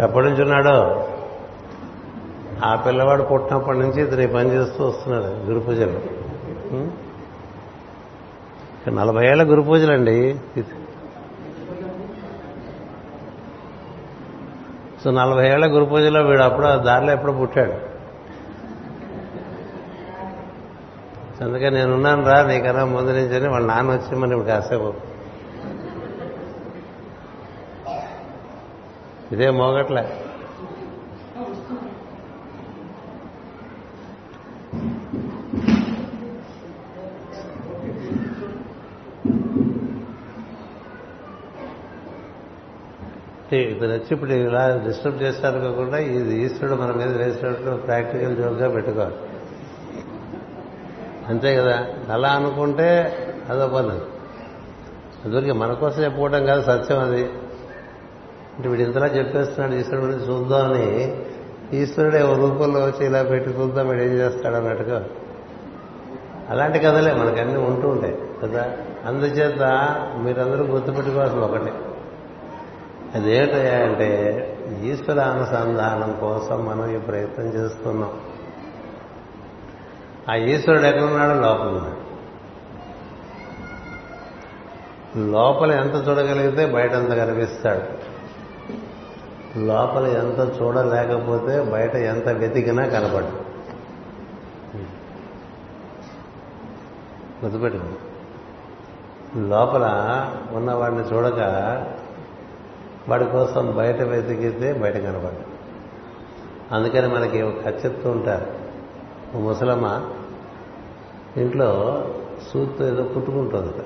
ఎప్పటి 0.03 0.25
నుంచి 0.27 0.41
ఉన్నాడో? 0.41 0.75
ఆ 2.63 2.71
పిల్లవాడు 2.75 3.23
పుట్టినప్పటి 3.23 3.79
నుంచి 3.79 3.99
ఇతను 4.01 4.27
పని 4.33 4.49
చేస్తూ 4.49 4.81
వస్తున్నాడు 4.87 5.29
గురు 5.47 5.59
పూజలు 5.59 5.99
నలభై 8.99 9.23
ఏళ్ళ 9.27 9.43
గురు 9.49 9.61
పూజలండి 9.61 10.15
సో 15.03 15.11
నలభై 15.11 15.45
ఏళ్ళ 15.47 15.65
గురు 15.65 15.85
పూజలో 15.85 16.19
వీడు 16.21 16.43
అప్పుడు 16.43 16.67
ఆ 16.67 16.75
దారిలో 16.87 17.11
ఎప్పుడు 17.11 17.31
పుట్టాడు? 17.31 17.75
అందుకే 21.43 21.69
నేనున్నాను 21.69 22.23
రా 22.25 22.37
నీకన్నా 22.43 22.83
ముందు 22.85 23.11
నుంచి 23.11 23.35
అని 23.35 23.47
వాళ్ళ 23.47 23.65
నాన్న 23.67 23.91
వచ్చి 23.91 24.15
మన 24.15 24.31
ఇప్పుడు 24.31 24.49
కాసేపు 24.49 24.89
ఇదే 29.31 29.49
మోగట్లే. 29.49 30.25
ఇప్పుడు 43.53 43.89
వచ్చి 43.89 44.07
ఇప్పుడు 44.11 44.29
ఇలా 44.29 44.77
డిస్టర్బ్ 44.87 45.21
చేస్తారు 45.21 45.59
కాకుండా 45.59 45.97
ఇది 45.97 46.45
ఈశ్వరుడు 46.45 46.75
మన 46.75 46.91
మీద 46.91 47.17
వేసినట్టు 47.17 47.77
ప్రాక్టికల్ 47.85 48.37
జోక్గా 48.37 48.69
పెట్టుకోవాలి. 48.69 49.15
అంతే 51.27 51.55
కదా? 51.55 51.87
అలా 52.09 52.29
అనుకుంటే 52.29 53.17
అదో 53.49 53.67
పని. 53.67 53.99
అందుకే 55.25 55.51
మన 55.51 55.73
కోసం 55.73 56.03
చెప్పుకోవడం 56.03 56.45
కాదు 56.45 56.61
సత్యం 56.61 56.99
అది. 56.99 57.29
అంటే 58.61 58.69
వీడు 58.69 58.81
ఇంతలా 58.81 59.07
చెప్పేస్తున్నాడు 59.07 59.81
ఈశ్వరుడు 59.81 60.05
గురించి 60.05 60.27
చూద్దామని 60.27 61.21
ఈశ్వరుడు 61.77 62.17
ఓ 62.17 62.35
రూపంలో 62.35 62.79
వచ్చి 62.79 63.05
ఇలా 63.05 63.23
పెట్టి 63.23 63.49
చూద్దాం 63.49 63.89
వీడు 63.89 64.01
ఏం 64.01 64.09
చేస్తాడు 64.09 64.55
అన్నట్టుగా. 64.55 65.05
అలాంటి 66.49 66.79
కథలే 66.79 67.13
మనకన్నీ 67.13 67.55
ఉంటూ 67.55 67.87
ఉంటాయి 67.87 68.17
కదా? 68.43 68.71
అందుచేత 69.05 69.61
మీరందరూ 70.17 70.65
గుర్తుపెట్టుకోవాల్సిన 70.65 71.39
ఒకటే. 71.39 71.73
అదేంటయ్యా 73.15 73.77
అంటే 73.77 74.47
ఈశ్వరానుసంధానం 74.83 76.17
కోసం 76.21 76.65
మనం 76.65 76.95
ఈ 76.95 76.99
ప్రయత్నం 76.99 77.45
చేస్తున్నాం. 77.45 78.11
ఆ 80.31 80.35
ఈశ్వరుడు 80.35 80.83
ఎక్కడున్నాడో 80.83 81.33
లోపల 81.33 81.91
లోపల 85.17 85.71
ఎంత 85.71 86.07
చూడగలిగితే 86.07 86.65
బయట 86.65 86.93
అంత 86.93 87.09
కనిపిస్తాడు. 87.09 88.11
లోపల 89.57 90.07
ఎంత 90.07 90.61
చూడలేకపోతే 90.61 91.61
బయట 91.61 91.95
ఎంత 91.95 92.29
వెతికినా 92.29 92.85
కనపడదు. 92.85 93.41
గుర్తుపెట్టుకో. 97.45 97.85
లోపల 99.39 99.85
ఉన్నవాడిని 100.51 101.01
చూడక 101.01 101.39
వాడి 103.09 103.25
కోసం 103.25 103.75
బయట 103.75 104.01
వెతికితే 104.01 104.73
బయట 104.73 104.93
కనపడదు. 104.93 105.43
అందుకని 106.71 107.07
మనకి 107.07 107.41
ఒక 107.41 107.67
చెప్తూ 107.67 108.09
ఉంటారు. 108.09 108.61
ముసలమ్మ 109.37 110.09
ఇంట్లో 111.37 112.07
సూత్తో 112.53 112.87
ఏదో 112.87 113.03
కుట్టుకుంటుంది 113.03 113.83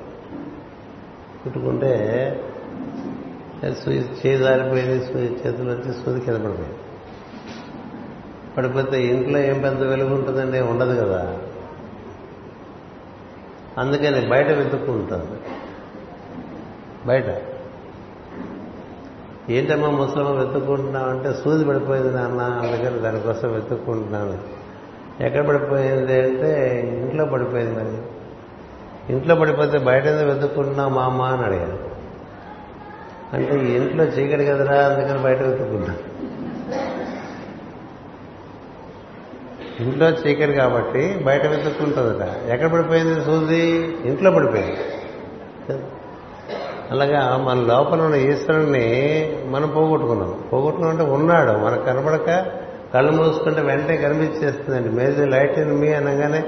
కుట్టుకుంటే 1.43 1.91
సూది 3.62 3.97
చేయి 3.97 4.38
జారిపోయింది 4.38 5.06
సూది 5.06 5.26
చేతులు 5.26 5.72
వచ్చి 5.72 5.93
సూది 5.93 6.22
కింద 6.22 6.36
పడిపోయింది 6.36 6.78
పడిపోతే 8.58 9.06
ఇంట్లో 9.06 9.39
ఏం 9.39 9.62
పెద్ద 9.62 9.84
వెలుగు 9.84 10.16
ఉంటుందండి? 10.16 10.60
ఉండదు 10.60 11.01
కదా. 11.01 11.38
అందుకని 13.78 14.30
బయట 14.30 14.47
వెతుక్కుంటుంది. 14.47 15.39
బయట. 17.06 17.41
ఏంటమ్మా 19.49 19.89
ముసలమ్మ 19.89 20.30
వెతుక్కుంటున్నావు 20.30 21.10
అంటే 21.10 21.34
సూది 21.34 21.66
పడిపోయింది 21.66 22.14
నాన్న 22.14 22.41
అందుకని 22.41 22.99
దానికోసం 22.99 23.53
వెతుక్కుంటున్నాను. 23.53 24.38
ఎక్కడ 25.24 25.47
పడిపోయింది 25.47 26.22
అంటే 26.22 26.82
ఇంట్లో 27.03 27.26
పడిపోయింది 27.26 27.84
మరి. 27.84 27.97
ఇంట్లో 29.14 29.36
పడిపోతే 29.36 29.78
బయట 29.78 30.08
వెతుక్కుంటున్నావు 30.08 30.89
మా 30.89 31.03
అమ్మ 31.03 31.22
అని 31.22 31.43
అడిగాను 31.43 31.95
అంటే 33.36 33.55
ఇంట్లో 33.55 34.03
చీకటి 34.03 34.45
కదరా 34.45 34.77
అందుకని 34.88 35.23
బయట 35.23 35.41
వెతుక్కుంటాను 35.41 36.15
ఇంట్లో 39.79 40.09
చీకటి 40.09 40.53
కాబట్టి 40.53 41.19
బయట 41.25 41.45
వెతుక్కుంటుందట. 41.45 42.51
ఎక్కడ 42.51 42.71
పడిపోయింది 42.71 43.25
సూది 43.25 43.97
ఇంట్లో 44.05 44.31
పడిపోయింది. 44.31 44.77
అలాగా 46.91 47.38
మన 47.38 47.59
లోపల 47.59 48.01
ఉన్న 48.01 48.15
ఈశ్వరుణ్ణి 48.15 48.86
మనం 49.45 49.69
పోగొట్టుకున్నాం. 49.69 50.43
పోగొట్టుకున్నాం 50.53 50.99
అంటే 50.99 51.13
ఉన్నాడు. 51.13 51.51
మనకు 51.51 51.83
కనబడక 51.83 52.45
కళ్ళు 52.93 53.11
మూసుకుంటే 53.11 53.61
వెంటనే 53.61 53.97
కనిపించేస్తుందండి. 53.97 54.89
మేజర్ 54.89 55.29
లైట్ 55.29 55.59
ఇన్ 55.59 55.79
మీ 55.79 55.93
అనగానే 55.93 56.43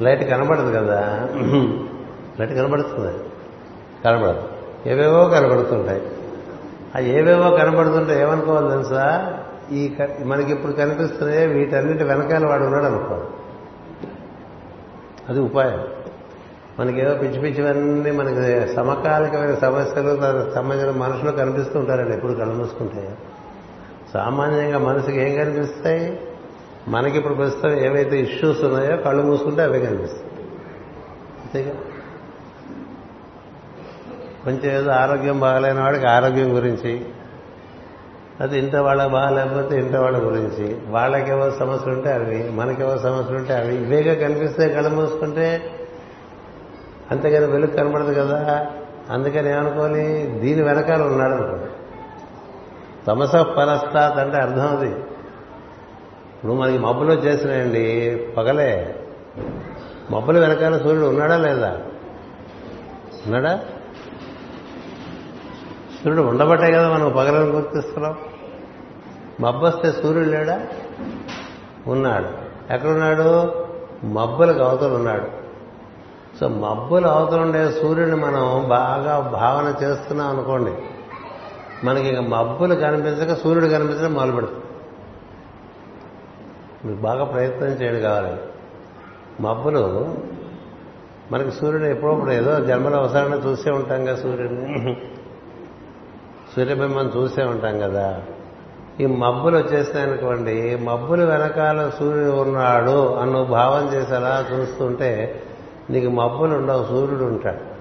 లైట్ 0.00 0.30
కనబడదు 0.30 0.70
కదా. 0.70 1.28
లైట్ 2.40 2.52
కనబడుతుంది 2.52 3.18
కనబడదు 4.04 4.51
ఏవేవో 4.86 5.28
కనబడుతుంటాయి. 5.28 6.02
ఆ 6.96 6.98
ఏవేవో 6.98 7.56
కనబడుతుంటే 7.56 8.22
ఏమనుకోవాలి 8.22 8.68
తెలుసా? 8.68 9.38
ఈ 9.72 9.94
మనకి 10.24 10.52
ఇప్పుడు 10.52 10.72
కనిపిస్తున్నాయి 10.72 11.46
వీటన్నిటి 11.46 12.04
వెనకాల 12.04 12.46
వాడు 12.46 12.62
ఉన్నాడు 12.62 12.84
అనుకో 12.84 13.26
అది 15.28 15.40
ఉపాయం. 15.40 15.84
మనకేదో 16.78 17.14
పిచ్చి 17.14 17.40
పిచ్చివన్నీ 17.40 18.10
మనకి 18.10 18.72
సమకాలికమైన 18.72 19.54
సమస్యలు 19.54 20.16
దానికి 20.16 20.54
సంబంధించిన 20.54 20.96
మనుషులు 20.96 21.30
కనిపిస్తూ 21.30 21.78
ఉంటారండి 21.78 22.16
ఎప్పుడు 22.16 22.32
కళ్ళు 22.32 22.54
మూసుకుంటే. 22.54 23.16
సామాన్యంగా 24.14 24.78
మనసుకి 24.78 25.20
ఏం 25.20 25.44
కనిపిస్తాయి? 25.44 26.20
మనకి 26.88 27.18
ఇప్పుడు 27.18 27.34
ప్రస్తుతం 27.34 27.78
ఏవైతే 27.84 28.20
ఇష్యూస్ 28.20 28.64
ఉన్నాయో 28.64 28.96
కళ్ళు 28.96 29.22
మూసుకుంటే 29.22 29.62
అవే 29.62 29.80
కనిపిస్తాయి. 29.80 30.24
అంతేగా? 31.42 31.74
కొంచెం 34.44 34.76
ఏదో 34.76 34.90
ఆరోగ్యం 34.90 35.40
బాగలేని 35.40 35.80
వాడికి 35.80 36.06
ఆరోగ్యం 36.06 36.56
గురించి. 36.56 37.04
అది 38.40 38.58
ఇంత 38.58 38.76
వాళ్ళ 38.76 39.06
బాగాలేకపోతే 39.06 39.78
ఇంత 39.78 39.96
వాళ్ళ 39.96 40.26
గురించి. 40.26 40.80
వాళ్ళకేవో 40.88 41.50
సమస్యలు 41.50 41.94
ఉంటే 41.94 42.12
అవి 42.12 42.50
మనకేవో 42.50 42.98
సమస్యలు 42.98 43.38
ఉంటే 43.38 43.54
అవి. 43.54 43.74
ఇవేగా 43.74 44.28
కనిపిస్తే 44.28 44.68
కళ్ళు 44.68 44.88
మూసుకుంటే 44.88 45.70
అంతేగాని 47.10 47.52
వెలుగు 47.52 47.70
కనబడదు 47.70 48.12
కదా. 48.12 48.66
అందుకని 49.10 49.50
ఏమనుకోని 49.50 50.26
దీని 50.40 50.62
వెనకాల 50.62 51.02
ఉన్నాడు 51.02 51.34
అనుకోండి 51.34 51.64
తమస 53.06 53.36
పరస్తాత్ 53.36 54.18
అంటే 54.18 54.36
అర్థం 54.36 54.76
అది. 54.76 54.90
ఇప్పుడు 56.36 56.52
మనకి 56.52 56.78
మబ్బులో 56.78 57.14
చేసినాయండి 57.14 58.18
పగలే. 58.38 58.96
మబ్బుల 60.10 60.38
వెనకాల 60.38 60.78
సూర్యుడు 60.78 61.06
ఉన్నాడా 61.06 61.36
లేదా? 61.36 61.70
ఉన్నాడా? 63.26 63.60
సూర్యుడు 66.04 66.28
ఉండబట్టే 66.28 66.72
కదా 66.72 66.94
మనం 66.94 67.12
పగలను 67.12 67.46
గుర్తిస్తున్నాం. 67.46 68.16
మబ్బొస్తే 69.40 69.92
సూర్యుడు 69.92 70.28
లేడా? 70.28 70.66
ఉన్నాడు. 71.86 72.28
ఎక్కడున్నాడు? 72.72 73.52
మబ్బులకు 74.06 74.58
అవతలు 74.58 74.94
ఉన్నాడు. 74.94 75.42
సో 76.40 76.48
మబ్బులు 76.48 77.06
అవతలుండే 77.06 77.72
సూర్యుడిని 77.72 78.16
మనం 78.16 78.68
బాగా 78.68 79.18
భావన 79.18 79.74
చేస్తున్నాం 79.84 80.28
అనుకోండి. 80.28 80.72
మనకి 81.84 82.08
ఇక 82.08 82.18
మబ్బులు 82.18 82.74
కనిపించక 82.74 83.42
సూర్యుడు 83.42 83.66
కనిపించడం 83.66 84.14
మొదలు 84.14 84.32
పెడుతుంది 84.32 84.60
మీకు 86.84 87.00
బాగా 87.00 87.24
ప్రయత్నం 87.24 87.68
చేయడం 87.68 88.00
కావాలి. 88.00 88.36
మబ్బులు 89.40 90.14
మనకి 91.32 91.50
సూర్యుడు 91.50 91.84
ఎప్పుడప్పుడు 91.84 92.30
ఏదో 92.30 92.60
జన్మల 92.60 92.96
అవసరాన్ని 92.96 93.38
చూసే 93.38 93.70
ఉంటాం 93.70 94.04
కదా 94.04 94.16
సూర్యుడిని. 94.16 95.02
సూర్యబింబం 96.56 97.12
చూసే 97.16 97.42
ఉంటాం 97.42 97.78
కదా. 97.78 98.22
ఈ 99.00 99.06
మబ్బులు 99.06 99.56
వచ్చేసినాయనుకోండి 99.56 100.76
మబ్బులు 100.76 101.24
వెనకాల 101.24 101.90
సూర్యుడు 101.98 102.30
ఉన్నాడు 102.30 103.14
అన్న 103.14 103.42
భావం 103.42 103.94
చేసి 103.94 104.14
అలా 104.14 104.46
చూస్తుంటే 104.52 105.42
నీకు 105.90 106.10
మబ్బులు 106.10 106.54
ఉండవు 106.54 106.84
సూర్యుడు 106.84 107.24
ఉంటాడు. 107.24 107.72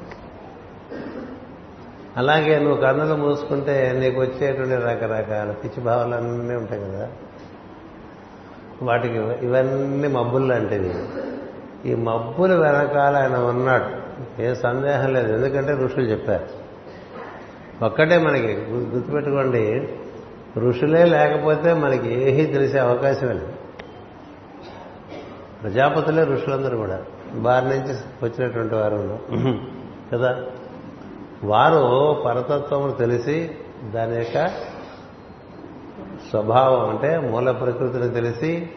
అలాగే 2.18 2.60
నువ్వు 2.60 2.82
కన్నులు 2.82 3.16
మూసుకుంటే 3.16 3.92
నీకు 3.96 4.22
వచ్చేటువంటి 4.22 4.76
రకరకాల 4.76 5.52
పిచ్చి 5.52 5.84
భావాలన్నీ 5.84 6.56
ఉంటాయి 6.56 6.82
కదా. 6.82 7.10
వాటికి 8.84 9.18
ఇవన్నీ 9.18 10.08
మబ్బులు 10.08 10.46
లాంటివి. 10.46 10.94
ఈ 11.86 11.96
మబ్బులు 11.96 12.54
వెనకాల 12.54 13.16
ఆయన 13.16 13.38
ఉన్నాడు. 13.38 14.02
ఏ 14.42 14.54
సందేహం 14.54 15.14
లేదు. 15.14 15.34
ఎందుకంటే 15.34 15.74
ఋషులు 15.74 16.06
చెప్పారు. 16.06 16.61
ఒక్కటే 17.84 18.18
మనకి. 18.18 18.54
గుర్తుపెట్టుకోండి. 18.72 19.88
ఋషులే 20.60 21.06
లేకపోతే 21.06 21.74
మనకి 21.74 22.14
ఏమీ 22.14 22.46
తెలిసే 22.46 22.80
అవకాశం 22.80 23.28
లేదు. 23.28 23.48
ప్రజాపతులే 25.62 26.24
ఋషులందరూ 26.24 26.78
కూడా. 26.78 27.02
వారి 27.36 27.66
నుంచి 27.66 27.94
వచ్చినటువంటి 28.24 28.76
వారు 28.76 29.20
కదా? 30.14 30.44
వారు 31.44 32.16
పరతత్వమును 32.26 32.92
తెలిసి 32.92 33.52
దాని 33.94 34.16
యొక్క 34.16 34.48
స్వభావం 36.30 36.90
అంటే 36.90 37.18
మూల 37.18 37.52
ప్రకృతిని 37.52 38.10
తెలిసి 38.10 38.70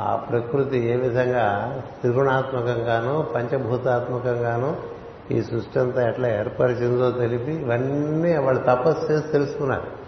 ఆ 0.00 0.16
ప్రకృతి 0.16 0.78
ఏ 0.78 0.96
విధంగా 0.96 1.78
త్రిగుణాత్మకంగాను 2.00 3.22
పంచభూతాత్మకంగాను 3.22 4.93
ఈ 5.30 5.42
సృష్టి 5.42 5.78
అంతా 5.78 6.08
ఎట్లా 6.08 6.28
ఏర్పరిచిందో 6.28 7.10
తెలిపి 7.10 7.52
ఇవన్నీ 7.52 8.36
వాళ్ళు 8.38 8.62
తపస్సు 8.62 9.12
చేసి 9.12 9.28
తెలుసుకున్నారు. 9.28 10.04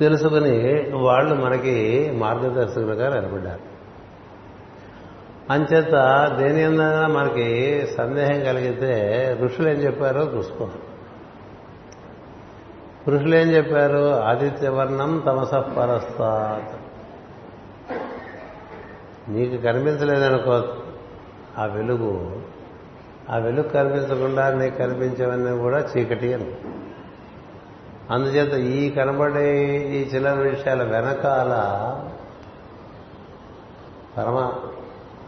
తెలుసుకుని 0.00 0.88
వాళ్ళు 0.92 1.34
మనకి 1.34 2.10
మార్గదర్శకులుగా 2.14 3.20
నిలబడ్డారు. 3.20 3.74
అంచేత 5.52 5.94
దేని 6.38 6.62
అందైనా 6.62 7.06
మనకి 7.06 7.86
సందేహం 7.98 8.40
కలిగితే 8.40 8.92
ఋషులు 9.42 9.68
ఏం 9.68 9.74
చెప్పారో 9.74 10.22
చూసుకో 10.22 10.68
ఋషులు 13.08 13.34
ఏం 13.34 13.48
చెప్పారు? 13.48 14.20
ఆదిత్యవర్ణం 14.20 15.22
తమస 15.26 15.54
పరస్తాత్ 15.54 16.80
నీకు 19.30 19.56
కనిపించలేదనుకో 19.56 20.62
ఆ 21.58 21.64
వెలుగు 21.66 22.42
ఆ 23.30 23.36
వెలుగు 23.36 23.68
కనిపించకుండా 23.68 24.50
నీకు 24.50 24.76
కనిపించేవన్నీ 24.76 25.58
కూడా 25.58 25.78
చీకటి 25.78 26.34
అని. 26.34 26.56
అందుచేత 28.10 28.54
ఈ 28.54 28.90
కనబడే 28.90 29.66
ఈ 29.76 30.14
చిల్లర 30.14 30.34
విషయాల 30.34 30.82
వెనకాల 30.82 31.52
పరమ 34.16 34.52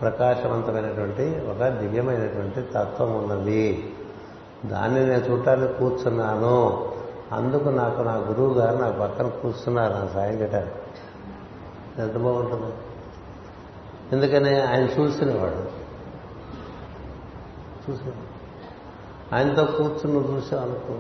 ప్రకాశవంతమైనటువంటి 0.01 1.23
ఒక 1.23 1.69
దివ్యమైనటువంటి 1.69 2.63
తత్వం 2.63 3.23
ఉన్నది. 3.23 3.95
దాన్ని 4.67 5.07
నేను 5.07 5.23
చూడటానికి 5.25 5.73
కూర్చున్నాను. 5.73 6.89
అందుకు 7.33 7.69
నాకు 7.69 8.03
నా 8.03 8.17
గురువు 8.17 8.55
గారు 8.55 8.77
నా 8.77 8.91
పక్కన 8.91 9.29
కూర్చున్నారు 9.29 9.93
నా 9.93 10.09
సాయం 10.15 10.41
చేయడానికి 10.41 10.75
ఎంత 12.03 12.17
బాగుంటుంది. 12.17 12.75
ఎందుకని 14.13 14.61
ఆయన 14.61 15.01
చూసినవాడు 15.01 15.86
చూసిన 17.91 18.13
ఆయనతో 19.33 19.65
కూర్చుని 19.65 20.13
నువ్వు 20.13 20.37
చూసావు 20.37 20.63
అనుకో 20.63 20.99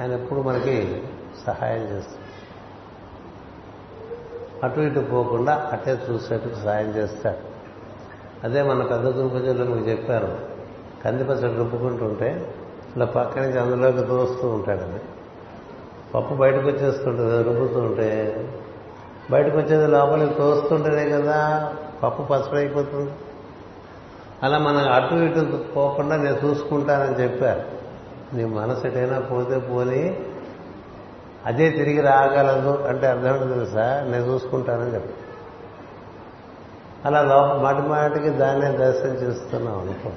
ఆయన 0.00 0.12
ఎప్పుడు 0.12 0.40
మనకి 0.40 1.02
సహాయం 1.46 1.82
చేస్తాడు. 1.82 2.22
అటు 4.66 4.80
ఇటు 4.80 5.00
పోకుండా 5.00 5.70
అటే 5.72 6.02
చూసేట్టు 6.10 6.54
సహాయం 6.54 6.90
చేస్తాడు. 6.90 7.52
అదే 8.46 8.62
మన 8.62 8.82
పెద్ద 8.82 9.06
గురుపూజల్లో 9.06 9.64
మీకు 9.64 9.88
చెప్పారు. 9.88 10.38
కందిపచ్చడి 11.04 11.54
రుబ్బుకుంటుంటే 11.54 12.54
ఇలా 12.96 13.06
పక్క 13.06 13.38
నుంచి 13.38 13.58
అందులోకి 13.58 14.08
తోస్తూ 14.08 14.48
ఉంటాడని 14.48 14.98
పప్పు 16.14 16.34
బయటకు 16.34 16.66
వచ్చేస్తుంటుంది 16.66 17.42
రుబ్బుతూ 17.42 17.80
ఉంటే 17.80 18.10
బయటకు 19.30 19.56
వచ్చేది 19.56 19.86
లోపలికి 19.86 20.34
తోస్తుంటేనే 20.34 21.10
కదా 21.10 21.72
పప్పు 22.02 22.22
పచ్చడైపోతుంది 22.22 23.10
అలా 24.42 24.58
మనం 24.58 24.92
అటు 24.92 25.14
ఇటు 25.14 25.64
పోకుండా 25.76 26.16
నేను 26.16 26.38
చూసుకుంటానని 26.44 27.22
చెప్పారు. 27.22 27.62
నీ 28.36 28.44
మనసు 28.44 28.86
ఎటైనా 28.86 29.18
పోతే 29.18 29.58
పోని 29.58 30.20
అదే 31.46 31.70
తిరిగి 31.70 32.00
రాగలదు 32.00 32.84
అంటే 32.88 33.06
అర్థం 33.06 33.48
తెలుసా? 33.48 34.08
నేను 34.08 34.24
చూసుకుంటానని 34.24 34.94
చెప్పి 34.94 35.14
అలా 37.04 37.22
లోపల 37.22 37.60
మాటి 37.62 37.82
మాటికి 37.82 38.28
దాన్నే 38.30 38.70
దర్శనం 38.70 39.14
చేస్తున్నాం 39.14 39.80
అనుకో. 39.80 40.10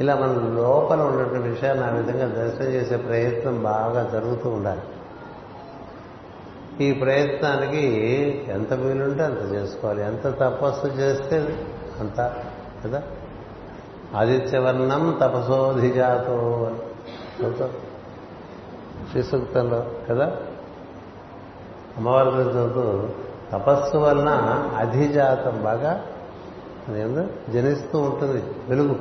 ఇలా 0.00 0.14
మన 0.14 0.52
లోపల 0.60 1.00
ఉన్నటువంటి 1.00 1.48
విషయాన్ని 1.48 1.84
ఆ 1.84 1.90
విధంగా 1.90 2.44
దర్శనం 2.44 2.68
చేసే 2.68 2.96
ప్రయత్నం 2.96 3.62
బాగా 3.62 4.10
జరుగుతూ 4.12 4.50
ఉండాలి. 4.50 4.80
ఈ 6.84 6.92
ప్రయత్నానికి 6.92 7.86
ఎంత 8.48 8.72
వీలుంటే 8.72 9.24
అంత 9.24 9.52
చేసుకోవాలి. 9.52 10.02
ఎంత 10.04 10.26
తపస్సు 10.26 10.86
చేస్తే 10.86 11.66
అంతా 12.00 12.44
కదా? 12.84 13.02
ఆదిత్యవర్ణం 14.16 15.18
తపసోధిజాతో 15.20 16.70
శ్రీ 19.10 19.22
సూక్తంలో 19.22 19.86
కదా? 20.10 20.36
అమ్మవారి 21.96 22.28
గురించి 22.28 22.50
చదువుతూ 22.50 23.08
తపస్సు 23.52 23.96
వలన 23.96 24.28
అధిజాతం 24.76 25.62
బాగా? 25.62 26.04
ఏందో? 26.96 27.24
జనిస్తూ 27.52 27.98
ఉంటుంది 27.98 28.44
వెలుగు. 28.68 28.98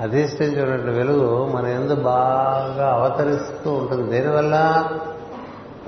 అధిష్ఠించినటువంటి 0.00 0.98
వెలుగు 0.98 1.46
మన 1.46 1.66
ఎందు 1.66 1.94
బాగా 1.94 2.94
అవతరిస్తూ 2.94 3.72
ఉంటుంది. 3.72 4.10
దేనివల్ల? 4.10 4.54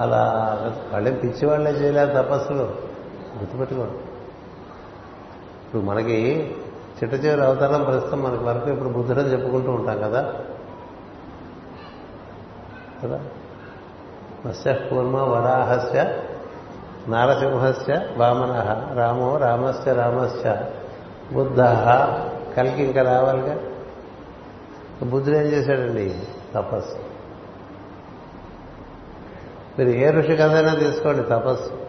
అలా 0.01 0.23
వాళ్ళేం 0.93 1.15
పిచ్చి 1.15 1.47
వాళ్ళే 1.47 1.71
చేయలేదు 1.71 2.23
తపస్సులు. 2.23 2.63
గుర్తుపెట్టుకోండి. 3.39 4.06
ఇప్పుడు 5.67 5.83
మనకి 5.83 6.55
చిట్ట 7.05 7.25
చివరి 7.25 7.45
అవతారం 7.45 7.85
ప్రస్తుతం 7.85 8.23
మనకి 8.23 8.45
వరకు 8.45 8.71
ఇప్పుడు 8.71 8.89
బుద్ధుడని 8.89 9.33
చెప్పుకుంటూ 9.33 9.71
ఉంటాం 9.71 9.99
కదా. 9.99 10.35
కదా? 13.05 13.21
మత్స్య 14.47 14.73
కూర్మ 14.73 15.17
వరాహస్య 15.17 16.23
నారసింహస్య 17.09 18.09
వామన 18.17 18.83
రామో 18.95 19.37
రామస్య 19.37 19.93
రామస్య 19.93 20.61
బుద్ధ. 21.33 21.61
కలికి 22.57 22.83
ఇంకా 22.83 23.03
రావాలిగా? 23.03 23.59
బుద్ధుడు 25.03 25.37
ఏం 25.37 25.43
చేశాడండి? 25.43 26.21
తపస్సు. 26.55 26.97
మీరు 29.79 29.89
ఏ 29.89 30.11
ఋషి 30.11 30.37
కథైనా 30.37 30.75
తీసుకోండి 30.75 31.23
తపస్సు. 31.23 31.86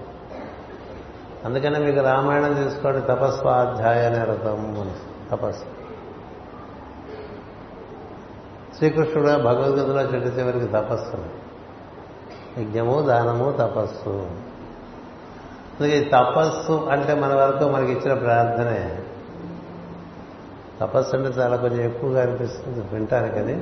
అందుకనే 1.47 1.79
మీకు 1.79 1.99
రామాయణం 1.99 2.53
తీసుకోండి 2.53 3.01
తపస్వాధ్యాయ 3.01 4.09
నిరతం 4.09 4.81
అని 4.81 4.91
తపస్సు. 5.31 5.65
శ్రీకృష్ణుడు 8.77 9.27
భగవద్గీతలో 9.27 10.01
చెట్టు 10.01 10.39
చివరికి 10.39 10.67
తపస్సు 10.67 11.25
యజ్ఞము 12.59 13.01
దానము 13.01 13.51
తపస్సు. 13.51 14.09
అందుకే 15.79 16.09
తపస్సు 16.13 16.87
అంటే 16.91 17.13
మన 17.13 17.33
వరకు 17.33 17.69
మనకి 17.69 17.91
ఇచ్చిన 17.91 18.13
ప్రార్థనే. 18.13 18.99
తపస్సు 20.81 21.15
అంటే 21.15 21.39
చాలా 21.39 21.55
కొంచెం 21.55 21.81
ఎక్కువగా 21.81 22.21
అనిపిస్తుంది 22.21 22.79
వింటానికని 22.93 23.55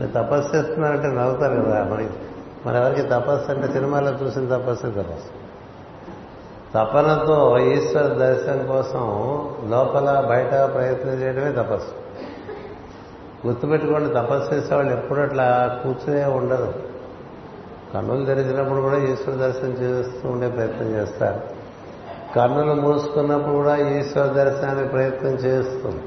మీరు 0.00 0.10
తపస్సు 0.10 0.56
చేస్తున్నానంటే 0.56 1.06
నవ్వుతారు 1.06 1.54
కదా 1.54 1.84
మనకి. 1.84 2.10
మన 2.66 2.74
ఎవరికి 2.76 3.02
తపస్సు 3.02 3.52
అంటే 3.52 3.72
సినిమాలో 3.72 4.10
చూసిన 4.10 4.56
తపస్సు 4.56 4.86
తపస్సు. 4.86 5.45
తపనతో 6.74 7.58
ఈశ్వర 7.58 8.02
దర్శనం 8.02 8.66
కోసం 8.66 9.00
లోపల 9.70 10.26
బయట 10.28 10.74
ప్రయత్నం 10.74 11.12
చేయడమే 11.12 11.52
తపస్సు. 11.52 12.06
గుర్తుపెట్టుకోండి 13.46 14.14
తపస్సు 14.14 14.54
చేసేవాళ్ళు 14.54 14.92
ఎప్పుడు 14.92 15.20
అట్లా 15.20 15.80
కూర్చునే 15.82 16.24
ఉండరు. 16.24 16.74
కన్నులు 17.94 18.24
తెరిచినప్పుడు 18.24 18.80
కూడా 18.80 18.98
ఈశ్వర 18.98 19.34
దర్శనం 19.34 19.70
చేస్తూ 19.70 20.28
ఉండే 20.28 20.48
ప్రయత్నం 20.48 20.88
చేస్తారు. 20.88 21.40
కన్నులు 22.36 22.80
మూసుకున్నప్పుడు 22.80 23.54
కూడా 23.54 23.76
ఈశ్వర 23.76 24.26
దర్శనానికి 24.26 24.88
ప్రయత్నం 24.88 25.30
చేస్తుంది. 25.30 26.02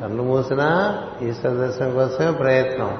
కన్ను 0.00 0.22
మూసినా 0.22 1.02
ఈశ్వర 1.22 1.52
దర్శనం 1.52 1.94
కోసమే 1.94 2.30
ప్రయత్నం. 2.30 2.98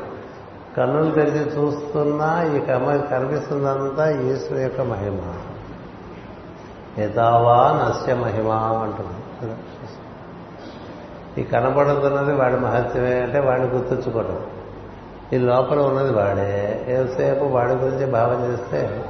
కన్నులు 0.76 1.11
తెరిచి 1.11 1.59
చూస్తున్నా 1.59 2.43
ఈ 2.43 2.61
కమ 2.61 2.97
కనిపిస్తుందంతా 3.11 4.11
ఈశ్వరు 4.11 4.61
యొక్క 4.61 4.80
మహిమ. 4.80 5.20
యథావా 6.99 7.57
నస్య 7.82 8.14
మహిమ 8.14 8.49
అంటుంది. 8.82 9.18
ఈ 11.40 11.45
కనబడుతున్నది 11.45 12.32
వాడి 12.32 12.57
మహత్యమే 12.57 13.20
అంటే 13.20 13.38
వాడిని 13.38 13.68
గుర్తుంచుకోవడం 13.68 14.38
ఈ 15.32 15.38
లోపల 15.38 15.78
ఉన్నది 15.80 16.12
వాడే. 16.12 16.84
ఏసేపు 16.88 17.45
వాడి 17.45 17.72
గురించి 17.72 18.07
భావన 18.07 18.53
చేస్తే 18.53 19.05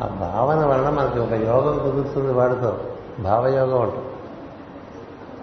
ఆ 0.00 0.06
భావన 0.06 0.64
వలన 0.64 0.90
మనకి 0.90 1.18
ఒక 1.18 1.32
యోగం 1.32 1.78
కుదురుతుంది 1.78 2.32
వాడితో. 2.32 2.80
భావయోగం 3.20 3.80
ఉంటుంది 3.80 4.06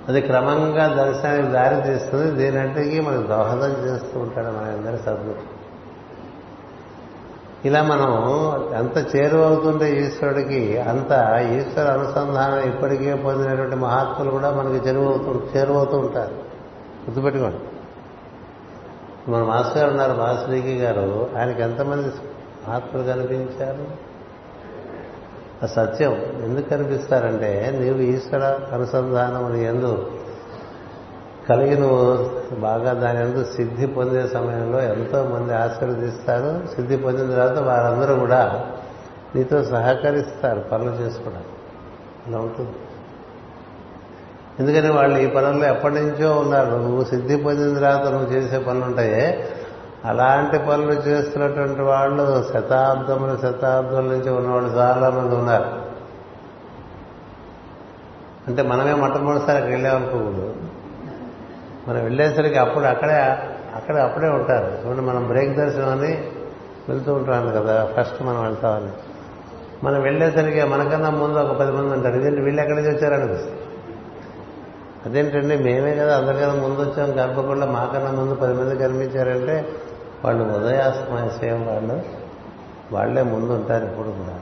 అది 0.07 0.21
క్రమంగా 0.21 0.87
దర్శనానికి 1.03 1.47
దారి 1.47 1.81
తీస్తుంది 1.81 2.31
దీనంటికి 2.31 3.01
మనకు 3.01 3.27
దోహదం 3.27 3.71
చేస్తూ 3.85 4.19
ఉంటాడు 4.19 4.47
మన 4.47 4.65
అందరి 4.77 4.97
సద్గురు. 5.03 5.56
ఇలా 7.65 7.83
మనం 7.83 8.29
ఎంత 8.75 9.15
చేరువవుతుంటే 9.15 10.07
ఈశ్వరుడికి 10.07 10.77
అంత 10.77 11.11
ఈశ్వర 11.51 11.87
అనుసంధానం 11.91 12.69
ఇప్పటికే 12.69 13.15
పొందినటువంటి 13.15 13.75
మహాత్ములు 13.75 14.31
కూడా 14.31 14.51
మనకి 14.51 14.87
చేరువవుతూ 14.87 15.41
చేరువవుతూ 15.55 15.97
ఉంటారు. 15.97 16.33
గుర్తుపెట్టుకోండి. 17.05 17.57
మన 19.31 19.43
మాస్టర్ 19.43 19.77
గారు 19.77 19.89
ఉన్నారు 19.89 20.13
మాస్టరీకి 20.13 20.77
గారు. 20.77 21.29
ఆయనకి 21.37 21.61
ఎంతమంది 21.61 22.07
మహాత్ములు 22.67 23.03
కనిపించారు? 23.07 24.07
ఆ 25.63 25.65
సత్యం 25.65 26.13
ఎందుకు 26.43 26.69
కనిపిస్తారంటే 26.69 27.77
నీవు 27.79 27.97
ఈశ్వర 27.97 28.59
అనుసంధానం 28.73 29.45
అని 29.45 29.65
ఎందు 29.65 30.11
కలిగి 31.49 31.79
నువ్వు 31.79 32.29
బాగా 32.59 32.93
దాని 32.93 33.21
ఎందుకు 33.21 33.55
సిద్ధి 33.55 33.87
పొందే 33.87 34.27
సమయంలో 34.27 34.81
ఎంతో 34.81 35.23
మంది 35.23 35.55
ఆశీర్వదిస్తారు. 35.55 36.75
సిద్ధి 36.75 36.97
పొందిన 36.97 37.31
తర్వాత 37.31 37.57
వారందరూ 37.57 38.15
కూడా 38.15 38.67
నీతో 39.35 39.63
సహకరిస్తారు 39.63 40.59
పనులు 40.59 40.89
చేసుకోవడానికి. 40.89 41.49
అలా 42.27 42.37
ఉంటుంది. 42.37 42.71
ఎందుకని 44.59 44.91
వాళ్ళు 44.91 45.17
ఈ 45.17 45.27
పనుల్లో 45.27 45.67
ఎప్పటి 45.67 45.93
నుంచో 45.93 46.35
ఉన్నారు. 46.35 46.69
నువ్వు 46.69 47.03
సిద్ధి 47.03 47.37
పొందిన 47.37 47.75
తర్వాత 47.75 48.07
నువ్వు 48.07 48.33
చేసే 48.33 48.59
పనులు 48.59 48.85
ఉంటాయే. 48.85 49.47
అలాంటి 50.05 50.57
పనులు 50.57 50.91
చేస్తున్నటువంటి 50.91 51.81
వాళ్ళు 51.81 52.45
శతాబ్దముల 52.53 53.35
శతాబ్దం 53.35 54.07
నుంచి 54.07 54.29
ఉన్నవాళ్ళు 54.29 54.69
చాలా 54.69 55.09
మంది 55.09 55.35
ఉన్నారు. 55.35 55.65
అంటే 58.47 58.61
మనమే 58.61 58.93
మొట్టమొదటిసారి 58.93 59.71
వెళ్ళామనుకోకూడదు. 59.71 60.55
మనం 61.87 62.03
వెళ్ళేసరికి 62.03 62.57
అప్పుడు 62.57 62.85
అక్కడే 62.85 63.15
అక్కడే 63.75 64.01
అప్పుడే 64.01 64.27
ఉంటారు. 64.27 64.87
చూడండి 64.87 65.01
మనం 65.01 65.27
బ్రేక్ 65.27 65.57
దర్శనం 65.57 65.89
అని 65.89 66.31
వెళ్తూ 66.89 67.13
ఉంటాను 67.13 67.51
కదా 67.51 67.85
ఫస్ట్ 67.85 68.23
మనం 68.23 68.43
వెళ్తామని. 68.43 68.91
మనం 69.83 70.01
వెళ్ళేసరికి 70.01 70.63
మనకన్నా 70.63 71.09
ముందు 71.09 71.37
ఒక 71.37 71.57
పది 71.57 71.71
మంది 71.71 71.93
ఉంటారు. 71.93 72.15
ఇదేంటి 72.15 72.41
వీళ్ళు 72.41 72.61
ఎక్కడి 72.61 72.81
నుంచి 72.81 72.97
వచ్చారనిపిస్తుంది 72.97 73.61
అదేంటండి 75.05 75.63
మేమే 75.63 75.95
కదా 75.95 76.17
అందరికన్నా 76.17 76.55
ముందు 76.55 76.81
వచ్చాం. 76.81 77.19
గర్భకుండా 77.19 77.65
మాకన్నా 77.65 78.11
ముందు 78.11 78.35
పది 78.35 78.53
మంది 78.53 78.75
కనిపించారంటే 78.75 79.69
వాళ్ళు 80.25 80.43
ఉదయాస్తమయం 80.43 81.67
వాళ్ళు 81.67 82.01
వాళ్ళే 82.91 83.21
ముందు 83.21 83.53
ఉంటారు 83.53 83.85
ఇప్పుడు 83.85 84.07
కూడా. 84.07 84.39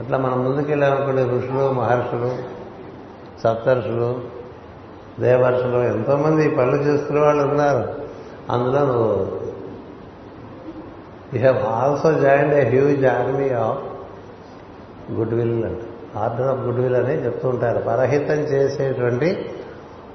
అట్లా 0.00 0.18
మనం 0.18 0.44
ముందుకెళ్ళామనుకునే 0.44 1.22
ఋషులు 1.24 1.72
మహర్షులు 1.72 2.38
సప్తర్షులు 3.44 4.31
దేవర్షులు 5.20 5.78
ఎంతోమంది 5.78 6.46
ఈ 6.46 6.48
పనులు 6.48 6.76
చేస్తున్న 6.76 7.20
వాళ్ళు 7.20 7.42
ఉన్నారు. 7.42 7.94
అందులో 8.50 8.78
నువ్వు 8.78 9.42
you 11.34 11.40
have 11.40 11.56
also 11.56 12.12
join 12.12 12.52
a 12.52 12.68
huge 12.68 13.06
army 13.06 13.48
of 13.48 13.78
goodwill 15.34 15.64
అంట. 15.64 15.78
ఆర్డర్ 16.16 16.46
ఆఫ్ 16.46 16.60
గుడ్ 16.60 16.80
విల్ 16.80 16.96
అని 16.96 17.24
చెప్తూ 17.24 17.48
ఉంటారు. 17.48 17.78
పరహితం 17.78 18.34
చేసేటువంటి 18.34 19.50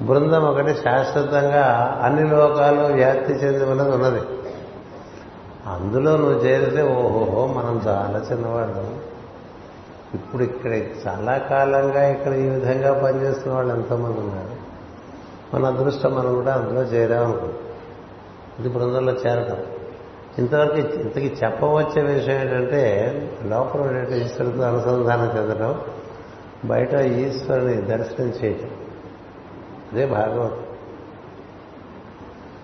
బృందం 0.01 0.43
ఒకటి 0.43 0.73
శాశ్వతంగా 0.73 1.97
అన్ని 2.03 2.29
లోకాలు 2.29 2.93
వ్యాప్తి 2.93 3.33
చెంది 3.33 3.65
ఉన్నది 3.65 3.89
ఉన్నది. 3.89 4.21
అందులో 5.67 6.17
నువ్వు 6.17 6.39
చేరితే 6.45 6.81
ఓహోహో 6.81 7.47
మనం 7.47 7.81
చాలా 7.87 8.25
చిన్నవాళ్ళు. 8.31 9.17
ఇప్పుడు 10.13 10.43
ఇక్కడ 10.43 10.73
చాలా 11.07 11.37
కాలంగా 11.37 12.07
ఇక్కడ 12.07 12.33
ఈ 12.33 12.49
విధంగా 12.49 12.93
పనిచేస్తున్న 12.93 13.55
వాళ్ళు 13.55 13.73
ఎంతోమంది 13.73 14.19
ఉన్నారు. 14.19 14.56
మన 15.53 15.65
అదృష్టం 15.65 16.15
మనం 16.15 16.35
కూడా 16.35 16.53
అందులో 16.53 16.81
చేరామనుకుంటాం 16.81 17.57
ఇది 18.59 18.69
బృందంలో 18.69 19.13
చేరటం. 19.13 19.57
ఇంతవరకు 20.37 20.77
ఇంతకీ 20.77 21.33
చెప్పవచ్చే 21.43 22.01
విషయం 22.01 22.41
ఏంటంటే 22.41 23.11
లోపల 23.45 23.81
ఉండేటువంటి 23.81 24.25
ఈశ్వరుడితో 24.25 24.63
అనుసంధానం 24.63 25.37
చెందడం 25.37 25.81
బయట 26.65 26.93
ఈశ్వరుని 26.93 27.73
దర్శనం 27.73 28.27
చేయటం. 28.27 28.69
అదే 29.93 30.05
భాగవతం. 30.05 30.57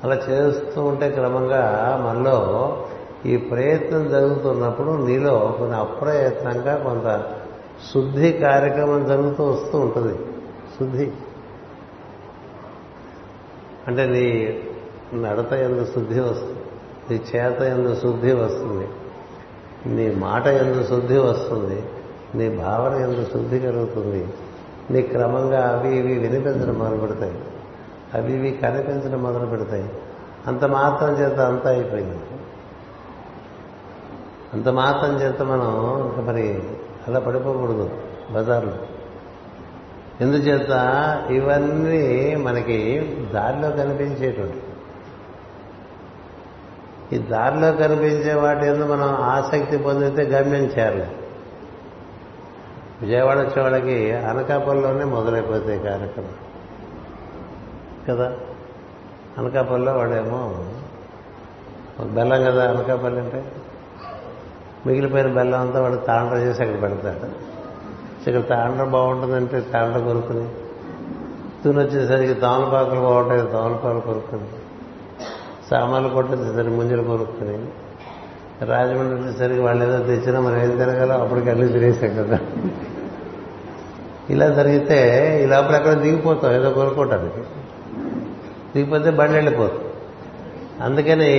అలా 0.04 0.16
చేస్తూ 0.16 0.82
ఉంటే 0.82 1.10
క్రమంగా 1.10 1.98
మనలో 2.06 2.78
ఈ 3.26 3.38
ప్రయత్నం 3.38 4.10
జరుగుతున్నప్పుడు 4.10 4.92
నీలో 4.92 5.56
కొన్ని 5.60 5.78
అప్రయత్నంగా 5.78 6.76
కొంత 6.76 7.32
శుద్ధి 7.94 8.34
కార్యక్రమం 8.34 9.06
జరుగుతూ 9.06 9.44
వస్తూ 9.44 9.80
ఉంటుంది. 9.80 10.18
శుద్ధి. 10.80 11.12
అంటే 13.88 14.06
నీ 14.06 14.26
నడత 15.22 15.54
ఎందు 15.54 15.86
శుద్ధి 15.86 16.20
వస్తుంది 16.20 16.60
నీ 17.12 17.22
చేత 17.36 17.62
ఎందు 17.62 17.96
శుద్ధి 17.96 18.34
వస్తుంది 18.34 18.88
నీ 19.86 20.16
మాట 20.16 20.48
ఎందు 20.48 20.84
శుద్ధి 20.84 21.18
వస్తుంది 21.18 21.84
నీ 22.36 22.50
భావన 22.50 22.94
ఎందు 23.02 23.26
శుద్ధి 23.26 23.60
కలుగుతుంది. 23.60 24.28
నీ 24.92 25.02
క్రమంగా 25.02 25.68
అవి 25.70 25.98
ఇవి 25.98 26.18
వినిపించడం 26.20 26.74
మొదలు 26.74 26.98
పెడతాయి 26.98 27.40
అవి 28.14 28.34
ఇవి 28.34 28.52
కనిపించడం 28.52 29.24
మొదలు 29.24 29.46
పెడతాయి 29.46 29.90
అంత 30.48 30.66
మాత్రం 30.66 31.12
చేత 31.20 31.40
అంతా 31.40 31.70
అయిపోయింది. 31.70 32.20
అంత 34.54 34.70
మాత్రం 34.70 35.22
చేత 35.22 35.42
మనం 35.42 36.02
ఇంకా 36.06 36.22
మరి 36.22 36.64
అలా 37.08 37.20
పడిపోకూడదు 37.20 37.90
బజార్లో. 38.32 38.74
ఎందుచేత 40.22 40.70
ఇవన్నీ 41.30 42.36
మనకి 42.36 43.00
దారిలో 43.34 43.70
కనిపించేటువంటి. 43.72 44.58
ఈ 47.16 47.18
దారిలో 47.18 47.72
కనిపించే 47.72 48.34
వాటి 48.34 48.66
ఎందుకు 48.66 48.88
మనం 48.88 49.16
ఆసక్తి 49.16 49.78
పొందితే 49.78 50.22
గమ్యం 50.22 50.64
చేరలేదు 50.64 51.12
విజయవాడ 53.02 53.38
వచ్చేవాళ్ళకి 53.38 54.12
అనకాపల్లిలోనే 54.12 55.04
మొదలైపోతాయి 55.04 55.80
కార్యక్రమం 55.80 56.34
కదా? 58.10 58.38
అనకాపల్లిలో 59.38 59.94
వాడేమో 59.94 60.66
బెల్లం 62.06 62.44
కదా 62.44 62.70
అనకాపల్లి 62.70 63.20
అంటే? 63.20 63.46
మిగిలిపోయిన 64.86 65.34
బెల్లం 65.34 65.60
అంతా 65.62 65.82
వాడు 65.82 65.96
తాండ్ర 65.96 66.36
చేసి 66.36 66.64
అక్కడ 66.64 66.82
పెడతాడు. 66.82 67.53
ఇక్కడ 68.28 68.42
తాండ్ర 68.42 68.84
బాగుంటుందంటే 68.84 69.60
తాండ్ర 69.60 70.00
కొనుక్కుని 70.00 70.46
తూని 71.64 71.80
వచ్చేసరికి 71.80 72.34
తోమలపాకులు 72.34 73.02
బాగుంటాయి 73.02 73.42
తోమలపాకులు 73.42 74.00
కొనుక్కుని 74.00 74.48
సామాన్లు 75.70 76.10
కొట్టేసరికి 76.10 76.76
ముంజలు 76.76 77.04
కొనుక్కుని 77.04 77.58
రాజమండ్రి 78.66 79.16
వచ్చేసరికి 79.16 79.60
వాళ్ళు 79.60 79.84
ఏదో 79.84 80.04
తెచ్చినా 80.04 80.40
మనం 80.40 80.58
ఏం 80.58 80.72
తినగలం 80.72 81.22
అప్పటికి 81.22 81.50
అన్ని 81.50 81.68
తినేసాం 81.68 82.12
కదా. 82.24 82.40
ఇలా 84.30 84.50
జరిగితే 84.50 85.00
ఈ 85.44 85.46
లోపల 85.46 85.76
ఎక్కడ 85.76 85.94
దిగిపోతాం 85.94 86.52
ఏదో 86.52 86.70
కొనుక్కోవటానికి 86.70 87.42
దిగిపోతే 88.76 89.10
బండి 89.10 89.34
వెళ్ళిపోతాం. 89.34 89.80
అందుకని 90.82 91.32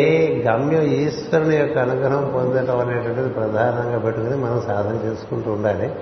గమ్యం 0.47 0.83
ఈశ్వరుని 0.83 1.57
యొక్క 1.57 1.79
అనుగ్రహం 1.79 2.33
పొందటం 2.35 2.79
అనేటువంటిది 2.79 3.29
ప్రధానంగా 3.29 3.99
పెట్టుకుని 3.99 4.37
మనం 4.37 4.63
సాధన 4.67 5.09
చేసుకుంటూ 5.09 5.53
ఉండాలి. 5.53 5.93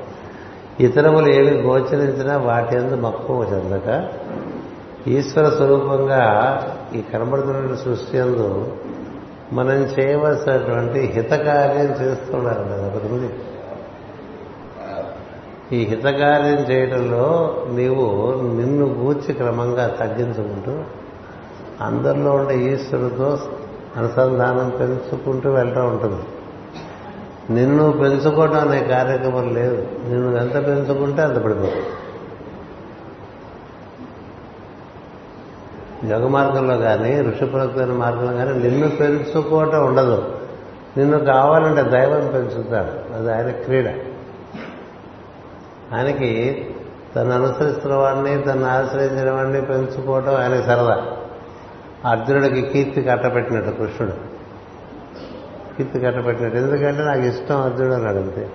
ఇతరములు 0.82 1.28
ఏవి 1.28 1.62
గోచరించినా 1.62 2.36
వాటి 2.36 2.76
ఎందు 2.76 2.94
మక్కువ 2.94 3.46
చెందక 3.52 4.08
ఈశ్వర 5.08 5.48
స్వరూపంగా 5.48 6.22
ఈ 6.94 7.02
కనబడుతున్న 7.02 7.74
సృష్టి 7.74 8.18
ఎందు 8.18 8.72
మనం 9.52 9.82
చేయవలసినటువంటి 10.00 11.00
హితకార్యం 11.00 12.06
చేస్తున్నారు 12.06 12.60
ఒకటి 12.60 13.30
ఈ 15.76 15.84
హితకార్యం 15.84 16.58
చేయడంలో 16.70 17.56
నీవు 17.70 18.32
నిన్ను 18.56 18.86
గూర్చి 18.86 19.34
క్రమంగా 19.34 19.86
తగ్గించుకుంటూ 19.86 20.78
అందరిలో 21.84 22.30
ఉండే 22.30 22.58
ఈశ్వరుతో 22.58 23.38
అనుసంధానం 23.96 24.68
పెంచుకుంటూ 24.80 25.50
వెళ్తూ 25.50 25.80
ఉంటుంది. 25.80 26.22
నిన్ను 27.50 27.92
పెంచుకోవడం 27.92 28.68
అనే 28.68 28.82
కార్యక్రమం 28.82 29.54
లేదు. 29.54 29.88
నిన్ను 30.08 30.36
ఎంత 30.36 30.54
పెంచుకుంటే 30.54 31.22
అంత 31.22 31.38
పడిపోతుంది. 31.38 31.86
యోగ 36.12 36.28
మార్గంలో 36.28 36.76
కానీ 36.76 37.20
ఋషిప్రక్తమైన 37.20 37.92
మార్గంలో 37.92 38.32
కానీ 38.32 38.52
నిన్ను 38.52 38.88
పెంచుకోవటం 38.88 39.86
ఉండదు. 39.86 40.38
నిన్ను 40.96 41.18
కావాలంటే 41.18 41.82
దైవం 41.82 42.26
పెంచుతాడు. 42.26 43.14
అది 43.14 43.32
ఆయన 43.32 43.50
క్రీడ. 43.50 43.88
ఆయనకి 45.94 46.66
తను 47.16 47.30
అనుసరిస్తున్న 47.30 47.96
వాడిని 47.96 48.42
తను 48.42 48.66
ఆశ్రయించిన 48.66 49.30
వాడిని 49.30 49.62
పెంచుకోవటం 49.62 50.34
ఆయనకి 50.34 50.66
సరదా. 50.66 51.06
అర్జునుడికి 52.06 52.62
కీర్తి 52.62 53.02
కట్టబెట్టినట్టు 53.02 53.70
కృష్ణుడు. 53.70 54.31
కీర్తి 55.76 56.00
కట్టబెట్టినట్టు 56.00 56.58
ఎందుకంటే 56.58 57.04
నాకు 57.04 57.20
ఇష్టం 57.20 57.60
అర్జునుడు 57.60 57.94
అని 57.94 58.08
అడిగితే. 58.08 58.50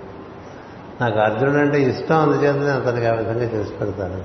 నాకు 1.00 1.18
అర్జునుడు 1.18 1.56
అంటే 1.56 1.82
ఇష్టం 1.82 2.16
అందుచేత 2.16 2.54
నేను 2.54 2.80
అతనికి 2.80 3.06
ఆ 3.06 3.14
విధంగా 3.14 3.42
చేసి 3.42 3.72
పెడతాను. 3.72 4.24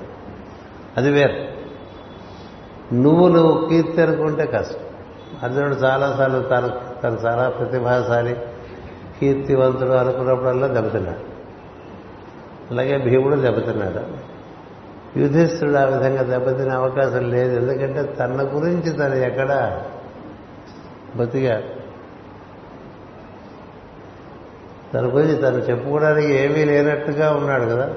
అది 0.97 1.11
వేరు. 1.11 1.53
నువ్వు 2.95 3.27
నువ్వు 3.27 3.67
కీర్తి 3.67 4.01
అనుకుంటే 4.01 4.45
కష్టం. 4.45 4.79
అర్జునుడు 5.43 5.75
చాలాసార్లు 5.75 6.41
తను 6.41 7.01
తను 7.01 7.27
చాలా 7.27 7.49
ప్రతిభాశాలి 7.49 8.37
కీర్తివంతుడు 9.19 9.91
అనుకున్నప్పుడల్లా 9.91 10.67
దెబ్బతిన్నాడు. 10.67 11.33
అలాగే 12.71 12.97
భీముడు 12.97 13.35
దెబ్బతిన్నాడు. 13.35 14.33
యుధిష్ఠుడు 15.19 15.71
ఆ 15.71 15.83
విధంగా 15.83 16.23
దెబ్బతినే 16.23 16.75
అవకాశం 16.75 17.29
లేదు. 17.29 17.59
ఎందుకంటే 17.59 18.03
తన 18.03 18.49
గురించి 18.55 18.89
తను 18.89 19.15
ఎక్కడ 19.15 19.81
బతిగా 21.15 21.61
తన 24.93 25.05
గురించి 25.05 25.35
తను 25.35 25.57
చెప్పుకోవడానికి 25.57 26.33
ఏమీ 26.33 26.65
లేనట్టుగా 26.65 27.35
ఉన్నాడు 27.35 27.63
కదా. 27.63 27.93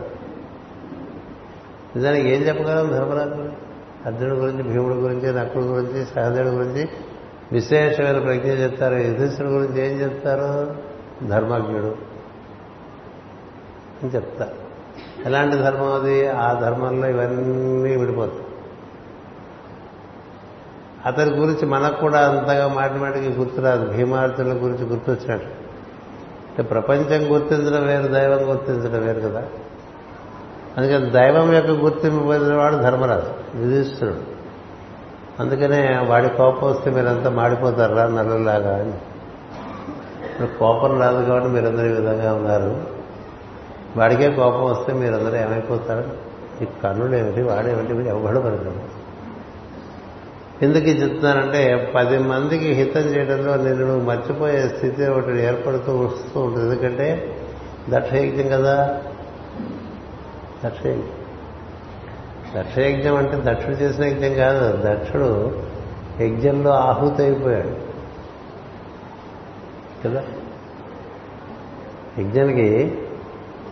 నిజానికి 1.97 2.29
ఏం 2.29 2.41
చెప్పగలం 2.41 2.89
ధర్మరాజు? 2.89 3.67
అర్జునుడి 4.07 4.41
గురించి 4.41 4.63
భీముడి 4.63 4.95
గురించి 4.95 5.33
నక్కుడి 5.33 5.65
గురించి 5.65 6.05
సహదేవుడి 6.05 6.51
గురించి 6.51 6.89
విశేషమైన 7.53 8.19
ప్రజ్ఞ 8.19 8.51
చెప్తారు. 8.51 8.95
యుధిష్ఠుడి 8.95 9.49
గురించి 9.49 9.93
ఏం 9.93 10.01
చెప్తారు? 10.01 10.77
ధర్మజ్ఞుడు. 11.27 11.97
అని 14.03 14.09
చెప్తారు. 14.09 14.67
ఎలాంటి 15.27 15.57
ధర్మం 15.57 15.93
అది? 15.95 16.29
ఆ 16.29 16.61
ధర్మంలో 16.61 17.09
ఇవన్నీ 17.09 17.97
విడిపోతాయి. 17.97 18.47
అతని 21.07 21.31
గురించి 21.31 21.67
మనకు 21.67 22.01
కూడా 22.01 22.29
అంతగా 22.29 22.69
మాటి 22.69 22.95
మాటికి 22.95 23.29
గుర్తురాదు 23.29 23.93
భీమార్జునుల 23.93 24.53
గురించి 24.53 24.85
గుర్తొచ్చినట్టు. 24.85 25.66
అంటే 26.57 26.63
ప్రపంచం 26.63 27.35
గుర్తించడం 27.35 27.87
వేరు 27.87 28.07
దైవం 28.09 28.51
గుర్తించడం 28.51 29.07
వేరు 29.07 29.21
కదా. 29.21 29.43
అందుకని 30.77 31.11
దైవం 31.11 31.55
యొక్క 31.55 31.71
గుర్తింపు 31.71 32.25
పొందినవాడు 32.25 32.77
ధర్మరాజు 32.77 33.59
యుధిష్ఠుడు 33.61 34.15
అందుకనే 35.41 36.01
వాడి 36.07 36.29
కోపం 36.29 36.71
వస్తే 36.71 36.91
మీరంతా 36.91 37.31
మాడిపోతారా 37.31 38.07
నల్లలాగా 38.07 38.77
అని. 38.77 38.93
కోపం 40.59 41.01
రాదు 41.01 41.25
కాబట్టి 41.25 41.51
మీరందరూ 41.51 41.87
ఈ 41.87 41.93
విధంగా 41.93 42.35
ఉన్నారు. 42.35 42.77
వాడికే 43.97 44.31
కోపం 44.31 44.65
వస్తే 44.65 44.93
మీరందరూ 44.93 45.37
ఏమైపోతారు? 45.37 46.05
ఈ 46.63 46.67
కన్నులు 46.85 47.17
ఏమిటి 47.17 47.43
వాడేమిటి 47.43 47.93
మీరు 47.93 48.09
ఎవడు 48.09 48.41
పడతారు 48.41 48.96
ఎందుకు 50.63 50.85
చెప్తున్నానంటే 50.85 51.93
పది 51.95 52.19
మందికి 52.19 52.73
హితం 52.73 53.01
చేయడంలో 53.01 53.57
నేను 53.57 53.87
నువ్వు 53.87 54.05
మర్చిపోయే 54.05 54.69
స్థితి 54.69 55.07
ఒకటి 55.07 55.43
ఏర్పడుతూ 55.43 55.97
వస్తూ 55.97 56.41
ఉంటుంది. 56.41 56.65
ఎందుకంటే 56.65 57.37
దక్షయజ్ఞం 57.91 58.49
కదా. 58.49 59.01
దక్షయజ్ఞం. 60.65 61.09
దక్షయజ్ఞం 62.57 63.17
అంటే 63.17 63.43
దక్షుడు 63.45 63.75
చేసిన 63.75 64.05
యజ్ఞం 64.05 64.35
కాదు. 64.35 64.83
దక్షుడు 64.87 65.63
యజ్ఞంలో 66.21 66.71
ఆహుతి 66.71 67.23
అయిపోయాడు. 67.23 67.77
కదా? 70.05 70.25
యజ్ఞానికి 72.19 72.99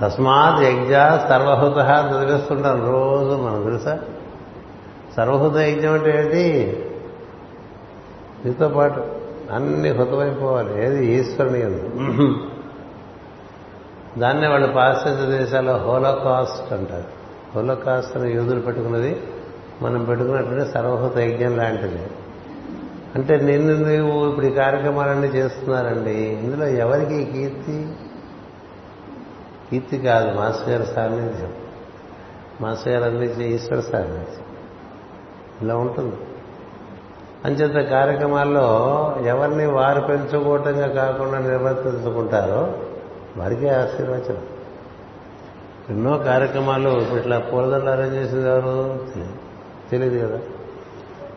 తస్మాత్ 0.02 0.62
యజ్ఞ 0.62 0.92
సర్వహుత 1.28 1.76
చదివేస్తుంటాం 2.16 2.92
రోజు 2.92 3.36
మనం 3.36 3.62
తెలుసా? 3.62 3.98
సర్వహుత 5.16 5.56
యజ్ఞం 5.56 5.92
అంటే 5.92 6.10
ఏంటి? 6.20 6.44
నీతో 8.44 8.68
పాటు 8.68 9.04
అన్ని 9.52 9.88
హుతమైపోవాలి 9.88 10.84
ఏది? 10.86 11.06
ఈశ్వరుని 11.06 11.60
దాన్నే 14.20 14.48
వాళ్ళు 14.48 14.72
పాశ్చాత్య 14.72 15.38
దేశాల్లో 15.38 15.76
హోలోకాస్ట్ 15.76 16.72
అంటారు. 16.72 17.08
హోలోకాస్ట్ 17.54 18.16
అని 18.16 18.32
యూదులు 18.32 18.60
పెట్టుకున్నది 18.60 19.22
మనం 19.82 20.04
పెట్టుకున్నటువంటి 20.04 20.72
సర్వహుత 20.72 21.16
యజ్ఞం 21.18 21.56
లాంటిది. 21.56 22.06
అంటే 23.14 23.36
నిన్ను 23.36 23.72
నువ్వు 23.74 24.30
ఇప్పుడు 24.30 24.46
ఈ 24.46 24.50
కార్యక్రమాలన్నీ 24.50 25.26
చేస్తున్నారండి. 25.26 26.12
ఇందులో 26.12 26.66
ఎవరికి 26.66 27.24
కీర్తి? 27.32 27.88
కీర్తి 29.70 29.98
కాదు 29.98 30.36
మాస్టర్ 30.36 30.68
గారి 30.68 30.94
సాన్నిధ్యం. 30.94 31.52
మాస్టర్ 32.60 32.92
గారు 32.92 33.04
అందించే 33.04 33.48
ఈశ్వర 33.54 33.80
సాన్నిధ్యం. 33.80 34.43
ఇలా 35.62 35.76
ఉంటుంది. 35.76 36.16
అంచేత 37.44 37.88
కార్యక్రమాల్లో 37.88 39.16
ఎవరిని 39.24 39.66
వారు 39.66 40.00
పెంచుకోవటంగా 40.00 40.86
కాకుండా 40.86 41.38
నిర్వర్తించుకుంటారో 41.38 42.74
వారికే 43.36 43.68
ఆశీర్వచనం. 43.68 44.42
ఎన్నో 45.90 46.18
కార్యక్రమాలు 46.18 46.90
ఇప్పుడు 46.90 47.20
ఇట్లా 47.20 47.38
పూలదండలు 47.38 47.90
అరేంజ్ 47.90 48.14
చేసింది 48.14 48.48
ఎవరు? 48.48 49.06
తెలియదు. 49.90 50.26
కదా. 50.26 50.40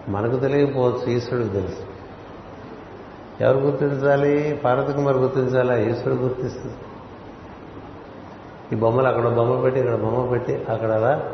మనకు 0.08 0.36
తెలియకపోవచ్చు 0.36 1.10
ఈశ్వరుడికి 1.10 1.54
తెలుసు. 1.54 1.78
ఎవరు 3.44 3.58
గుర్తించాలి? 3.58 4.62
పార్వతి 4.66 4.94
కుమార్ 4.94 5.18
గుర్తించాలా? 5.18 5.78
ఈశ్వరుడు 5.78 6.20
గుర్తిస్తుంది. 6.20 6.76
ఈ 8.74 8.76
బొమ్మలు 8.76 9.08
అక్కడ 9.08 9.28
బొమ్మ 9.28 9.62
పెట్టి 9.62 9.80
ఇక్కడ 9.80 9.96
బొమ్మ 9.96 10.30
పెట్టి 10.30 10.66
అక్కడ 10.70 10.92
అలా 10.92 11.32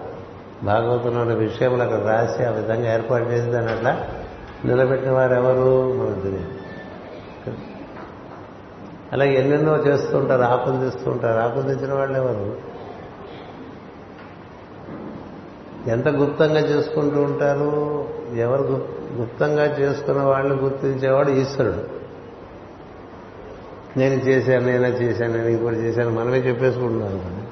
భాగవతంలో 0.63 1.35
విషయములు 1.35 1.81
అక్కడ 1.83 1.97
రాసి 1.97 2.43
ఆ 2.43 2.51
విధంగా 2.51 2.93
ఏర్పాటు 2.93 3.23
చేసి 3.23 3.51
దాన్ని 3.51 3.71
అట్లా 3.71 4.07
నిలబెట్టిన 4.65 5.11
వారు 5.11 5.33
ఎవరు 5.33 5.93
మనకు 5.93 6.19
తెలియదు. 6.19 6.47
అలాగే 9.13 9.33
ఎన్నెన్నో 9.35 9.77
చేస్తూ 9.77 10.17
ఉంటారు 10.17 10.41
ఆపందిస్తూ 10.41 11.11
ఉంటారు 11.11 11.39
ఆపందించిన 11.39 11.93
వాళ్ళు 11.93 12.17
ఎవరు 12.17 12.73
ఎంత 15.89 16.07
గుప్తంగా 16.07 16.59
చేసుకుంటూ 16.59 17.21
ఉంటారు? 17.21 18.07
ఎవరు 18.35 18.87
గుప్తంగా 19.15 19.65
చేసుకున్న 19.65 20.21
వాళ్ళు 20.21 20.55
గుర్తించేవాడు 20.55 21.29
ఈశ్వరుడు. 21.29 22.03
నేను 23.99 24.13
చేశాను 24.13 24.65
నేనే 24.65 24.89
చేశాను 24.89 25.33
నేను 25.33 25.47
ఇంకోటి 25.47 25.75
చేశాను 25.75 26.09
మనమే 26.09 26.37
చెప్పేసుకుంటున్నాం 26.37 27.42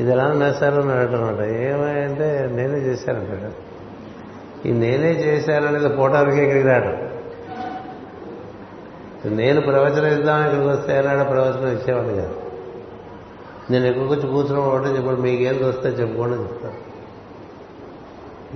ఇది 0.00 0.10
ఎలా 0.10 0.32
నేస్తారు 0.32 0.80
అని 0.80 0.92
అడగటమాట 0.92 1.40
ఏమంటే 1.40 2.48
నేనే 2.52 2.78
చేశానంటాడు 2.78 3.68
ఈ 4.68 4.72
నేనే 4.72 5.10
చేశాననేది 5.12 5.88
పోవడానికి 5.88 6.36
ఇక్కడికి 6.36 6.68
రాడు 6.68 7.08
నేను 9.28 9.60
ప్రవచనం 9.60 10.18
ఇద్దాం 10.18 10.44
ఇక్కడికి 10.44 10.66
వస్తే 10.66 10.98
ఏనాడు 10.98 11.28
ప్రవచనం 11.28 11.72
ఇచ్చేవాడు 11.72 12.06
కాదు. 12.06 12.34
నేను 13.70 13.86
ఎక్కడికి 13.86 14.12
వచ్చి 14.12 14.28
కూర్చున్న 14.28 14.58
ఒకటి 14.58 14.88
చెప్పాడు 14.88 15.20
మీకేం 15.20 15.68
వస్తే 15.68 15.88
చెప్పుకోండి 15.88 16.36
చెప్తాను 16.42 16.88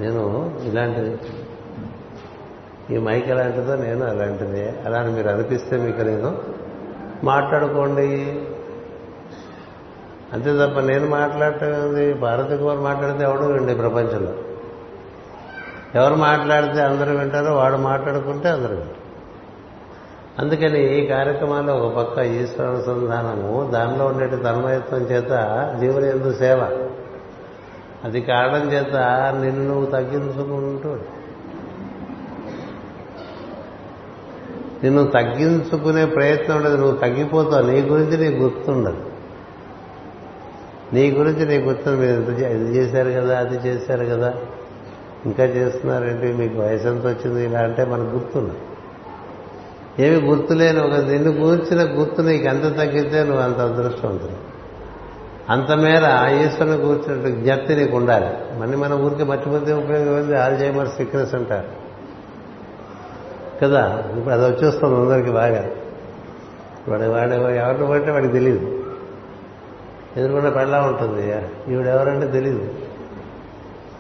నేను 0.00 0.52
ఇలాంటిది. 0.64 1.18
ఈ 2.94 2.98
మైక్ 2.98 3.28
ఎలాంటిదో 3.28 3.74
నేను 3.74 4.04
అలాంటిదే. 4.06 4.82
అలా 4.86 4.98
అని 4.98 5.12
మీరు 5.12 5.28
అనిపిస్తే 5.28 5.76
మీకు 5.76 6.02
నేను 6.02 6.42
మాట్లాడుకోండి. 7.24 8.42
అంతే 10.32 10.66
తప్ప 10.66 10.80
నేను 10.80 11.08
మాట్లాడటం 11.08 12.20
భారతి 12.20 12.56
కుమార్ 12.56 12.78
మాట్లాడితే 12.78 13.24
ఎవడు 13.24 13.42
విండి 13.42 13.74
ప్రపంచంలో? 13.74 14.32
ఎవరు 15.94 16.14
మాట్లాడితే 16.14 16.82
అందరూ 16.82 17.18
వింటారో 17.18 17.54
వాడు 17.54 17.76
మాట్లాడుకుంటే 17.76 18.48
అందరూ 18.48 18.74
వింటారు. 18.74 19.02
అందుకని 20.38 20.98
ఈ 20.98 21.06
కార్యక్రమాల్లో 21.06 21.74
ఒక 21.74 21.96
పక్క 21.96 22.18
ఈశ్వర 22.18 22.66
అనుసంధానము 22.66 23.70
దానిలో 23.70 24.06
ఉండే 24.06 24.26
తన్మయత్వం 24.26 25.00
చేత 25.00 25.30
జీవుని 25.80 26.08
ఎందు 26.08 26.32
సేవ. 26.32 26.88
అది 28.04 28.20
కారణం 28.20 28.72
చేత 28.72 28.96
నిన్ను 29.42 29.64
నువ్వు 29.64 29.86
తగ్గించుకుంటూ 29.86 30.88
నిన్ను 34.84 35.06
తగ్గించుకునే 35.06 36.06
ప్రయత్నం 36.06 36.56
ఉండదు 36.56 36.76
నువ్వు 36.76 36.96
తగ్గిపోతావు. 36.96 37.66
నీ 37.66 37.80
గురించి 37.80 38.30
నీకు 38.30 38.42
గుర్తుండదు. 38.42 39.11
నీ 40.92 41.10
గురించి 41.10 41.46
నీకు 41.46 41.68
గుర్తుంది 41.68 42.06
మీరు 42.06 42.20
ఇంత 42.20 42.28
ఇది 42.28 42.78
చేశారు 42.78 43.10
కదా 43.10 43.38
అది 43.38 43.68
చేశారు 43.68 44.04
కదా. 44.04 44.34
ఇంకా 45.24 45.44
చేస్తున్నారేంటి? 45.44 46.32
మీకు 46.32 46.58
వయసు 46.60 46.88
ఎంత 46.88 47.06
వచ్చింది 47.06 47.44
ఇలా 47.44 47.60
అంటే 47.60 47.84
మనకు 47.84 48.10
గుర్తున్నా 48.10 48.54
ఏమి 49.98 50.20
గుర్తులేని 50.20 50.80
ఒక 50.80 50.94
నిన్ను 50.94 51.30
గురించిన 51.30 52.00
గుర్తు 52.00 52.22
నీకు 52.22 52.44
ఎంత 52.44 52.62
తగ్గితే 52.62 53.22
నువ్వు 53.22 53.42
అంత 53.42 53.58
అదృష్టవంతుడు. 53.58 54.52
అంత 55.52 55.70
మేర 55.70 56.02
ఈశ్వరుని 56.44 56.78
కూర్చున్నట్టు 56.78 57.40
జ్ఞప్తి 57.40 57.76
నీకు 57.76 57.96
ఉండాలి. 57.96 58.58
మళ్ళీ 58.58 58.76
మనం 58.76 59.04
ఊరికి 59.04 59.24
మర్చిపోతే 59.24 59.72
ఉపయోగం 59.72 60.20
ఉంది 60.20 60.38
ఆల్జైమర్ 60.38 60.88
సిక్నెస్ 60.88 61.34
అంటారు. 61.34 61.82
కదా? 63.62 64.04
ఇప్పుడు 64.16 64.34
అది 64.34 64.44
వచ్చేస్తుంది 64.44 64.94
అందరికి 64.94 65.30
బాగా. 65.30 65.70
వాడు 66.88 67.02
వాడు 67.02 67.32
ఎవరిని 67.32 67.86
పడితే 67.86 68.10
వాడికి 68.10 68.32
తెలియదు 68.32 68.81
ఎదుర్కొన్న 70.16 70.48
పెళ్ళా 70.48 70.80
ఉంటుంది. 70.80 71.42
ఈవిడెవరంటే 71.68 72.26
తెలియదు 72.26 72.74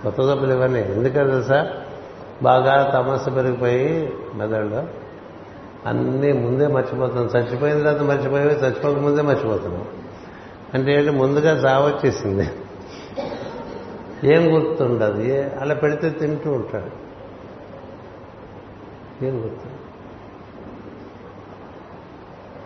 కొత్త 0.02 0.18
దప్పులు 0.20 0.52
ఇవన్నీ. 0.52 0.80
ఎందుకని 0.80 1.30
తెలుసా? 1.30 1.68
బాగా 2.42 2.90
తమస్సు 2.94 3.30
పెరిగిపోయి 3.30 4.12
మెదడులో 4.34 4.82
అన్నీ 5.86 6.32
ముందే 6.32 6.66
మర్చిపోతున్నాం 6.66 7.26
చచ్చిపోయిన 7.26 7.78
తర్వాత 7.78 8.00
మర్చిపోయి 8.00 8.44
చచ్చిపోక 8.44 8.98
ముందే 8.98 9.22
మర్చిపోతున్నాం 9.22 9.84
అంటే 10.74 10.98
ఏంటి? 10.98 11.10
ముందుగా 11.10 11.60
సావచ్చేసింది 11.60 12.50
ఏం 14.24 14.54
గుర్తుండదు. 14.54 15.50
అలా 15.60 15.74
పెడితే 15.74 16.10
తింటూ 16.10 16.52
ఉంటాడు. 16.52 17.02
ఏం 19.24 19.42
గుర్తు? 19.42 19.81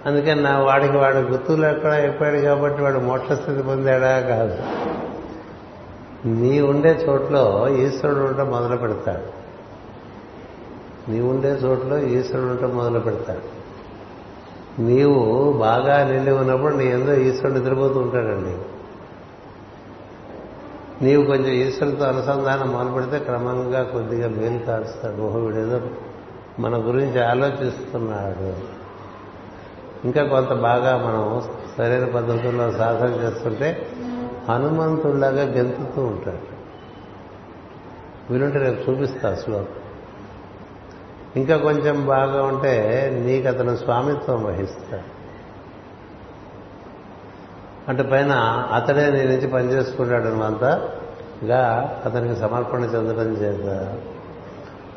అందుకని 0.07 0.43
నా 0.43 0.59
వాడికి 0.59 0.97
వాడు 0.97 1.17
గుర్తులు 1.17 1.67
ఎక్కడ 1.67 1.93
అయిపోయాడు 1.93 2.37
కాబట్టి 2.37 2.83
వాడు 2.83 2.99
మోక్ష 2.99 3.33
స్థితి 3.33 3.63
పొందాడా 3.63 4.21
కాదు. 4.21 4.59
నీ 6.29 6.61
ఉండే 6.61 7.07
చోట్లో 7.09 7.69
ఈశ్వరుడు 7.69 8.21
ఉండటం 8.21 8.51
మొదలు 8.51 8.77
పెడతాడు. 8.77 9.47
నీ 11.11 11.21
ఉండే 11.21 11.49
చోట్లో 11.49 11.99
ఈశ్వరుడు 11.99 12.51
ఉండటం 12.51 12.77
మొదలు 12.77 12.99
పెడతాడు. 12.99 13.57
నీవు 14.81 15.53
బాగా 15.53 16.11
నిండి 16.11 16.31
ఉన్నప్పుడు 16.31 16.75
నీ 16.75 16.87
ఎందో 16.87 17.15
ఈశ్వరుడు 17.15 17.59
నిద్రపోతూ 17.59 18.01
ఉంటాడండి. 18.01 18.59
నీవు 21.05 21.25
కొంచెం 21.25 21.53
ఈశ్వరుడితో 21.53 22.05
అనుసంధానం 22.05 22.69
మొదలుపెడితే 22.69 23.19
క్రమంగా 23.19 23.83
కొద్దిగా 23.83 24.29
మేలు 24.29 24.59
కాడుస్తాడు 24.59 25.23
ఓహో 25.23 25.39
వీడేదో 25.39 25.81
మన 26.59 26.77
గురించి 26.77 27.25
ఆలోచిస్తున్నాడు. 27.25 28.76
ఇంకా 30.07 30.25
కొంత 30.25 30.53
బాగా 30.53 30.97
మనం 30.97 31.43
సరైన 31.79 32.05
పద్ధతుల్లో 32.05 32.73
సాధన 32.73 33.09
చేస్తుంటే 33.09 33.87
హనుమంతుడిలాగా 34.49 35.43
గెంతుతూ 35.43 36.03
ఉంటాడు 36.03 36.57
వీలుంటే 38.33 38.59
రేపు 38.59 38.91
చూపిస్తా 38.91 39.35
శ్లోకం. 39.35 39.67
ఇంకా 41.37 41.57
కొంచెం 41.57 42.07
బాగా 42.07 42.43
ఉంటే 42.43 42.73
నీకు 43.27 43.49
అతను 43.49 43.77
స్వామిత్వం 43.77 44.45
వహిస్తాడు. 44.45 45.17
అంటే 47.91 48.03
పైన 48.03 48.33
అతడే 48.75 49.11
నీ 49.11 49.25
నుంచి 49.25 49.49
పనిచేసుకుంటాడు 49.49 50.25
నువ్వంతాగా 50.25 51.63
అతనికి 52.05 52.41
సమర్పణ 52.41 52.81
చెందడం 52.81 53.33
చేత 53.33 53.95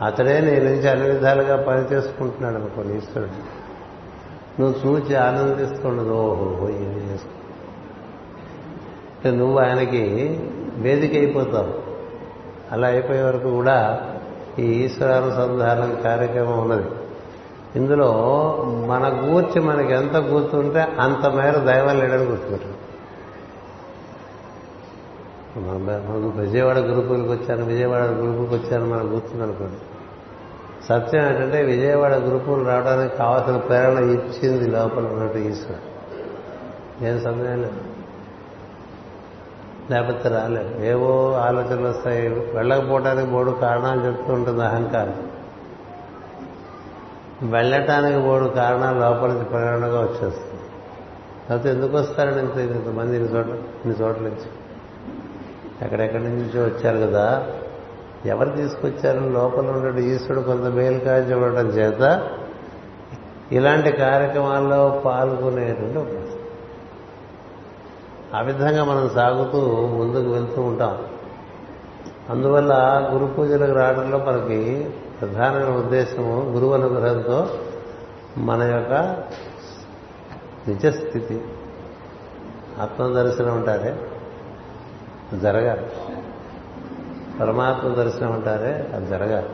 అతడే 0.03 0.41
నీ 0.41 0.52
నుంచి 0.52 0.90
అన్ని 0.90 1.10
విధాలుగా 1.10 1.64
పని 1.64 1.81
చేసుకుంటున్నాడు 1.81 2.56
అనుకోండి 2.56 2.98
ఈశ్వరుడు. 2.98 3.59
నువ్వు 4.60 4.88
చూచి 4.88 5.15
ఆనందిస్తుండదు. 5.15 6.14
ఓహో 6.14 6.68
ఇది 6.68 7.14
చేసుకో. 7.14 7.36
నువ్వు 9.30 9.60
ఆయనకి 9.60 10.03
వేదిక 10.77 11.14
అయిపోతావు 11.14 11.73
అలా 12.72 12.88
అయిపోయే 12.88 13.22
వరకు 13.22 13.49
కూడా 13.49 13.77
ఈ 14.60 14.64
ఈశ్వరానుసంధానం 14.64 16.02
కార్యక్రమం 16.03 16.60
ఉన్నది. 16.61 16.88
ఇందులో 17.76 18.10
మన 18.88 19.06
గూర్చి 19.26 19.61
మనకి 19.61 19.94
ఎంత 19.94 20.18
గుర్తుంటే 20.18 20.81
అంత 20.99 21.26
మేర 21.26 21.57
దైవం 21.57 21.99
లేడని 21.99 22.23
గుర్తుపెట్టాం 22.23 22.73
మనం 25.57 26.40
విజయవాడ 26.40 26.80
గురుకులకు 26.80 27.31
వచ్చాను 27.31 27.65
విజయవాడ 27.65 28.02
గురుకులకు 28.02 28.56
వచ్చాను 28.56 28.86
మనకు 28.90 29.07
గుర్తుందనుకోండి. 29.07 29.76
సత్యం 30.85 31.26
ఏంటంటే 31.27 31.64
విజయవాడ 31.64 32.14
గురుకులు 32.14 32.64
రావడానికి 32.64 33.18
కావాల్సిన 33.18 33.57
ప్రేరణ 33.57 33.97
ఇచ్చింది 33.97 34.68
లోపల 34.68 35.06
ఉన్నట్టు 35.06 35.38
ఈశ్వరుడు. 35.38 35.89
ఏం 37.06 37.22
సమయం 37.22 37.61
లేదు. 37.61 37.81
లేకపోతే 39.91 40.30
రాలేదు. 40.30 40.85
ఏవో 40.85 41.34
ఆలోచనలు 41.34 41.88
వస్తాయి. 41.88 42.30
వెళ్ళకపోవడానికి 42.30 43.31
మూడు 43.31 43.51
కారణాలు 43.51 44.01
చెప్తూ 44.01 44.34
ఉంటుంది 44.34 44.64
అహంకారం. 44.64 45.30
వెళ్ళటానికి 47.51 48.18
మూడు 48.18 48.45
కారణాలు 48.45 48.99
లోపల 48.99 49.27
నుంచి 49.27 49.45
ప్రేరణగా 49.45 50.01
వచ్చేస్తుంది 50.01 50.61
లేకపోతే 51.49 51.69
ఎందుకు 51.69 51.97
వస్తారని 51.97 52.39
ఇంత 52.39 52.57
ఇంతమంది 52.57 53.18
ఇన్ని 53.18 53.34
చోట్ల 53.34 53.51
ఇన్ని 53.51 53.95
చోట్ల 54.01 54.22
నుంచి? 54.22 54.49
ఎక్కడెక్కడి 55.81 56.23
నుంచో 56.23 56.64
వచ్చారు 56.64 56.97
కదా? 56.97 57.47
ఎవరు 58.25 58.49
తీసుకొచ్చారు? 58.49 59.19
లోపల 59.19 59.69
ఉండే 59.69 60.03
ఈశ్వరుడు 60.03 60.41
కొంత 60.41 60.63
మేలు 60.63 60.99
కాల్చి 60.99 61.33
ఉండటం 61.33 61.67
చేత 61.67 62.29
ఇలాంటి 63.51 63.91
కార్యక్రమాల్లో 63.91 65.01
పాల్గొనేటువంటి 65.05 65.97
ఒక 65.97 66.07
ఆ 68.35 68.41
విధంగా 68.41 68.83
మనం 68.83 69.09
సాగుతూ 69.09 69.87
ముందుకు 69.87 70.31
వెళ్తూ 70.31 70.61
ఉంటాం. 70.61 71.05
అందువల్ల 72.29 72.73
గురు 73.13 73.25
పూజలకు 73.25 73.71
రావడంలో 73.71 74.17
మనకి 74.17 74.89
ప్రధానమైన 75.21 75.75
ఉద్దేశము 75.75 76.41
గురువు 76.41 76.73
అనుగ్రహంతో 76.73 77.47
మన 78.37 78.63
యొక్క 78.63 78.93
నిజస్థితి 80.67 81.41
ఆత్మదర్శనం 82.81 83.55
ఉంటారే 83.55 83.95
జరగాలి. 85.39 85.85
పరమాత్మ 87.39 88.03
దర్శనం 88.03 88.31
అంటారే 88.31 88.87
అది 88.95 89.07
జరగాలి. 89.07 89.49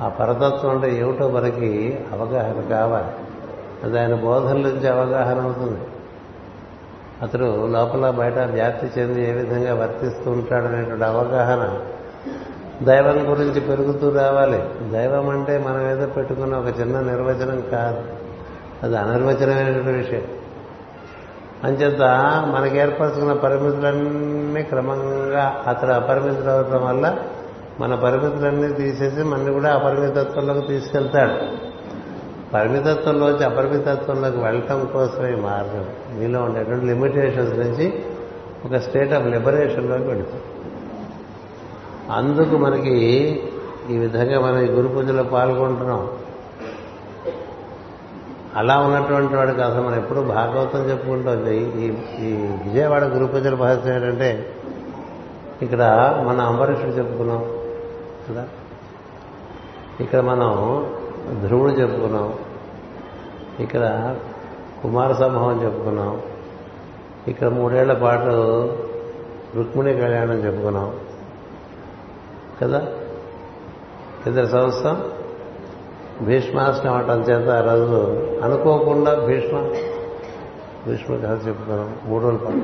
ఆ 0.00 0.08
పరతత్వం 0.08 0.70
అంటే 0.70 0.96
ఏమిటో 0.96 1.30
మనకి 1.30 1.98
అవగాహన 2.12 2.60
కావాలి. 2.70 3.06
అది 3.84 4.00
ఆయన 4.00 4.14
బోధన 4.14 4.52
నుంచి 4.52 4.88
అవగాహన 4.88 5.40
అవుతుంది. 5.40 5.80
అతడు 7.22 7.66
లోపల 7.66 8.10
బయట 8.10 8.38
వ్యాప్తి 8.38 9.00
చెంది 9.00 9.28
ఏ 9.28 9.32
విధంగా 9.32 9.74
వర్తిస్తూ 9.74 10.30
ఉంటాడనేటువంటి 10.30 11.04
అవగాహన 11.04 11.78
దైవం 12.82 13.30
గురించి 13.30 13.60
పెరుగుతూ 13.60 14.10
రావాలి. 14.10 14.90
దైవం 14.90 15.28
అంటే 15.28 15.58
మనం 15.58 15.90
ఏదో 15.90 16.06
పెట్టుకున్న 16.06 16.56
ఒక 16.56 16.80
చిన్న 16.80 17.00
నిర్వచనం 17.00 17.60
కాదు. 17.60 18.02
అది 18.82 18.96
అనిర్వచనమైనటువంటి 18.96 19.92
విషయం. 19.92 20.22
అంచేత 21.64 22.02
మనకి 22.54 22.78
ఏర్పరచుకున్న 22.78 23.32
పరిమితులన్నీ 23.32 24.62
క్రమంగా 24.62 25.64
అతడు 25.66 25.90
అపరిమితులు 25.90 26.50
అవటం 26.50 26.86
వల్ల 26.86 27.16
మన 27.80 27.94
పరిమితులన్నీ 27.94 28.72
తీసేసి 28.72 29.22
మనని 29.22 29.52
కూడా 29.52 29.74
అపరిమితత్వంలోకి 29.74 30.66
తీసుకెళ్తాడు. 30.66 31.34
పరిమితత్వంలోంచి 32.54 33.44
అపరిమితత్వంలోకి 33.44 34.36
వెళ్ళటం 34.36 34.90
కోసమే 34.92 35.34
మార్గం. 35.34 35.86
నీలో 36.20 36.42
ఉండేటువంటి 36.42 36.86
లిమిటేషన్స్ 36.86 37.58
నుంచి 37.58 38.02
ఒక 38.64 38.76
స్టేట్ 38.76 39.12
ఆఫ్ 39.12 39.26
లిబరేషన్లోకి 39.26 40.04
వెళుతుంది 40.04 40.42
అందుకు 42.12 42.56
మనకి 42.56 42.96
ఈ 43.90 43.98
విధంగా 43.98 44.40
మనం 44.40 44.60
ఈ 44.60 44.66
గురు 44.66 44.88
పూజలో 44.88 45.22
పాల్గొంటున్నాం. 45.22 46.08
అలా 48.54 48.78
ఉన్నటువంటి 48.78 49.36
వాడికి 49.36 49.60
అసలు 49.60 49.82
మనం 49.82 49.98
ఎప్పుడు 49.98 50.20
భాగవతం 50.30 50.90
చెప్పుకుంటుంది 50.90 51.54
ఈ 51.78 51.86
ఈ 52.20 52.30
విజయవాడ 52.64 53.04
గురు 53.04 53.26
పూజల 53.26 53.54
మహత్వం 53.54 53.94
ఏంటంటే 53.94 54.28
ఇక్కడ 55.62 55.82
మన 56.26 56.40
అంబరీషుడు 56.40 56.90
చెప్పుకున్నాం 56.90 57.42
కదా? 58.28 58.44
ఇక్కడ 60.00 60.20
మనం 60.22 60.50
ధ్రువుడు 61.42 61.72
చెప్పుకున్నాం 61.72 62.28
ఇక్కడ 63.60 63.84
కుమార 64.82 65.12
సంభవం 65.12 65.64
చెప్పుకున్నాం 65.64 66.12
ఇక్కడ 67.26 67.48
మూడేళ్ళ 67.48 67.92
పాటు 67.94 68.32
రుక్మిణి 69.56 69.94
కళ్యాణం 69.94 70.38
చెప్పుకున్నాం 70.46 70.88
కదా? 72.62 72.80
ఇద్దరు 74.26 74.46
సంవత్సరం 74.46 74.96
భీష్మాష్టం 76.22 76.94
అవటం 76.94 77.20
చేత 77.20 77.48
ఆ 77.50 77.60
రోజు 77.60 77.94
అనుకోకుండా 78.42 79.14
భీష్మ 79.14 79.58
భీష్మ 80.86 81.16
కథ 81.16 81.48
చెప్తున్నాం 81.48 81.96
మూడు 82.04 82.24
రోజుల 82.24 82.38
పాటు 82.38 82.56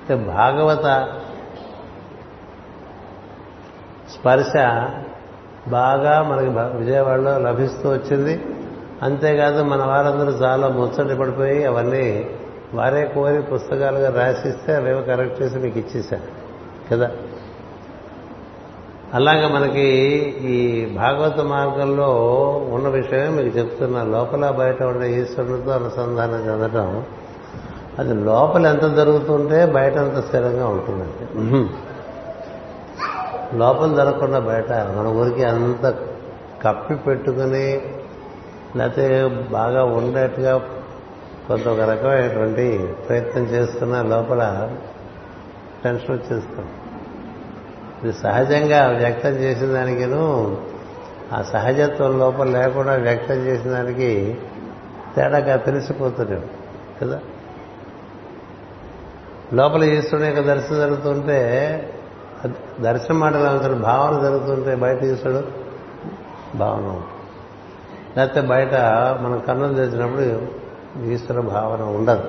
అంటే 0.00 0.14
భాగవత 0.14 1.08
స్పర్శ 4.10 4.56
బాగా 5.68 6.22
మనకి 6.22 6.78
విజయవాడలో 6.78 7.38
లభిస్తూ 7.38 7.88
వచ్చింది. 7.90 8.44
అంతేకాదు 9.02 9.62
మన 9.62 9.84
వారందరూ 9.84 10.30
చాలా 10.30 10.68
ముచ్చట 10.68 11.18
పడిపోయి 11.18 11.64
అవన్నీ 11.64 12.30
వారే 12.74 13.04
కోరి 13.14 13.42
పుస్తకాలుగా 13.42 14.26
రాసిస్తే 14.26 14.74
అవేవో 14.74 15.02
కరెక్ట్ 15.02 15.42
చేసి 15.42 15.58
మీకు 15.58 15.78
ఇచ్చేశారు. 15.78 16.22
కదా? 16.90 17.10
అలాగా 19.14 19.48
మనకి 19.48 19.86
ఈ 20.42 20.86
భాగవత 20.94 21.40
మార్గంలో 21.40 22.10
ఉన్న 22.72 22.88
విషయమే 22.88 23.28
మీకు 23.28 23.58
చెప్తున్నా. 23.58 24.02
లోపల 24.02 24.50
బయట 24.50 24.82
ఉండే 24.82 25.22
ఈశ్వరునితో 25.22 25.70
అనుసంధానం 25.70 26.40
చెందటం 26.48 27.04
అది 27.98 28.14
లోపల 28.14 28.66
ఎంత 28.66 28.96
జరుగుతుంటే 28.96 29.66
బయట 29.66 29.96
అంత 29.96 30.24
స్థిరంగా 30.26 30.66
ఉంటుందండి. 30.66 31.24
లోపల 33.58 33.94
జరగకుండా 33.96 34.38
బయట 34.38 34.72
మన 34.72 35.06
ఊరికి 35.06 35.44
అంత 35.44 35.94
కప్పి 36.62 36.94
పెట్టుకుని 36.94 37.80
లేకపోతే 38.76 39.26
బాగా 39.50 39.84
ఉండేట్టుగా 39.84 40.58
కొంత 41.48 41.68
ఒక 41.68 41.80
రకమైనటువంటి 41.80 42.94
ప్రయత్నం 43.08 43.42
చేస్తున్న 43.42 44.02
లోపల 44.02 44.70
టెన్షన్ 45.84 46.10
వచ్చేస్తుంది. 46.10 46.70
ఇది 48.04 48.12
సహజంగా 48.12 48.88
వ్యక్తం 48.88 49.30
చేసిన 49.30 49.66
దానికిను 49.66 50.56
ఆ 51.32 51.42
సహజత్వం 51.42 52.18
లోపల 52.18 52.48
లేకుండా 52.48 52.94
వ్యక్తం 52.94 53.34
చేసిన 53.34 53.70
దానికి 53.70 54.38
తేడాగా 55.16 55.56
తెలిసిపోతున్నాడు 55.56 56.46
కదా? 57.00 57.20
లోపల 59.52 59.84
ఈశ్వరుని 59.84 60.28
యొక్క 60.28 60.40
దర్శనం 60.40 60.78
జరుగుతుంటే 60.78 61.38
దర్శనం 62.80 63.20
మాటలు 63.20 63.44
అవుతాడు 63.44 63.74
భావన 63.74 64.22
జరుగుతుంటే 64.22 64.74
బయట 64.74 65.02
ఈశ్వరుడు 65.02 65.42
భావన 66.56 67.00
లేకపోతే 68.16 68.40
బయట 68.40 68.74
మనం 69.20 69.42
కన్నులు 69.46 69.74
తెచ్చినప్పుడు 69.74 70.42
ఈశ్వర 71.04 71.40
భావన 71.40 71.82
ఉండదు. 71.82 72.24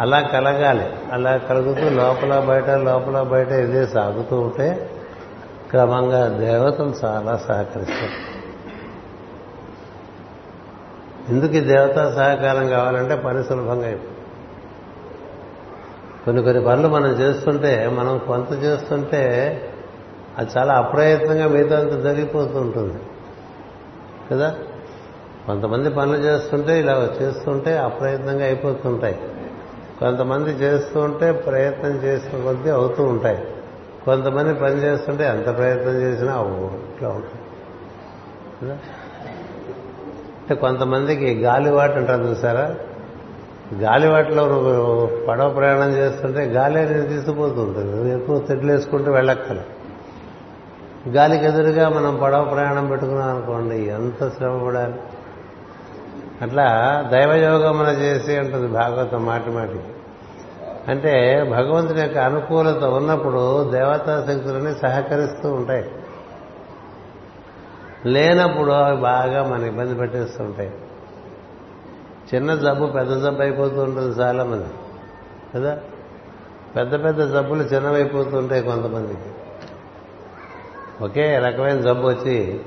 అలా 0.00 0.20
కలగాలి. 0.20 0.86
అలా 1.12 1.36
కలుగుతూ 1.36 1.88
లోపల 1.88 2.40
బయట 2.40 2.70
లోపల 2.70 3.22
బయట 3.22 3.48
ఇదే 3.48 3.86
సాగుతూ 3.86 4.40
ఉంటే 4.40 4.90
క్రమంగా 5.70 6.28
దేవతలు 6.28 6.92
చాలా 7.04 7.36
సహకరిస్తారు. 7.36 8.32
ఎందుకు 11.32 11.52
ఈ 11.52 11.60
దేవతా 11.60 12.12
సహకారం 12.16 12.68
కావాలంటే 12.68 13.16
పని 13.16 13.44
సులభంగా 13.44 13.86
అయిపోతుంది 13.86 14.12
కొన్ని 16.24 16.42
కొన్ని 16.42 16.64
పనులు 16.64 16.88
మనం 16.88 17.10
చేస్తుంటే 17.10 17.88
మనం 17.88 18.18
కొంత 18.18 18.52
చేస్తుంటే 18.52 19.22
అది 20.38 20.50
చాలా 20.58 20.74
అప్రయత్నంగా 20.74 21.48
మిగతా 21.48 21.80
అంత 21.80 22.02
జరిగిపోతూ 22.02 22.60
ఉంటుంది. 22.60 22.98
కదా? 24.30 24.54
కొంతమంది 25.46 25.90
పనులు 25.90 26.16
చేస్తుంటే 26.16 26.80
ఇలా 26.80 27.08
చేస్తుంటే 27.22 27.76
అప్రయత్నంగా 27.76 28.44
అయిపోతుంటాయి. 28.44 29.20
కొంతమంది 30.00 30.50
చేస్తూ 30.50 31.00
ఉంటే 31.00 31.32
ప్రయత్నం 31.32 31.90
చేసిన 31.90 32.44
కొద్దీ 32.44 32.70
అవుతూ 32.70 33.02
ఉంటాయి. 33.04 33.44
కొంతమంది 34.04 34.54
పని 34.54 34.76
చేస్తుంటే 34.82 35.24
ఎంత 35.24 35.56
ప్రయత్నం 35.56 36.00
చేసినా 36.00 36.32
అవ్వు 36.32 36.66
ఇట్లా 36.66 37.08
ఉంటుంది. 37.08 37.42
అంటే 40.40 40.54
కొంతమందికి 40.54 41.34
గాలివాటు 41.34 41.92
అంటారు 41.92 42.22
చూసారా? 42.22 42.74
గాలివాటలో 43.74 44.48
నువ్వు 44.48 45.10
పడవ 45.28 45.48
ప్రయాణం 45.48 45.90
చేస్తుంటే 45.92 46.44
గాలి 46.44 46.80
అనేది 46.80 47.08
తీసుకుపోతుంటుంది. 47.08 47.96
నువ్వు 47.96 48.16
ఎక్కువ 48.16 48.38
తెడ్లు 48.38 48.72
వేసుకుంటూ 48.72 49.12
వెళ్ళక్కల. 49.12 49.60
గాలికి 51.08 51.44
ఎదురుగా 51.44 51.88
మనం 51.88 52.20
పడవ 52.22 52.44
ప్రయాణం 52.44 52.86
పెట్టుకున్నాం 52.86 53.36
అనుకోండి 53.36 53.76
ఎంత 53.76 54.28
శ్రమ 54.36 54.66
పడాలి? 54.66 54.94
అట్లా 56.42 57.02
దైవయోగమున 57.12 57.86
మన 57.86 57.86
చేసి 57.86 58.38
ఉంటుంది 58.38 58.66
భాగవతం 58.66 59.26
మాటి 59.26 59.50
మాటి. 59.50 59.80
అంటే 60.88 61.44
భగవంతుని 61.50 62.00
యొక్క 62.00 62.18
అనుకూలత 62.18 62.84
ఉన్నప్పుడు 62.84 63.70
దేవతా 63.70 64.26
శక్తులని 64.26 64.74
సహకరిస్తూ 64.74 65.52
ఉంటాయి. 65.52 65.90
లేనప్పుడు 68.06 68.72
అవి 68.72 68.96
బాగా 68.96 69.44
మన 69.44 69.62
ఇబ్బంది 69.62 69.94
పెట్టేస్తూ 69.94 70.44
ఉంటాయి. 70.44 70.72
చిన్న 72.34 72.54
జబ్బు 72.54 72.86
పెద్ద 72.86 73.24
జబ్బు 73.24 73.42
అయిపోతూ 73.42 73.82
ఉంటుంది 73.82 74.20
చాలా 74.20 74.44
మంది 74.44 74.66
కదా? 75.54 75.78
పెద్ద 76.76 77.04
పెద్ద 77.04 77.34
జబ్బులు 77.34 77.62
చిన్నవైపోతుంటాయి 77.62 78.62
కొంతమందికి. 78.62 79.30
ఒకే 81.04 81.38
రకమైన 81.38 81.80
జబ్బు 81.80 82.08
వచ్చి 82.08 82.60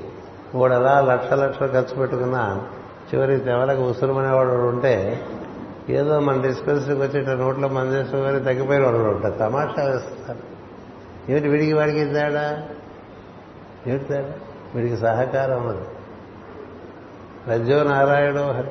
వాడు 0.54 0.74
అలా 0.74 1.00
లక్ష 1.00 1.32
లక్షలు 1.32 1.68
ఖర్చు 1.68 1.94
పెట్టుకున్నా 1.96 2.66
చివరికి 3.14 3.44
తెవలకు 3.44 3.82
ఉసురుమనేవాడు 3.82 4.48
ఉంటే 4.48 5.24
ఏదో 5.88 6.20
మన 6.20 6.40
డిస్పెన్సరీకి 6.40 7.00
వచ్చి 7.00 7.20
ఇట్లా 7.20 7.34
నోట్లో 7.34 7.68
మందేశ్వరం 7.68 8.26
గారి 8.26 8.44
తగ్గిపోయిన 8.44 8.84
వాడు 8.84 8.96
ఉంటారు 8.96 9.34
తమాషా 9.34 9.84
వేస్తారు. 9.84 10.38
ఏమిటి 11.30 11.48
వీడికి 11.48 11.72
వాడికి 11.72 12.04
తేడా? 12.04 12.68
ఏమిటి 13.86 14.04
తేడా? 14.04 14.32
వీడికి 14.74 14.96
సహకారం 14.96 15.68
అది 15.68 15.84
రజ్జో 17.50 17.82
నారాయణో 17.82 18.52
హరి. 18.52 18.70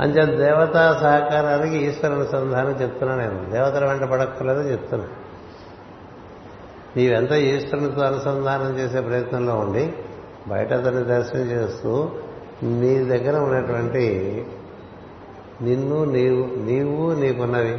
అంచేత 0.00 0.38
దేవతా 0.38 0.98
సహకారానికి 1.02 1.76
ఈశ్వర 1.76 2.12
అనుసంధానం 2.12 2.70
చెప్తున్నా 2.70 3.16
నేను. 3.16 3.50
దేవతల 3.50 3.84
వెంట 3.84 4.02
పడక్కర్లేదో 4.02 4.62
చెప్తున్నా. 4.62 5.08
నీవెంత 6.96 7.32
ఈశ్వరునితో 7.32 8.00
అనుసంధానం 8.00 8.78
చేసే 8.78 9.00
ప్రయత్నంలో 9.00 9.54
ఉండి 9.54 9.94
బయట 10.48 10.72
అతన్ని 10.72 11.04
దర్శనం 11.04 11.40
చేస్తూ 11.40 12.10
నీ 12.62 12.98
దగ్గర 12.98 13.38
ఉన్నటువంటి 13.38 14.04
నిన్ను 15.62 16.04
నీవు 16.04 16.44
నీవు 16.66 17.20
నీకున్నవి 17.20 17.78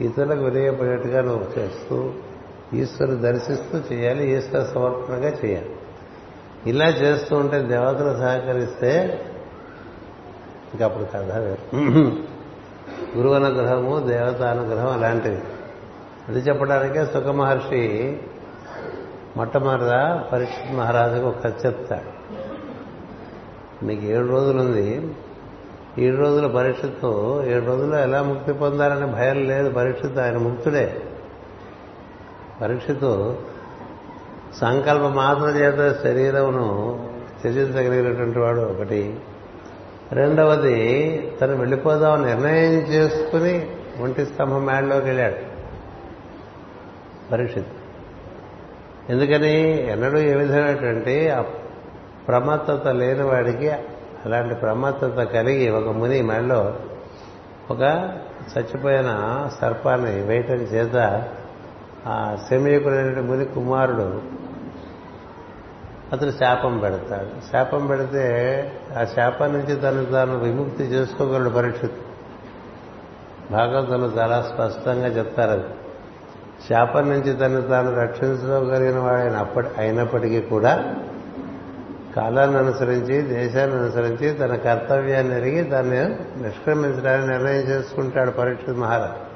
ఇతరులకు 0.00 0.44
వినియోగపడేట్టుగా 0.44 1.20
నువ్వు 1.20 1.58
చేస్తూ 1.58 2.12
ఈశ్వరు 2.74 3.14
దర్శిస్తూ 3.14 3.78
చేయాలి 3.92 4.36
ఈశ్వర 4.36 4.62
సమర్పణగా 4.62 5.28
చేయాలి. 5.44 5.70
ఇలా 6.66 6.88
చేస్తూ 6.88 7.36
ఉంటే 7.36 7.62
దేవతలు 7.62 8.12
సహకరిస్తే 8.18 8.92
ఇంకా 10.74 10.84
అప్పుడు 10.84 11.04
కథ 11.04 11.32
గురువు 13.16 13.34
అనుగ్రహము 13.34 14.00
దేవత 14.08 14.42
అనుగ్రహం 14.42 14.90
అలాంటివి. 14.92 15.38
అది 16.28 16.38
చెప్పడానికే 16.38 17.06
సుఖ 17.06 17.26
మహర్షి 17.26 18.16
మొట్టమొదట 19.36 19.92
పరీక్ష 20.32 20.54
మహారాజుకు 20.74 21.26
ఒక 21.26 21.46
చెప్తాడు. 21.66 22.10
నీకు 23.82 24.04
ఏడు 24.04 24.26
రోజులు 24.26 24.60
ఉంది 24.60 25.14
ఏడు 25.98 26.16
రోజుల 26.16 26.46
పరీక్షతో 26.46 27.44
ఏడు 27.46 27.64
రోజుల్లో 27.64 27.98
ఎలా 27.98 28.22
ముక్తి 28.22 28.52
పొందాలనే 28.52 29.06
భయం 29.06 29.44
లేదు. 29.44 29.70
పరీక్షతో 29.70 30.20
ఆయన 30.20 30.36
ముక్తుడే. 30.36 31.02
పరీక్షతో 32.62 33.38
సంకల్ప 34.56 35.02
మాత్రం 35.02 35.48
చేత 35.48 36.02
శరీరమును 36.02 37.00
త్యజించగలిగినటువంటి 37.42 38.38
వాడు 38.38 38.60
ఒకటి. 38.60 39.16
రెండవది 40.12 41.16
తను 41.40 41.56
వెళ్ళిపోదామని 41.56 42.26
నిర్ణయం 42.26 42.72
చేసుకుని 42.72 43.70
ఒంటి 44.00 44.26
స్తంభం 44.26 44.66
మేడలోకి 44.66 45.06
వెళ్ళాడు. 45.06 45.36
పరీక్షిత్. 47.32 47.66
ఎందుకని? 49.10 49.90
ఎన్నడూ 49.92 50.18
ఏ 50.18 50.34
విధమైనటువంటి 50.34 51.28
ప్రమత్తత 52.28 52.86
లేని 52.86 53.22
వాడికి 53.22 53.70
అలాంటి 54.24 54.54
ప్రమత్తత 54.54 55.22
కలిగి 55.22 55.70
ఒక 55.70 55.88
ముని 55.88 56.22
మెడలో 56.22 56.74
ఒక 57.70 57.82
చచ్చిపోయిన 58.52 59.10
సర్పాన్ని 59.60 60.22
వేయటం 60.22 60.54
చేత 60.54 61.24
ఆ 62.06 62.38
శమీకుడైన 62.50 63.20
ముని 63.20 63.44
కుమారుడు 63.44 64.22
అతను 66.12 66.30
శాపం 66.30 66.78
పెడతాడు. 66.78 67.52
శాపం 67.52 67.86
పెడితే 67.86 68.24
ఆ 68.98 69.04
శాపం 69.04 69.52
నుంచి 69.52 69.76
తను 69.76 70.04
తాను 70.04 70.38
విముక్తి 70.38 70.84
చేసుకోగలడు 70.84 71.50
పరీక్షిత్ 71.50 71.92
భాగవతంలో 73.50 74.22
చాలా 74.22 74.42
స్పష్టంగా 74.42 75.06
చెప్తారు 75.06 75.50
అది. 75.50 75.64
శాపం 76.68 77.08
నుంచి 77.10 77.32
తను 77.32 77.62
తాను 77.62 78.00
రక్షించుకోగలిగిన 78.00 78.98
వాడైన 78.98 79.36
అప్పటి 79.36 79.68
అయినప్పటికీ 79.78 80.40
కూడా 80.40 80.94
కాలాన్ని 82.16 82.58
అనుసరించి 82.58 83.22
దేశాన్ని 83.22 83.76
అనుసరించి 83.76 84.30
తన 84.30 84.56
కర్తవ్యాన్ని 84.56 85.36
ఎరిగి 85.36 85.62
దాన్ని 85.62 85.98
నిష్క్రమించడానికి 86.42 87.28
నిర్ణయం 87.28 87.62
చేసుకుంటాడు 87.62 88.30
పరీక్ష 88.30 88.70
మహారాజ్. 88.70 89.26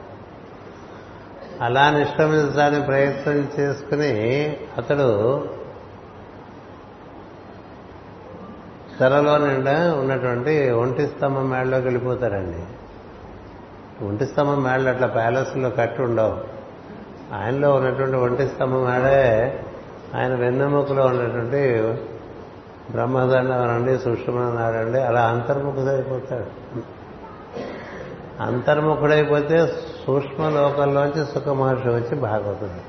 అలా 1.63 1.91
నిష్క్రమించడానికి 1.91 2.87
ప్రయత్నం 2.87 3.51
చేసుకుని 3.61 4.13
అతడు 4.79 5.49
తెరలో 9.01 9.39
నిండా 9.39 9.95
ఉన్నటువంటి 9.95 10.71
ఒంటి 10.71 11.07
స్తంభం 11.07 11.51
మేడలోకి 11.51 11.85
వెళ్ళిపోతారండి 11.85 12.63
ఒంటి 14.05 14.27
స్తంభం 14.27 14.63
మేడలు 14.63 14.89
అట్లా 14.89 15.07
ప్యాలెస్లో 15.07 15.71
కట్టి 15.71 16.03
ఉండవు. 16.03 16.39
ఆయనలో 17.35 17.75
ఉన్నటువంటి 17.75 18.17
ఒంటి 18.17 18.47
స్తంభం 18.47 18.85
మేడే 18.85 19.61
ఆయన 20.15 20.35
వెన్నెముకలో 20.35 21.07
ఉన్నటువంటి 21.07 21.95
బ్రహ్మదండం 22.91 23.53
అనండి 23.53 23.99
సుష్మనారండి 23.99 25.01
అలా 25.01 25.23
అంతర్ముఖుడైపోతాడు. 25.23 26.81
అంతర్ముఖుడైపోతే 28.43 29.67
సూక్ష్మ 30.07 30.49
లోకంలోంచి 30.49 31.27
సుఖ 31.27 31.49
మహర్షి 31.49 31.89
వచ్చి 31.89 32.17
బాగవుతుంది 32.17 32.83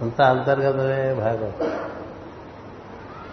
అంత 0.00 0.20
అంతర్గతమే 0.20 1.14
భాగవతం. 1.14 1.70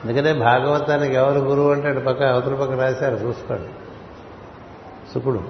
ఎందుకంటే 0.05 0.33
భాగవతానికి 0.33 1.15
ఎవరు 1.15 1.39
గురువు 1.39 1.71
అంటే 1.71 1.87
అటు 1.87 1.99
పక్క 1.99 2.23
అవతల 2.23 2.55
పక్క 2.55 2.71
రాశారు 2.71 3.15
చూసుకోండి. 3.15 3.69
సుకుడు 5.13 5.43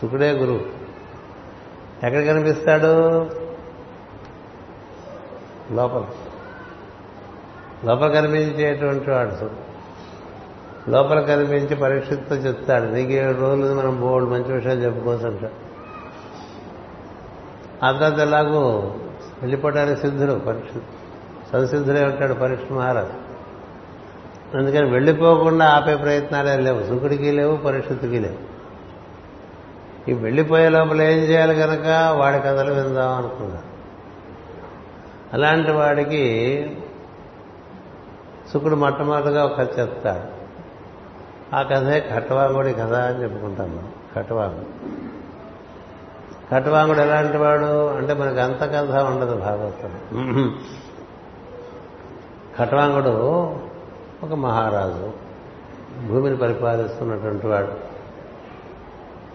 సుకుడే 0.00 0.30
గురువు. 0.30 0.60
ఎక్కడ 2.06 2.26
కనిపిస్తాడు? 2.26 3.22
లోపల. 5.72 6.04
లోపల 7.86 8.08
కనిపించేటువంటి 8.08 9.10
వాడు 9.10 9.50
లోపల 10.90 11.20
కనిపించి 11.20 11.76
పరీక్షతో 11.76 12.36
చెప్తాడు. 12.36 12.84
నీకు 12.84 13.10
ఏడు 13.10 13.38
రోజులు 13.38 13.74
మనం 13.74 14.00
బోల్డ్ 14.00 14.30
మంచి 14.30 14.52
విషయాలు 14.52 14.80
చెప్పుకోవచ్చు 14.80 15.26
అంటాడు 15.26 15.66
ఆ 17.84 18.08
తర్వాత 18.08 18.46
వెళ్ళిపోవడానికి 19.42 20.00
సిద్ధుడు 20.00 20.32
పరీక్ష 20.32 20.78
సంసిద్ధుడే 21.52 22.04
ఉంటాడు 22.04 22.34
పరీక్ష 22.34 22.72
మహారాజు. 22.72 23.26
అందుకని 24.56 24.90
వెళ్ళిపోకుండా 24.90 25.66
ఆపే 25.66 25.96
ప్రయత్నాలే 25.96 26.56
లేవు. 26.56 26.82
సుఖుడికి 26.82 27.32
లేవు 27.32 27.56
పరిస్థితికి 27.56 28.18
లేవు. 28.18 28.56
ఈ 30.10 30.14
వెళ్ళిపోయే 30.14 30.68
లోపల 30.68 31.02
ఏం 31.02 31.18
చేయాలి 31.18 31.54
కనుక 31.54 32.14
వాడి 32.16 32.38
కథలు 32.38 32.74
విందాం 32.74 33.12
అనుకున్నాడు. 33.12 33.76
అలాంటి 35.32 35.70
వాడికి 35.70 36.76
శుకుడు 38.52 38.76
మొట్టమొదటిగా 38.76 39.44
ఒక 39.44 39.56
కథ 39.60 39.78
చెప్తాడు. 39.78 40.26
ఆ 41.56 41.62
కథే 41.62 42.00
కట్టవాంగుడి 42.14 42.72
కథ 42.72 42.92
అని 42.92 43.22
చెప్పుకుంటాం 43.22 43.68
మనం 43.70 43.92
కట్టవాంగుడు 44.16 44.70
కట్టవాంగుడు 46.52 47.00
ఎలాంటి 47.00 47.36
వాడు 47.36 47.70
అంటే 47.88 48.14
మనకు 48.14 48.38
అంత 48.38 48.62
కథ 48.74 48.94
ఉండదు 49.02 49.36
భాగవతం. 49.36 49.92
కటవాంగుడు 52.60 53.14
ఒక 54.22 54.34
మహారాజు 54.34 55.10
భూమిని 56.08 56.36
పరిపాలిస్తున్నటువంటి 56.36 57.46
వాడు. 57.46 57.72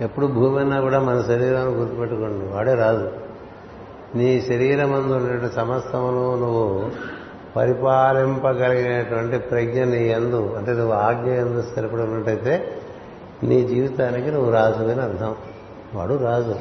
ఎప్పుడు 0.03 0.27
భూమి 0.27 0.59
అన్నా 0.59 0.81
కూడా 0.81 0.99
మన 0.99 1.21
శరీరాన్ని 1.21 1.73
గుర్తుపెట్టుకోండి 1.75 2.45
వాడే 2.47 2.73
రాదు 2.73 3.11
నీ 4.15 4.41
శరీరం 4.41 4.91
ఉన్నటువంటి 4.91 5.55
సమస్తమును 5.55 6.35
నువ్వు 6.35 6.91
పరిపాలింపగలిగినటువంటి 7.55 9.37
ప్రజ్ఞ 9.37 9.83
నీ 9.83 10.07
ఎందు 10.07 10.55
అంటే 10.57 10.71
నువ్వు 10.71 10.93
ఆజ్ఞ 10.93 11.29
ఎందు 11.29 11.61
స్థిరపడి 11.61 12.01
ఉన్నట్టయితే 12.01 12.81
నీ 13.43 13.67
జీవితానికి 13.67 14.31
నువ్వు 14.31 14.51
రాజువని 14.51 15.01
అర్థం. 15.01 15.35
వాడు 15.93 16.13
రాజు. 16.13 16.55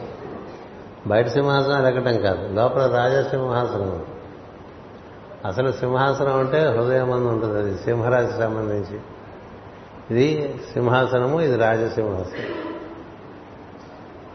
బయట 1.06 1.26
సింహాసనం 1.26 1.86
ఎక్కటం 1.86 2.16
కాదు. 2.16 2.54
లోపల 2.54 2.86
రాజసింహాసనం 2.96 4.04
అసలు 5.46 5.72
సింహాసనం 5.72 6.40
అంటే 6.40 6.66
హృదయం 6.66 7.12
అందు 7.12 7.28
ఉంటుంది. 7.28 7.58
అది 7.58 7.78
సింహరాజు 7.78 8.38
సంబంధించి. 8.38 9.00
ఇది 10.10 10.60
సింహాసనము 10.72 11.40
ఇది 11.40 11.56
రాజసింహాసనం 11.56 12.70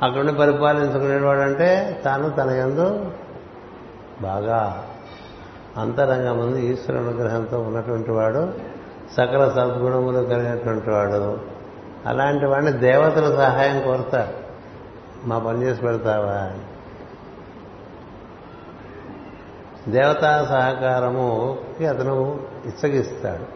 అక్కడుండి 0.03 0.33
పరిపాలించుకునేవాడంటే 0.33 2.01
తాను 2.05 2.29
తన 2.29 2.49
ఎందు 2.49 3.11
బాగా 4.21 4.84
అంతరంగం 5.77 6.37
ముందు 6.37 6.57
ఈశ్వర 6.57 6.97
అనుగ్రహంతో 6.97 7.59
ఉన్నటువంటి 7.59 8.11
వాడు 8.11 8.53
సకల 9.17 9.49
సద్గుణములు 9.49 10.17
కలిగినటువంటి 10.17 10.89
వాడు. 10.89 11.37
అలాంటి 12.05 12.45
వాడిని 12.45 12.71
దేవతల 12.71 13.35
సహాయం 13.35 13.81
కోరుతారు. 13.81 14.33
మా 15.27 15.39
పని 15.39 15.63
చేసి 15.63 15.81
పెడతావా? 15.81 16.51
దేవతా 19.91 20.45
సహకారముకి 20.49 21.85
అతను 21.85 22.39
ఇచ్చగిస్తాడు. 22.65 23.55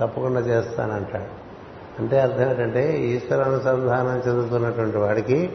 తప్పకుండా 0.00 0.40
చేస్తానంటాడు. 0.40 1.42
అంటే 1.98 2.20
అర్థం 2.20 2.50
ఏంటంటే 2.50 2.98
ఈశ్వర 3.00 3.42
అనుసంధానం 3.42 4.22
చెందుతున్నటువంటి 4.28 4.98
వాడికి 4.98 5.52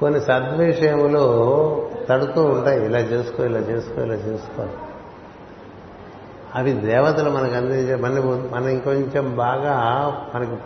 కొన్ని 0.00 0.20
సద్విషయములు 0.20 1.87
తడుతూ 2.08 2.44
ఉంటాయి. 2.44 2.84
ఇలా 2.84 2.98
చేసుకో 2.98 3.44
ఇలా 3.44 3.58
చేసుకో 3.58 4.02
ఇలా 4.02 4.14
చేసుకో. 4.14 4.66
అవి 6.54 6.72
దేవతలు 6.72 7.30
మనకు 7.30 7.54
అందించే 7.54 7.94
మన 7.94 8.10
మన 8.52 8.68
ఇంకొంచెం 8.68 9.36
బాగా 9.36 9.74
మనకి 10.34 10.56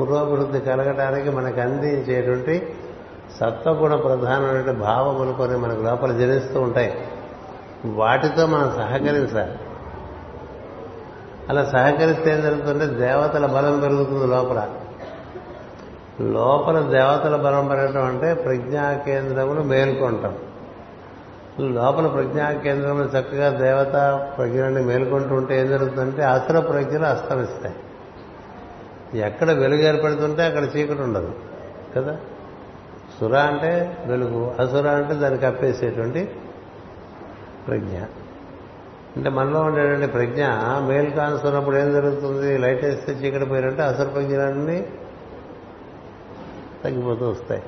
పురోభివృద్ధి 0.00 0.60
కలగడానికి 0.60 1.30
మనకు 1.30 1.60
అందించేటువంటి 1.60 2.76
సత్వగుణ 3.40 3.94
ప్రధానమైన 3.94 4.70
భావములు 4.70 5.32
కొన్ని 5.32 5.58
మనకు 5.58 5.82
లోపల 5.82 6.12
జనిస్తూ 6.12 6.60
ఉంటాయి. 6.60 7.08
వాటితో 7.84 8.46
మనం 8.46 8.72
సహకరించాలి. 8.76 9.52
అలా 11.48 11.64
సహకరిస్తే 11.64 12.30
ఏం 12.30 12.42
జరుగుతుంటే 12.42 12.86
దేవతల 12.86 13.46
బలం 13.46 13.80
పెరుగుతుంది 13.80 14.26
లోపల. 14.26 14.68
లోపల 16.20 16.80
దేవతల 16.80 17.36
బలం 17.36 17.68
పెరగటం 17.68 18.04
అంటే 18.04 18.34
ప్రజ్ఞా 18.34 18.92
కేంద్రములు 18.92 19.60
మేల్కొంటాం. 19.62 20.34
లోపల 21.60 22.06
ప్రజ్ఞా 22.06 22.52
కేంద్రంలో 22.52 23.04
చక్కగా 23.04 23.58
దేవత 23.58 24.28
ప్రజ్ఞని 24.38 24.82
మేల్కొంటూ 24.82 25.34
ఉంటే 25.34 25.60
ఏం 25.60 25.68
జరుగుతుందంటే 25.68 26.22
అసుర 26.22 26.58
ప్రజ్ఞలు 26.58 27.04
అస్తమిస్తాయి. 27.04 27.74
ఎక్కడ 29.20 29.50
వెలుగు 29.50 29.80
ఏర్పడుతుంటే 29.80 30.42
అక్కడ 30.42 30.62
చీకటి 30.62 31.02
ఉండదు 31.02 31.32
కదా? 31.96 32.16
సుర 33.20 33.36
అంటే 33.36 34.04
వెలుగు 34.06 34.54
అసుర 34.60 34.88
అంటే 34.88 35.14
దాన్ని 35.14 35.40
కప్పేసేటువంటి 35.40 36.30
ప్రజ్ఞ. 37.68 37.98
అంటే 39.16 39.30
మనలో 39.30 39.60
ఉండేటువంటి 39.60 40.06
ప్రజ్ఞ 40.06 40.44
మేలు 40.88 41.10
కానుస్తున్నప్పుడు 41.10 41.76
ఏం 41.76 41.92
జరుగుతుంది? 41.92 42.58
లైట్ 42.58 42.84
వేస్తే 42.84 43.12
చీకటి 43.12 43.44
పోయినట్టు 43.44 43.82
అసలు 43.82 44.08
ప్రజ్ఞలన్నీ 44.08 44.86
తగ్గిపోతూ 46.84 47.28
వస్తాయి. 47.28 47.62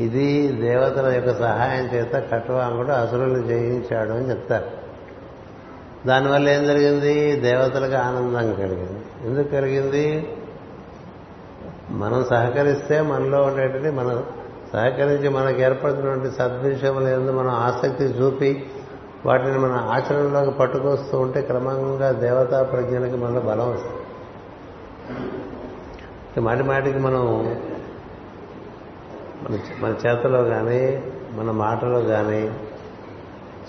ఇది 0.00 0.48
దేవతల 0.48 1.12
యొక్క 1.12 1.38
సహాయం 1.38 1.84
చేత 1.84 2.12
కట్వాంగుడు 2.12 2.92
అసురులు 2.92 3.42
జయించాడు 3.46 4.10
అని 4.10 4.30
చెప్తారు. 4.30 4.82
దానివల్ల 6.06 6.48
ఏం 6.48 6.64
జరిగింది? 6.64 7.36
దేవతలకు 7.36 7.94
ఆనందం 7.94 8.54
కలిగింది. 8.54 9.00
ఎందుకు 9.24 9.48
కలిగింది? 9.48 10.36
మనం 11.90 12.24
సహకరిస్తే 12.24 13.00
మనలో 13.00 13.42
ఉండేటువంటి 13.42 13.90
మనం 13.90 14.24
సహకరించి 14.72 15.28
మనకు 15.28 15.60
ఏర్పడుతున్నటువంటి 15.60 16.36
సద్విషయములు 16.36 17.08
ఎందు 17.08 17.30
మనం 17.30 17.50
ఆసక్తి 17.50 18.04
చూపి 18.04 18.66
వాటిని 19.26 19.58
మన 19.58 19.72
ఆచరణలోకి 19.72 20.58
పట్టుకొస్తూ 20.58 21.18
ఉంటే 21.18 21.42
క్రమంగా 21.42 22.12
దేవతా 22.12 22.62
ప్రజ్ఞలకి 22.62 23.16
మనలో 23.16 23.40
బలం 23.40 23.70
వస్తుంది. 23.70 24.00
మాటి 26.40 26.62
మాటికి 26.62 26.98
మనం 26.98 27.56
మన 29.50 29.58
మన 29.80 29.94
చేతలో 30.06 30.44
కానీ 30.44 31.02
మన 31.30 31.50
మాటలో 31.50 32.00
కానీ 32.00 32.50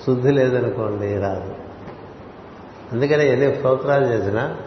శుద్ధి 0.05 0.31
లేదనుకోండి 0.31 1.17
రాదు. 1.17 1.55
అందుకని 2.91 3.29
ఎన్ని 3.29 3.55
స్తోత్రాలు 3.55 4.05
చేసినా 4.05 4.57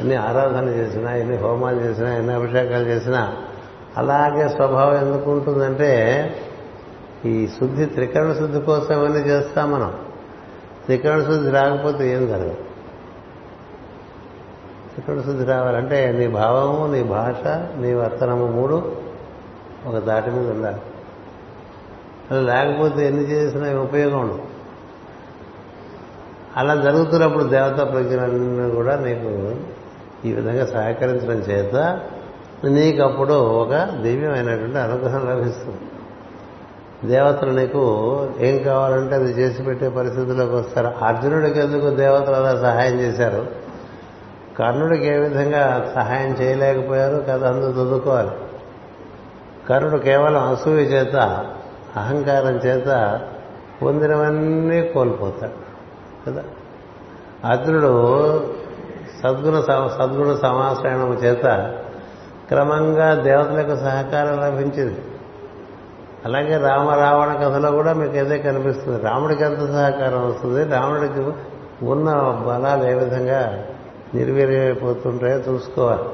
ఎన్ని 0.00 0.16
ఆరాధనలు 0.16 0.70
చేసినా 0.70 1.16
ఎన్ని 1.16 1.36
హోమాలు 1.36 1.80
చేసినా 1.80 2.14
ఎన్ని 2.14 2.34
అభిషేకాలు 2.34 2.84
చేసినా 2.84 3.36
అలాగే 3.96 4.48
స్వభావం 4.48 5.08
ఎందుకు 5.08 5.30
ఉంటుందంటే 5.30 5.92
ఈ 7.24 7.46
శుద్ధి 7.46 7.86
త్రికరణ 7.86 8.32
శుద్ధి 8.32 8.60
కోసం 8.60 9.00
ఇవన్నీ 9.00 9.18
చేస్తాం 9.18 9.72
మనం. 9.72 9.94
త్రికరణ 10.84 11.20
శుద్ధి 11.20 11.50
రాకపోతే 11.50 12.12
ఏం 12.12 12.26
జరగదు. 12.26 12.56
త్రికరణ 14.92 15.20
శుద్ధి 15.20 15.44
రావాలంటే 15.44 16.12
నీ 16.12 16.26
భావము 16.26 16.92
నీ 16.92 17.02
భాష 17.02 17.46
నీ 17.78 17.94
వర్తనము 17.94 18.46
మూడు 18.46 19.05
ఒక 19.86 19.98
దాటి 19.98 20.30
మీద 20.30 20.50
ఉండాలి. 20.50 20.76
అలా 22.30 22.40
లేకపోతే 22.40 23.06
ఎన్ని 23.06 23.22
చేసినా 23.22 23.80
ఉపయోగం 23.80 24.18
ఉండదు. 24.18 24.42
అలా 26.56 26.74
జరుగుతున్నప్పుడు 26.74 27.44
దేవతా 27.44 27.84
ప్రజ్ఞలన్నీ 27.84 28.70
కూడా 28.70 28.96
నీకు 28.96 29.56
ఈ 30.28 30.32
విధంగా 30.32 30.66
సహకరించడం 30.66 31.36
చేత 31.36 32.00
నీకు 32.64 33.02
అప్పుడు 33.02 33.32
ఒక 33.34 33.74
దివ్యమైనటువంటి 33.74 34.78
అనుగ్రహం 34.78 35.28
లభిస్తుంది. 35.28 35.78
దేవతలు 37.04 37.50
నీకు 37.50 37.82
ఏం 38.38 38.62
కావాలంటే 38.62 39.14
అది 39.14 39.24
చేసి 39.24 39.62
పెట్టే 39.62 39.88
పరిస్థితిలోకి 39.88 40.54
వస్తారు. 40.54 41.04
అర్జునుడికి 41.04 41.58
ఎందుకు 41.58 41.90
దేవతలు 41.90 42.34
అలా 42.34 42.62
సహాయం 42.62 43.00
చేశారు? 43.00 43.46
కర్ణుడికి 44.58 45.06
ఏ 45.06 45.18
విధంగా 45.18 45.92
సహాయం 45.94 46.32
చేయలేకపోయారు? 46.32 47.24
కదా 47.28 47.48
అందరూ 47.50 47.70
చదువుకోవాలి. 47.70 48.30
కర్ణుడు 49.68 49.96
కేవలం 49.96 50.48
అసూయ 50.48 50.82
చేత 50.82 51.16
అహంకారం 51.96 52.56
చేత 52.56 53.20
పొందినవన్నీ 53.82 54.82
కోల్పోతాడు 54.82 55.66
కదా? 56.26 56.44
అర్జునుడు 57.44 58.06
సద్గుణ 59.22 59.60
సద్గుణ 59.88 60.36
సమాశ్రయణం 60.36 61.14
చేత 61.14 61.44
క్రమంగా 62.48 63.14
దేవతలకు 63.14 63.76
సహకారం 63.76 64.40
లభించింది. 64.40 65.00
అలాగే 66.24 66.56
రామ 66.56 66.90
రావణ 66.90 67.32
కథలో 67.32 67.70
కూడా 67.70 67.92
మీకు 67.92 68.16
ఏదే 68.16 68.38
కనిపిస్తుంది. 68.38 69.02
రాముడికి 69.02 69.44
ఎంత 69.44 69.58
సహకారం 69.58 70.28
వస్తుంది? 70.28 70.64
రాముడికి 70.64 71.30
ఉన్న 71.84 72.10
బలాలు 72.46 72.90
ఏ 72.90 72.94
విధంగా 72.94 73.64
నిర్వీర్యమైపోతుంటాయో 74.14 75.38
చూసుకోవాలి. 75.38 76.04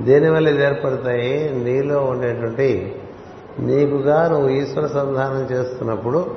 దేనివల్ల 0.00 0.48
ఇది 0.48 0.62
ఏర్పడతాయి? 0.62 1.54
నీలో 1.54 2.04
ఉండేటువంటి 2.04 3.00
నీకుగా 3.58 4.28
నువ్వు 4.28 4.48
ఈశ్వర 4.48 4.86
సంధానం 4.86 5.56
చేస్తున్నప్పుడు 5.56 6.36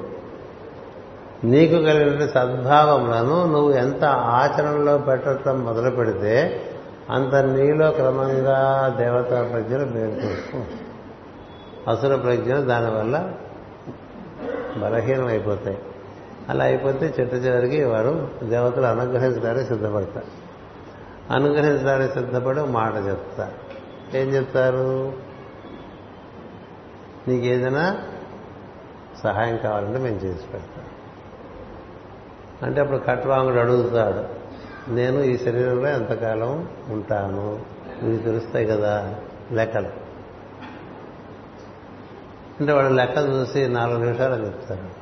నీకు 1.44 1.76
కలిగిన 1.76 2.28
సద్భావములను 2.28 3.52
నువ్వు 3.52 3.72
ఎంత 3.72 4.04
ఆచరణలో 4.06 4.98
పెట్టడం 4.98 5.64
మొదలు 5.64 5.90
పెడితే 5.90 6.62
అంత 7.10 7.36
నీలో 7.36 7.92
క్రమంగా 7.92 8.96
దేవతా 9.00 9.44
ప్రజ్ఞలు 9.44 9.86
మేల్కొస్తూ 9.86 10.60
అసుర 11.92 12.16
ప్రజ్ఞలు 12.16 12.62
దానివల్ల 12.62 13.32
బలహీనం 14.78 15.28
అయిపోతాయి 15.28 15.78
అలా 16.50 16.66
అయిపోతే 16.66 17.06
చిట్ట 17.06 17.34
చివరికి 17.34 17.84
వారు 17.84 18.28
దేవతలు 18.44 18.86
అనుగ్రహించడానికి 18.86 19.68
సిద్ధపడతారు. 19.68 20.43
అనుగ్రహించడానికి 21.32 22.14
సిద్ధపడి 22.14 22.62
మాట 22.62 22.96
చెప్తారు 22.96 23.64
ఏం 24.18 24.30
చెప్తారు? 24.30 25.14
నీకు 27.28 27.46
ఏదైనా 27.46 28.02
సహాయం 29.24 29.58
కావాలంటే 29.58 30.00
మేము 30.00 30.16
చేసి 30.16 30.48
పెడతాం. 30.48 30.86
అంటే 32.64 32.82
అప్పుడు 32.82 32.98
కట్వాంగుడు 32.98 33.60
అడుగుతాడు 33.60 34.44
నేను 34.92 35.20
ఈ 35.20 35.38
శరీరంలో 35.38 35.90
ఎంతకాలం 35.90 36.70
ఉంటాను? 36.90 37.66
ఇవి 38.02 38.18
తెలుస్తాయి 38.18 38.66
కదా 38.66 39.16
లెక్కలు. 39.52 39.88
అంటే 42.60 42.72
వాడు 42.72 42.94
లెక్క 42.94 43.18
చూసి 43.18 43.68
నాలుగు 43.68 44.04
నిమిషాలు 44.04 44.46
చెప్తాడు. 44.46 44.93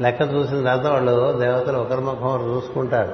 లెక్క 0.00 0.22
చూసిన 0.22 0.56
తర్వాత 0.56 0.86
వాళ్ళు 0.86 1.38
దేవతలు 1.40 1.78
ఒకరి 1.78 2.00
ముఖం 2.00 2.26
ఒకరు 2.26 2.42
చూసుకుంటారు. 2.42 3.12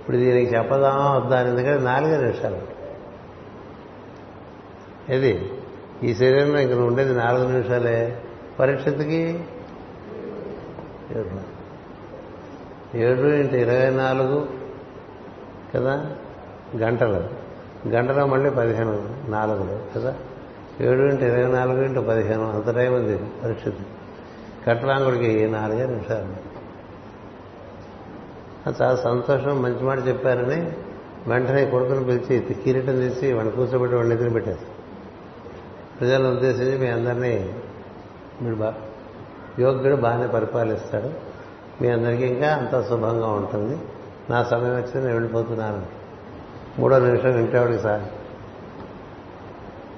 ఇప్పుడు 0.00 0.16
దీనికి 0.16 0.54
చెప్పదామా 0.54 1.18
వద్దా 1.18 1.40
ఎందుకంటే 1.40 1.84
నాలుగే 1.84 2.16
నిమిషాలు. 2.16 2.58
ఇది 5.12 5.52
ఈ 6.02 6.14
శరీరంలో 6.14 6.58
ఇంక 6.58 6.72
ఉండేది 6.72 7.14
నాలుగు 7.14 7.48
నిమిషాలే. 7.48 8.22
పరీక్షకి 8.58 9.44
ఏడు. 11.16 11.60
ఏడు 12.96 13.20
ఇంటి 13.20 13.60
ఇరవై 13.60 13.90
నాలుగు 13.90 14.48
కదా? 15.74 16.16
గంటలు. 16.76 17.28
గంటలో 17.88 18.26
మళ్ళీ 18.26 18.50
పదిహేను 18.50 19.16
నాలుగులు 19.28 19.98
కదా? 19.98 20.14
ఏడు 20.80 21.02
ఇంటి 21.02 21.24
ఇరవై 21.24 21.52
నాలుగు 21.52 21.82
ఇంటూ 21.84 22.00
పదిహేను 22.02 22.52
అంత 22.52 22.74
టైం 22.74 22.94
ఉంది 22.94 23.18
పరీక్షకి 23.44 23.99
కట్రాంగుడికి 24.66 25.48
నాలుగే 25.48 25.86
నిమిషాలు. 25.86 26.50
చాలా 28.82 28.96
సంతోషం 28.96 29.62
మంచి 29.62 29.82
మాట 29.82 30.06
చెప్పారని 30.08 30.72
వెంటనే 31.26 31.64
కొడుకుని 31.64 32.04
పిలిచి 32.04 32.54
కిరీటం 32.54 33.00
తీసి 33.00 33.32
వాడిని 33.32 33.52
కూర్చోబెట్టి 33.52 33.96
వాడిని 33.96 34.14
నిద్ర 34.14 34.28
పెట్టారు 34.28 34.58
ప్రజలను 36.00 36.30
ఉద్దేశించి 36.30 36.78
మీ 36.78 36.86
అందరినీ 36.86 37.54
మీరు 38.42 38.54
బా 38.54 38.74
యోగ్యుడు 39.58 39.96
బాగానే 39.96 40.26
పరిపాలిస్తాడు. 40.26 41.10
మీ 41.82 41.88
అందరికీ 41.88 42.26
ఇంకా 42.26 42.54
అంత 42.54 42.88
శుభంగా 42.88 43.26
ఉంటుంది. 43.26 43.78
నా 44.30 44.44
సమయం 44.44 44.74
వచ్చింది 44.74 44.98
నేను 44.98 45.12
వెళ్ళిపోతున్నాను. 45.12 45.86
మూడో 46.78 46.98
నిమిషం 46.98 47.28
ఇంటేవాడికి 47.28 47.82
సార్. 47.82 48.02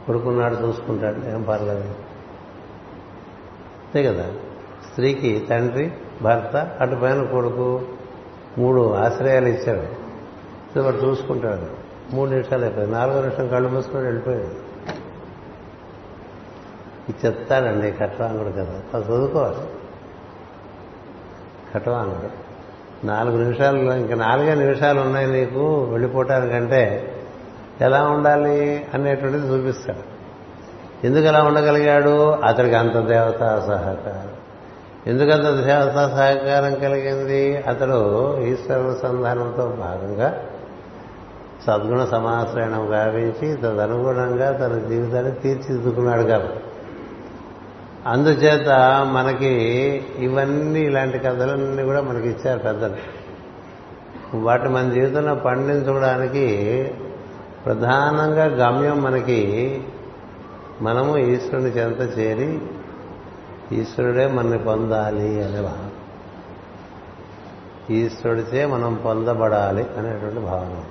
కొడుకున్నాడు 0.06 0.55
చూసుకుంటాడు 0.55 1.30
ఏం 1.30 1.43
పర్లేదు. 1.43 1.89
అంతే 3.84 4.02
కదా? 4.02 4.34
స్త్రీకి 4.93 5.47
తండ్రి 5.51 5.93
భర్త 6.23 6.56
అటు 6.81 6.94
పైన 6.94 7.23
కొడుకు 7.23 7.81
మూడు 8.59 8.94
ఆశ్రయాలు 8.94 9.48
ఇచ్చాడు. 9.48 10.02
వాడు 10.81 10.97
చూసుకుంటాడు. 10.97 11.82
మూడు 12.14 12.31
నిమిషాలు 12.31 12.64
అయిపోయింది. 12.64 12.94
నాలుగో 12.94 13.20
నిమిషం 13.20 13.48
కళ్ళు 13.48 13.69
మూసుకొని 13.69 14.05
వెళ్ళిపోయాడు. 14.05 14.73
ఇది 17.09 17.27
చెప్తాడండి 17.27 17.93
కట్వాంగుడు 17.93 18.52
కదా. 18.52 18.81
అది 18.94 19.05
చదువుకోవాలి. 19.05 19.69
కట్వాంగుడు 21.74 22.43
నాలుగు 23.06 23.36
నిమిషాలు 23.36 23.78
ఇంకా 23.78 24.14
నాలుగే 24.14 24.55
నిమిషాలు 24.55 25.01
ఉన్నాయి 25.01 25.32
నీకు 25.32 25.85
వెళ్ళిపోవటానికంటే 25.85 27.12
ఎలా 27.81 28.02
ఉండాలి 28.02 28.86
అనేటువంటిది 28.94 29.47
చూపిస్తాడు. 29.47 30.12
ఎందుకు 31.06 31.24
ఎలా 31.24 31.43
ఉండగలిగాడు? 31.43 32.31
అతడికి 32.31 32.74
అంత 32.74 32.97
దేవతా 32.97 33.64
సహకారం. 33.66 34.41
ఎందుకంత 35.07 35.43
దేవత 35.43 35.95
సహకారం 35.95 36.74
కలిగింది. 36.74 37.57
అతడు 37.57 38.39
ఈశ్వరానుసంధానంతో 38.41 39.66
భాగంగా 39.66 40.45
సద్గుణ 41.66 42.05
సమాశ్రయణం 42.05 42.95
గావించి 42.95 43.57
తదనుగుణంగా 43.57 44.53
తన 44.53 44.89
జీవితాన్ని 44.89 45.33
తీర్చిదిద్దుకున్నాడు 45.33 46.23
కాబట్టి 46.23 46.61
అందుచేత 48.07 48.69
మనకి 49.12 49.51
ఇవన్నీ 50.19 50.81
ఇలాంటి 50.81 51.19
కథలన్నీ 51.19 51.83
కూడా 51.83 52.01
మనకి 52.01 52.29
ఇచ్చారు 52.29 52.59
పెద్దలు. 52.59 53.23
వాటి 54.37 54.69
మన 54.69 54.91
జీవితంలో 54.93 55.35
పండించుకోవడానికి 55.35 56.47
ప్రధానంగా 57.65 58.45
గమ్యం 58.45 59.03
మనకి 59.03 59.83
మనము 60.81 61.16
ఈశ్వరుని 61.16 61.70
చెంత 61.70 62.19
చేరి 62.19 62.61
ఈశ్వరుడే 63.72 64.26
మనని 64.26 64.59
పొందాలి 64.59 65.44
అనే 65.44 65.60
భావన 65.60 65.90
ఈశ్వరుడితే 67.90 68.66
మనం 68.66 68.94
పొందబడాలి 68.94 69.86
అనేటువంటి 69.98 70.40
భావన. 70.40 70.84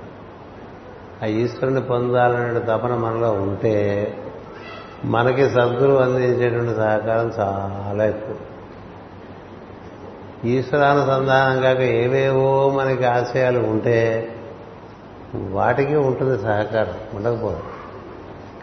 ఆ 1.24 1.26
ఈశ్వరుని 1.26 1.82
పొందాలనే 1.82 2.60
తపన 2.60 2.96
మనలో 2.96 3.32
ఉంటే 3.32 4.18
మనకి 5.06 5.50
సద్గురు 5.50 5.92
అందించేటువంటి 5.92 6.76
సహకారం 6.76 7.34
చాలా 7.40 8.06
ఎక్కువ. 8.06 8.36
ఈశ్వరానుసంధానం 10.48 11.62
కాక 11.62 11.80
ఏవేవో 11.80 12.70
మనకి 12.70 13.06
ఆశయాలు 13.06 13.60
ఉంటే 13.60 14.30
వాటికి 15.36 15.96
ఉంటుంది 15.96 16.44
సహకారం 16.44 17.18
ఉండకపోదు. 17.18 17.64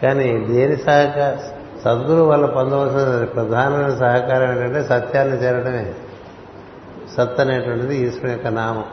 కానీ 0.02 0.46
దేని 0.46 0.76
సహకారం? 0.76 1.57
సద్గురు 1.84 2.22
వల్ల 2.22 2.46
పొందవలసిన 2.46 3.24
ప్రధానమైన 3.24 3.88
సహకారం 3.88 4.50
ఏంటంటే 4.50 4.82
సత్యాన్ని 4.82 5.36
చేరడమే. 5.36 5.94
సత్ 7.16 7.40
అనేటువంటిది 7.40 7.96
ఈశ్వరుని 7.96 8.32
యొక్క 8.32 8.46
నామం. 8.46 8.84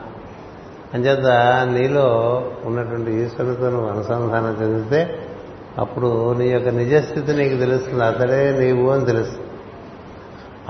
అంచేత 0.94 1.26
నీలో 1.78 2.06
ఉన్నటువంటి 2.64 3.12
ఈశ్వరునితో 3.12 3.70
నువ్వు 3.70 3.88
అనుసంధానం 3.88 4.56
చెందితే 4.62 5.18
అప్పుడు 5.78 6.32
నీ 6.32 6.48
యొక్క 6.48 6.68
నిజస్థితి 6.68 7.32
నీకు 7.32 7.56
తెలుస్తుంది. 7.56 8.04
అతడే 8.04 8.56
నీవు 8.58 8.90
అని 8.90 9.04
తెలుస్తుంది 9.04 9.46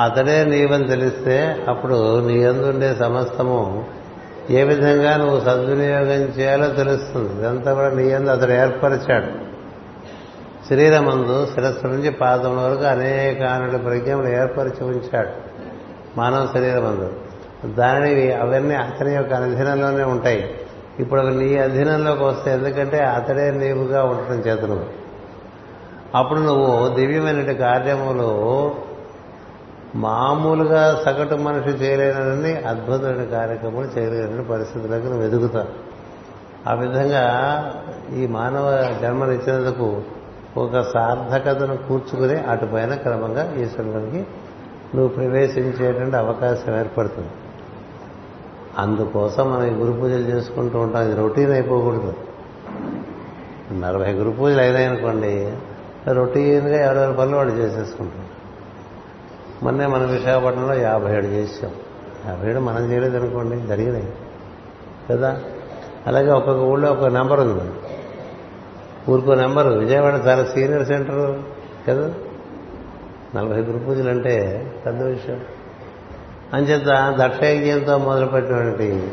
అతడే 0.00 0.44
నీవని 0.44 0.88
తెలిస్తే 0.88 1.64
అప్పుడు 1.68 2.26
నీ 2.26 2.44
అందుండే 2.44 2.94
సమస్తము 2.94 3.84
ఏ 4.50 4.62
విధంగా 4.62 5.16
నువ్వు 5.16 5.40
సద్వినియోగం 5.40 6.22
చేయాలో 6.22 6.68
తెలుస్తుంది. 6.68 7.40
ఇదంతా 7.40 7.74
కూడా 7.74 7.90
నీ 7.90 8.12
అందు 8.12 8.30
అతడు 8.30 8.52
ఏర్పరిచాడు. 8.52 9.45
శరీరమందు 10.70 11.46
శిరస్సు 11.46 11.86
నుంచి 11.86 12.10
పాదం 12.10 12.64
వరకు 12.64 12.84
అనేకానటు 12.84 13.76
ప్రజ్ఞములు 13.76 14.28
ఏర్పరిచి 14.28 14.84
ఉంచాడు 14.84 15.28
మానవ 16.16 16.48
శరీరమందు. 16.54 17.12
దానిని 17.74 18.32
అవన్నీ 18.32 18.74
అతని 18.74 19.14
యొక్క 19.14 19.32
అధీనంలోనే 19.32 20.04
ఉంటాయి. 20.04 20.60
ఇప్పుడు 20.98 21.20
అవి 21.20 21.34
నీ 21.34 21.56
అధీనంలోకి 21.56 22.22
వస్తాయి 22.22 22.58
ఎందుకంటే 22.58 22.98
అతడే 22.98 23.50
నీవుగా 23.50 24.04
ఉండటం 24.04 24.34
చేత 24.34 24.64
నువ్వు 24.64 24.86
అప్పుడు 26.14 26.40
నువ్వు 26.40 26.94
దివ్యమైన 26.94 27.52
కార్యములు 27.52 28.30
మామూలుగా 29.94 31.02
సగటు 31.06 31.34
మనిషి 31.34 31.68
చేయలేనని 31.68 32.56
అద్భుతమైన 32.56 33.24
కార్యక్రమాలు 33.24 33.98
చేయలేనని 33.98 34.44
పరిస్థితులకు 34.44 35.04
నువ్వు 35.04 35.22
ఎదుగుతావు. 35.22 35.68
ఆ 36.70 36.74
విధంగా 36.74 37.24
ఈ 38.14 38.26
మానవ 38.26 38.94
జన్మనిచ్చినందుకు 39.02 40.02
ఒక 40.56 40.80
సార్థకతను 40.80 41.76
కూర్చుకుని 41.76 42.40
అటుపైన 42.40 42.94
క్రమంగా 42.94 43.54
ఈశ్వరునికి 43.54 44.26
నువ్వు 44.94 45.08
ప్రవేశించేటువంటి 45.08 46.16
అవకాశం 46.16 46.78
ఏర్పడుతుంది. 46.78 47.28
అందుకోసం 48.78 49.52
మనం 49.52 49.82
గురు 49.82 49.92
పూజలు 49.92 50.36
చేసుకుంటూ 50.36 50.78
ఉంటాం. 50.78 51.02
ఇది 51.02 51.14
రొటీన్ 51.14 51.52
అయిపోకూడదు. 51.52 52.14
నలభై 53.72 54.12
గురు 54.12 54.30
పూజలు 54.30 54.60
అయినాయనుకోండి 54.60 55.52
రొటీన్గా 56.08 56.84
ఎవరెవరి 56.84 57.16
పనులు 57.16 57.36
వాళ్ళు 57.36 57.54
చేసేసుకుంటాం 57.54 58.24
మొన్నే 59.62 59.86
మన 59.86 60.04
విశాఖపట్నంలో 60.04 60.74
యాభై 60.74 61.16
ఏడు 61.16 61.26
చేసాం 61.26 61.70
యాభై 62.28 62.50
ఏడు 62.50 62.60
మనం 62.60 62.92
చేయలేదు 62.92 63.16
అనుకోండి 63.16 63.66
జరిగినాయి. 63.66 64.12
కదా? 65.10 65.40
అలాగే 66.06 66.30
ఒక్కొక్క 66.30 66.62
ఊళ్ళో 66.62 66.92
ఒక 66.92 67.04
నెంబర్ 67.04 67.40
ఉంది. 67.40 67.95
ఊరికో 69.10 69.34
నెంబరు. 69.34 69.70
విజయవాడ 69.70 70.22
చాలా 70.26 70.44
సీనియర్ 70.44 70.86
సెంటర్ 70.86 71.38
కదా? 71.88 72.14
నలభై 73.34 73.60
గురు 73.60 73.78
పూజలు 73.78 74.10
అంటే 74.10 74.66
పెద్ద 74.86 75.02
విషయం. 75.02 75.40
అంచేత 76.54 77.14
దక్షయజ్ఞంతో 77.20 77.98
మొదలుపెట్టినటువంటి 77.98 79.10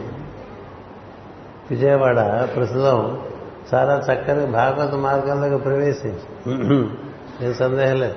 విజయవాడ 1.71 2.47
ప్రస్తుతం 2.55 3.19
చాలా 3.73 4.03
చక్కని 4.13 4.45
భాగవత 4.45 4.93
మార్గంలోకి 4.93 5.63
ప్రవేశించి 5.63 6.49
నేను 7.41 7.53
సందేహం 7.53 7.99
లేదు. 7.99 8.15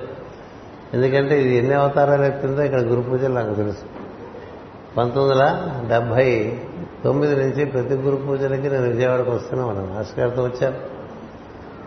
ఎందుకంటే 0.93 1.41
ఇది 1.41 1.55
ఎన్ని 1.55 1.73
అవతారాలు 1.73 2.23
ఎత్తిందో 2.23 2.61
ఇక్కడ 2.61 2.81
గురు 2.81 3.01
పూజలు 3.01 3.33
నాకు 3.33 3.53
తెలుసు. 3.53 3.83
పంతొమ్మిది 4.97 5.41
వందల 5.41 5.59
డెబ్భై 5.89 6.59
తొమ్మిది 7.03 7.35
నుంచి 7.35 7.65
ప్రతి 7.65 7.93
గురు 7.93 8.15
పూజలకి 8.15 8.69
నేను 8.69 8.83
విజయవాడకు 8.83 9.31
వస్తున్నాను. 9.31 9.73
మన 9.73 9.95
మాస్టర్ 9.95 10.19
గారితో 10.19 10.43
వచ్చాను. 10.43 10.96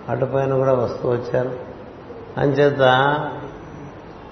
అటుపైన 0.09 0.57
కూడా 0.57 0.75
వస్తూ 0.75 1.09
వచ్చారు. 1.09 1.53
అంచేత 2.39 2.81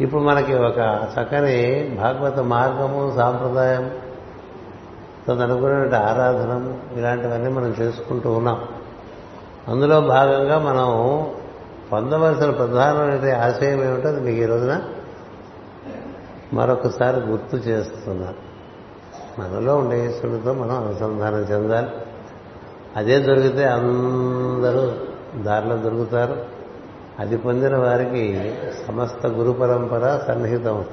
ఇప్పుడు 0.01 0.23
మనకి 0.23 0.55
ఒక 0.55 0.79
చక్కని 0.79 1.97
భాగవత 2.01 2.39
మార్గము 2.39 3.13
సాంప్రదాయం 3.17 3.91
తదనుగుణమైన 5.29 5.95
ఆరాధనము 5.95 6.79
ఇలాంటివన్నీ 6.97 7.51
మనం 7.51 7.75
చేసుకుంటూ 7.81 8.33
ఉన్నాం. 8.33 8.65
అందులో 9.69 10.01
భాగంగా 10.01 10.59
మనం 10.59 11.27
పొందవలసిన 11.93 12.51
ప్రధానమైన 12.51 13.37
ఆశయం 13.37 13.85
ఏమిటో 13.85 14.09
అది 14.09 14.21
మీకు 14.21 14.37
ఈ 14.37 14.45
రోజున 14.45 14.83
మరొకసారి 16.53 17.21
గుర్తు 17.21 17.57
చేస్తున్నా. 17.57 18.35
మనలో 19.39 19.77
ఉండే 19.77 20.07
ఈశ్వరుడితో 20.07 20.53
మనం 20.53 20.87
అనుసంధానం 20.87 21.39
చెందాలి. 21.39 21.91
అదే 22.97 23.19
దొరికితే 23.19 23.65
అందరూ 23.65 25.08
దారిలో 25.43 25.77
దొరుకుతారు. 25.77 26.37
అది 27.19 27.37
పొందిన 27.37 27.77
వారికి 27.77 28.55
సమస్త 28.89 29.27
గురు 29.27 29.53
పరంపర 29.53 30.21
సన్నిహితం. 30.27 30.85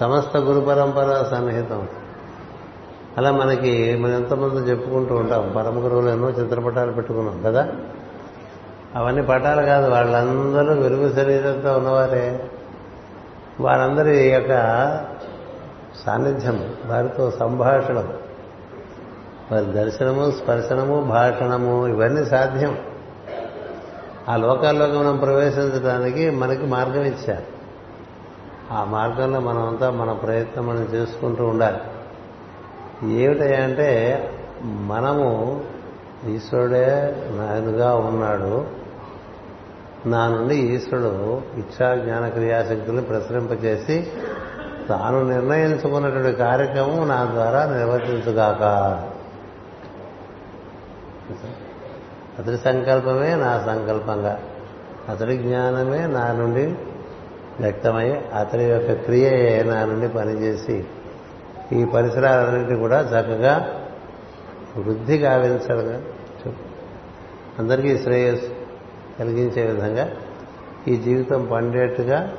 సమస్త 0.00 0.36
గురు 0.36 0.66
పరంపర 0.66 1.28
సన్నిహితం. 1.30 1.88
అలా 3.18 3.32
మనకి 3.32 3.96
మనం 3.96 4.14
ఎంతమంది 4.14 4.70
చెప్పుకుంటూ 4.70 5.14
ఉంటాం. 5.14 5.52
పరమ 5.56 5.84
గురువులు 5.84 6.08
ఎన్నో 6.08 6.30
చిత్రపటాలు 6.30 6.92
పెట్టుకున్నాం 6.92 7.42
కదా. 7.42 7.68
అవన్నీ 8.96 9.22
పటాలు 9.22 9.66
కాదు 9.66 9.90
వాళ్ళందరూ 9.90 10.74
వెలుగు 10.74 11.14
శరీరంతో 11.14 11.72
ఉన్నవారే. 11.78 12.50
వారందరి 13.60 14.28
యొక్క 14.28 14.50
సాన్నిధ్యం 16.06 16.74
వారితో 16.86 17.30
సంభాషణం. 17.30 18.12
వారి 19.52 19.64
దర్శనము 19.64 20.30
స్పర్శనము 20.30 21.00
భాషణము 21.00 21.86
ఇవన్నీ 21.86 22.24
సాధ్యం. 22.24 22.78
ఆ 24.28 24.36
లోకాల్లోకి 24.36 24.92
మనం 24.92 25.16
ప్రవేశించడానికి 25.16 26.30
మనకి 26.30 26.66
మార్గం 26.66 27.02
ఇచ్చారు. 27.02 27.56
ఆ 28.72 28.84
మార్గంలో 28.84 29.40
మనమంతా 29.40 29.90
మన 29.90 30.12
ప్రయత్నం 30.12 30.66
మనం 30.66 30.82
చేసుకుంటూ 30.82 31.44
ఉండాలి. 31.46 31.78
ఏమిటంటే 33.12 34.22
మనము 34.64 35.60
ఈశ్వరుడే 36.28 37.16
నాయనుగా 37.30 37.94
ఉన్నాడు. 37.94 38.66
నా 40.06 40.28
నుండి 40.28 40.56
ఈశ్వరుడు 40.56 41.42
ఇచ్చా 41.58 41.94
జ్ఞాన 41.94 42.28
క్రియాశక్తులను 42.28 43.02
ప్రసరింపజేసి 43.02 44.10
తాను 44.88 45.28
నిర్ణయించుకున్నటువంటి 45.28 46.32
కార్యక్రమం 46.32 47.08
నా 47.08 47.24
ద్వారా 47.24 47.64
నిర్వర్తించుగాక. 47.64 49.02
అతడి 52.38 52.58
సంకల్పమే 52.58 53.34
నా 53.34 53.62
సంకల్పంగా. 53.66 54.40
అతడి 55.08 55.36
జ్ఞానమే 55.36 56.06
నా 56.06 56.32
నుండి 56.32 56.66
వ్యక్తమై 57.60 58.10
అతడి 58.12 58.64
యొక్క 58.64 58.92
క్రియయే 58.92 59.62
నా 59.62 59.84
నుండి 59.84 60.08
పనిచేసి 60.08 60.84
ఈ 61.72 61.84
పరిసరాలన్నింటినీ 61.84 62.78
కూడా 62.78 63.00
చక్కగా 63.00 63.82
వృద్ధి 64.76 65.18
గావించగా 65.18 66.02
అందరికీ 67.58 67.98
శ్రేయస్సు 67.98 68.48
కలిగించే 69.18 69.66
విధంగా 69.66 70.10
ఈ 70.88 70.96
జీవితం 70.96 71.48
పండేట్టుగా 71.52 72.32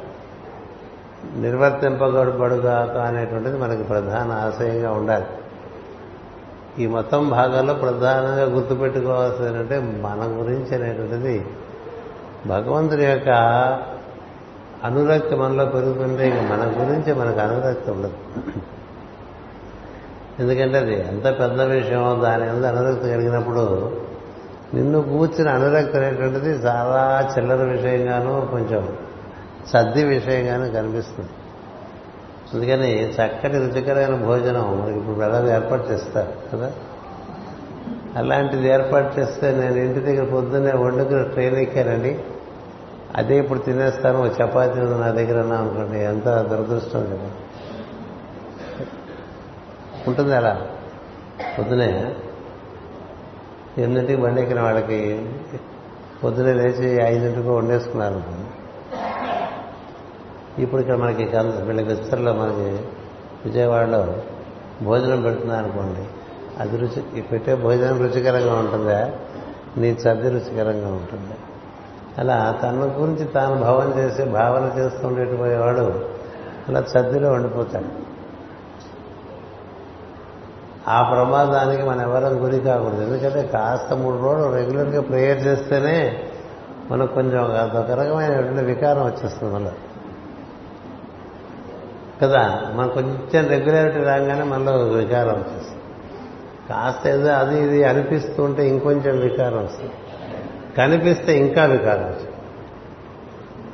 నిర్వర్తింపబడుగాక 1.36 2.98
అనేటువంటిది 2.98 3.58
మనకి 3.58 3.84
ప్రధాన 3.84 4.32
ఆశయంగా 4.32 4.92
ఉండాలి. 4.92 5.26
ఈ 6.80 6.88
మొత్తం 6.88 7.30
భాగంలో 7.30 7.74
ప్రధానంగా 7.74 8.44
గుర్తుపెట్టుకోవాల్సిందంటే 8.44 9.80
మన 9.80 10.40
గురించి 10.40 10.76
అనేటువంటిది 10.76 11.46
భగవంతుడి 12.48 13.06
యొక్క 13.06 13.30
అనురక్తి 14.84 15.36
మనలో 15.36 15.66
పెరుగుతుంటే 15.66 16.28
ఇక 16.28 16.34
మన 16.34 16.74
గురించి 16.80 17.14
మనకు 17.14 17.40
అనురక్తి 17.40 17.92
ఉండదు. 17.92 18.18
ఎందుకంటే 20.40 20.78
అది 20.78 20.94
ఎంత 20.94 21.40
పెద్ద 21.40 21.62
విషయం 21.62 22.22
దాని 22.24 22.52
మీద 22.52 22.66
అనురక్తి 22.66 23.10
కలిగినప్పుడు 23.10 23.92
నిన్ను 24.74 25.02
కూర్చుని 25.02 25.50
అనురక్తి 25.50 25.98
అనేటువంటిది 25.98 26.50
చాలా 26.50 27.30
చిల్లర 27.38 27.64
విషయంగానూ 27.64 28.42
కొంచెం 28.42 28.96
సర్ది 29.74 30.04
విషయంగానూ 30.04 30.72
కనిపిస్తుంది. 30.72 31.30
అందుకని 32.54 33.10
చక్కటి 33.10 33.54
రుచికరమైన 33.54 34.26
భోజనం 34.26 34.82
మనకి 34.82 34.98
ఇప్పుడు 35.00 35.16
వెళ్ళాలి 35.16 35.52
ఏర్పాటు 35.52 35.92
చేస్తారు 35.92 36.34
కదా? 36.54 36.72
అలాంటిది 38.16 38.68
ఏర్పాటు 38.68 39.20
చేస్తే 39.20 39.52
నేను 39.52 39.76
ఇంటి 39.76 40.00
దగ్గర 40.00 40.24
పొద్దున్నే 40.24 40.72
వండుకుని 40.72 41.24
ట్రైన్ 41.24 41.56
ఎక్కానండి. 41.56 42.20
అదే 43.16 43.38
ఇప్పుడు 43.38 43.60
తినేస్తాను 43.60 44.26
ఒక 44.26 44.42
చపాతీ 44.42 44.80
ఉంది 44.80 45.00
నా 45.00 45.12
దగ్గర 45.12 45.40
అన్నా 45.40 45.56
అనుకోండి 45.56 46.04
ఎంత 46.04 46.24
దురదృష్టం 46.24 47.06
కదా? 47.06 47.32
ఉంటుంది 50.08 50.36
అలా. 50.36 50.62
పొద్దునే 51.58 52.16
ఎనిమిదింటికి 53.78 54.22
బండి 54.22 54.42
ఎక్కిన 54.42 54.62
వాళ్ళకి 54.62 55.30
పొద్దునే 56.24 56.54
లేచి 56.54 57.02
ఐదింటికి 57.04 57.50
వండేసుకున్నారు 57.50 58.47
ఇప్పుడు 60.60 60.82
ఇక్కడ 60.82 60.96
మనకి 60.96 61.24
వీళ్ళకి 61.38 61.88
విస్తరలో 61.88 62.34
మనకి 62.34 62.86
విజయవాడలో 63.46 64.16
భోజనం 64.84 65.22
పెడుతున్నారు 65.22 65.66
అనుకోండి 65.66 66.08
అది 66.60 66.78
రుచి 66.78 67.22
పెట్టే 67.22 67.56
భోజనం 67.56 67.98
రుచికరంగా 67.98 68.54
ఉంటుందా? 68.54 69.12
నీ 69.78 69.90
చది 69.90 70.30
రుచికరంగా 70.30 70.88
ఉంటుంది? 70.88 71.36
అలా 72.18 72.60
తన 72.64 72.94
గురించి 73.02 73.26
తాను 73.26 73.56
భావన 73.56 74.00
చేసి 74.00 74.24
భావన 74.24 74.80
చేస్తూ 74.80 75.08
ఉండేటిపోయేవాడు 75.08 76.10
అలా 76.70 76.80
చద్దిలో 76.80 77.32
ఉండిపోతాడు. 77.32 78.08
ఆ 80.90 81.10
ప్రమాదానికి 81.10 81.84
మనం 81.84 82.02
ఎవరం 82.02 82.44
గురి 82.44 82.60
కాకూడదు. 82.60 83.02
ఎందుకంటే 83.02 83.48
కాస్త 83.48 83.94
మూడు 83.94 84.24
రోజులు 84.24 84.54
రెగ్యులర్గా 84.54 85.02
ప్రేయర్ 85.02 85.48
చేస్తేనే 85.48 86.24
మనకు 86.92 87.14
కొంచెం 87.14 87.44
అదొక 87.44 87.92
రకమైనటువంటి 87.92 88.66
వికారం 88.66 89.06
వచ్చేస్తుంది 89.06 89.54
మనలో 89.54 89.72
కదా 92.24 92.72
మనం 92.76 92.90
కొంచెం 92.90 93.48
రెగ్యులారిటీ 93.48 93.98
రాగానే 93.98 94.44
మనలో 94.44 94.78
వికారం 94.78 95.32
వచ్చేస్తుంది. 95.32 95.82
కాస్త 96.70 97.08
ఏదో 97.08 97.32
అది 97.32 97.64
ఇది 97.64 97.84
అనిపిస్తూ 97.84 98.44
ఉంటే 98.44 98.68
ఇంకొంచెం 98.68 99.20
వికారం 99.20 99.66
వస్తుంది. 99.66 99.92
కనిపిస్తే 100.78 101.38
ఇంకా 101.38 101.66
వికారం 101.66 102.10
వస్తుంది. 102.10 102.34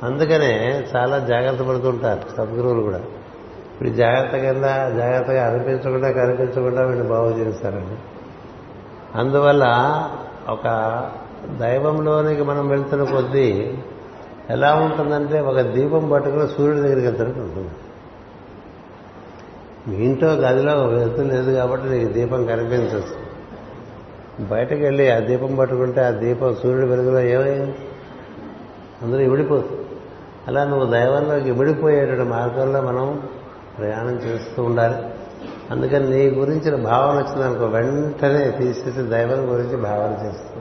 అందుకనే 0.02 0.84
చాలా 0.96 1.18
జాగ్రత్త 1.18 1.62
పడుతుంటారు 1.62 2.36
సద్గురువులు 2.36 2.80
కూడా. 2.80 2.98
ఇప్పుడు 2.98 3.88
జాగ్రత్త 3.88 4.36
కింద 4.36 4.64
జాగ్రత్తగా 4.98 5.46
అనిపించకుండా 5.46 6.10
కనిపించకుండా 6.10 6.82
వీళ్ళు 6.82 7.08
బాగు 7.08 7.30
చేస్తారండి. 7.30 7.96
అందువల్ల 9.18 9.64
ఒక 10.48 10.64
దైవంలోనికి 11.60 12.42
మనం 12.42 12.68
వెళ్తున్న 12.68 13.04
కొద్దీ 13.04 13.74
ఎలా 14.50 14.74
ఉంటుందంటే 14.74 15.40
ఒక 15.40 15.60
దీపం 15.60 16.08
పట్టుకుని 16.08 16.48
సూర్యుడి 16.48 16.80
దగ్గరికి 16.80 17.06
వెళ్తున్నట్టు 17.06 17.40
ఉంటుంది. 17.40 17.70
మీ 19.88 19.96
ఇంట్లో 19.96 20.32
గదిలో 20.32 20.86
వెళ్తూ 20.86 21.22
లేదు 21.22 21.50
కాబట్టి 21.50 21.88
నీకు 21.88 22.12
దీపం 22.12 22.46
కనిపించదు. 22.46 23.04
బయటకు 24.44 24.80
వెళ్ళి 24.80 25.10
ఆ 25.10 25.18
దీపం 25.18 25.56
పట్టుకుంటే 25.56 26.04
ఆ 26.04 26.10
దీపం 26.10 26.54
సూర్యుడి 26.54 26.86
వెలుగులో 26.86 27.20
ఏమైంది 27.20 27.74
అందులో 29.02 29.20
ఇమిడిపోతుంది 29.20 29.80
అలా 30.48 30.64
నువ్వు 30.64 30.92
దైవంలోకి 30.92 31.48
ఇమిడిపోయేటువంటి 31.48 32.22
మార్గంలో 32.22 32.80
మనం 32.80 33.28
ప్రయాణం 33.78 34.14
చేస్తూ 34.14 34.62
ఉండాలి. 34.62 34.94
అందుకని 35.70 36.10
నీ 36.10 36.30
గురించిన 36.30 36.74
భావన 36.74 37.16
వచ్చిందనుకో 37.16 37.66
వెంటనే 37.66 38.50
తీసేసి 38.50 39.02
దైవం 39.02 39.52
గురించి 39.52 39.76
భావన 39.76 40.26
చేస్తూ. 40.26 40.60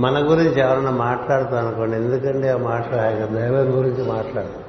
మన 0.00 0.30
గురించి 0.30 0.60
ఎవరన్నా 0.60 0.90
మాట్లాడుతాం 0.90 1.66
అనుకోండి 1.66 1.96
ఎందుకండి 1.96 2.48
ఆ 2.48 2.56
మాట్లాడ 2.56 3.10
దైవం 3.10 3.78
గురించి 3.78 4.08
మాట్లాడు 4.08 4.63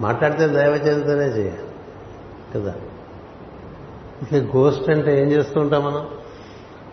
మాట్లాడితే 0.00 0.46
దైవ 0.46 0.72
చరితనే 0.72 1.24
చేయాలి. 1.24 1.70
కదా? 2.54 2.74
ఇట్లా 4.22 4.38
గోస్ట్ 4.38 4.90
అంటే 4.90 5.22
ఏం 5.22 5.28
చేస్తూ 5.28 5.60
ఉంటాం 5.60 5.84
మనం? 5.84 6.08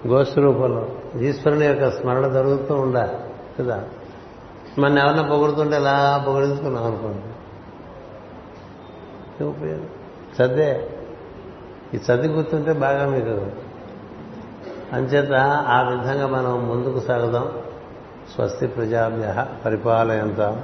గోస్ట్ 0.08 0.38
రూపంలో. 0.38 0.88
ఈశ్వరుని 1.22 1.66
యొక్క 1.66 1.92
స్మరణ 1.92 2.28
జరుగుతూ 2.28 2.76
ఉండాలి. 2.76 3.14
కదా? 3.60 3.84
మన 4.80 5.00
ఎవరన్నా 5.00 5.24
పొగుడుతుంటే 5.24 5.76
ఎలా 5.76 6.26
పొగిడించుకున్నాం 6.28 6.84
అనుకోండి. 6.84 7.34
ఉపయోగం? 9.44 9.90
చదివే 10.42 10.90
ఈ 11.94 11.98
చదివి 11.98 12.34
గుర్తుంటే 12.34 12.74
బాగా 12.74 13.06
మీకు 13.10 13.52
అంచేత 14.96 15.34
ఆ 15.68 15.82
విధంగా 15.82 16.28
మనం 16.28 16.68
ముందుకు 16.68 17.00
సాగుదాం. 17.00 17.52
స్వస్తి 18.36 18.68
ప్రజాభ్య 18.68 19.46
పరిపాలయంత. 19.66 20.64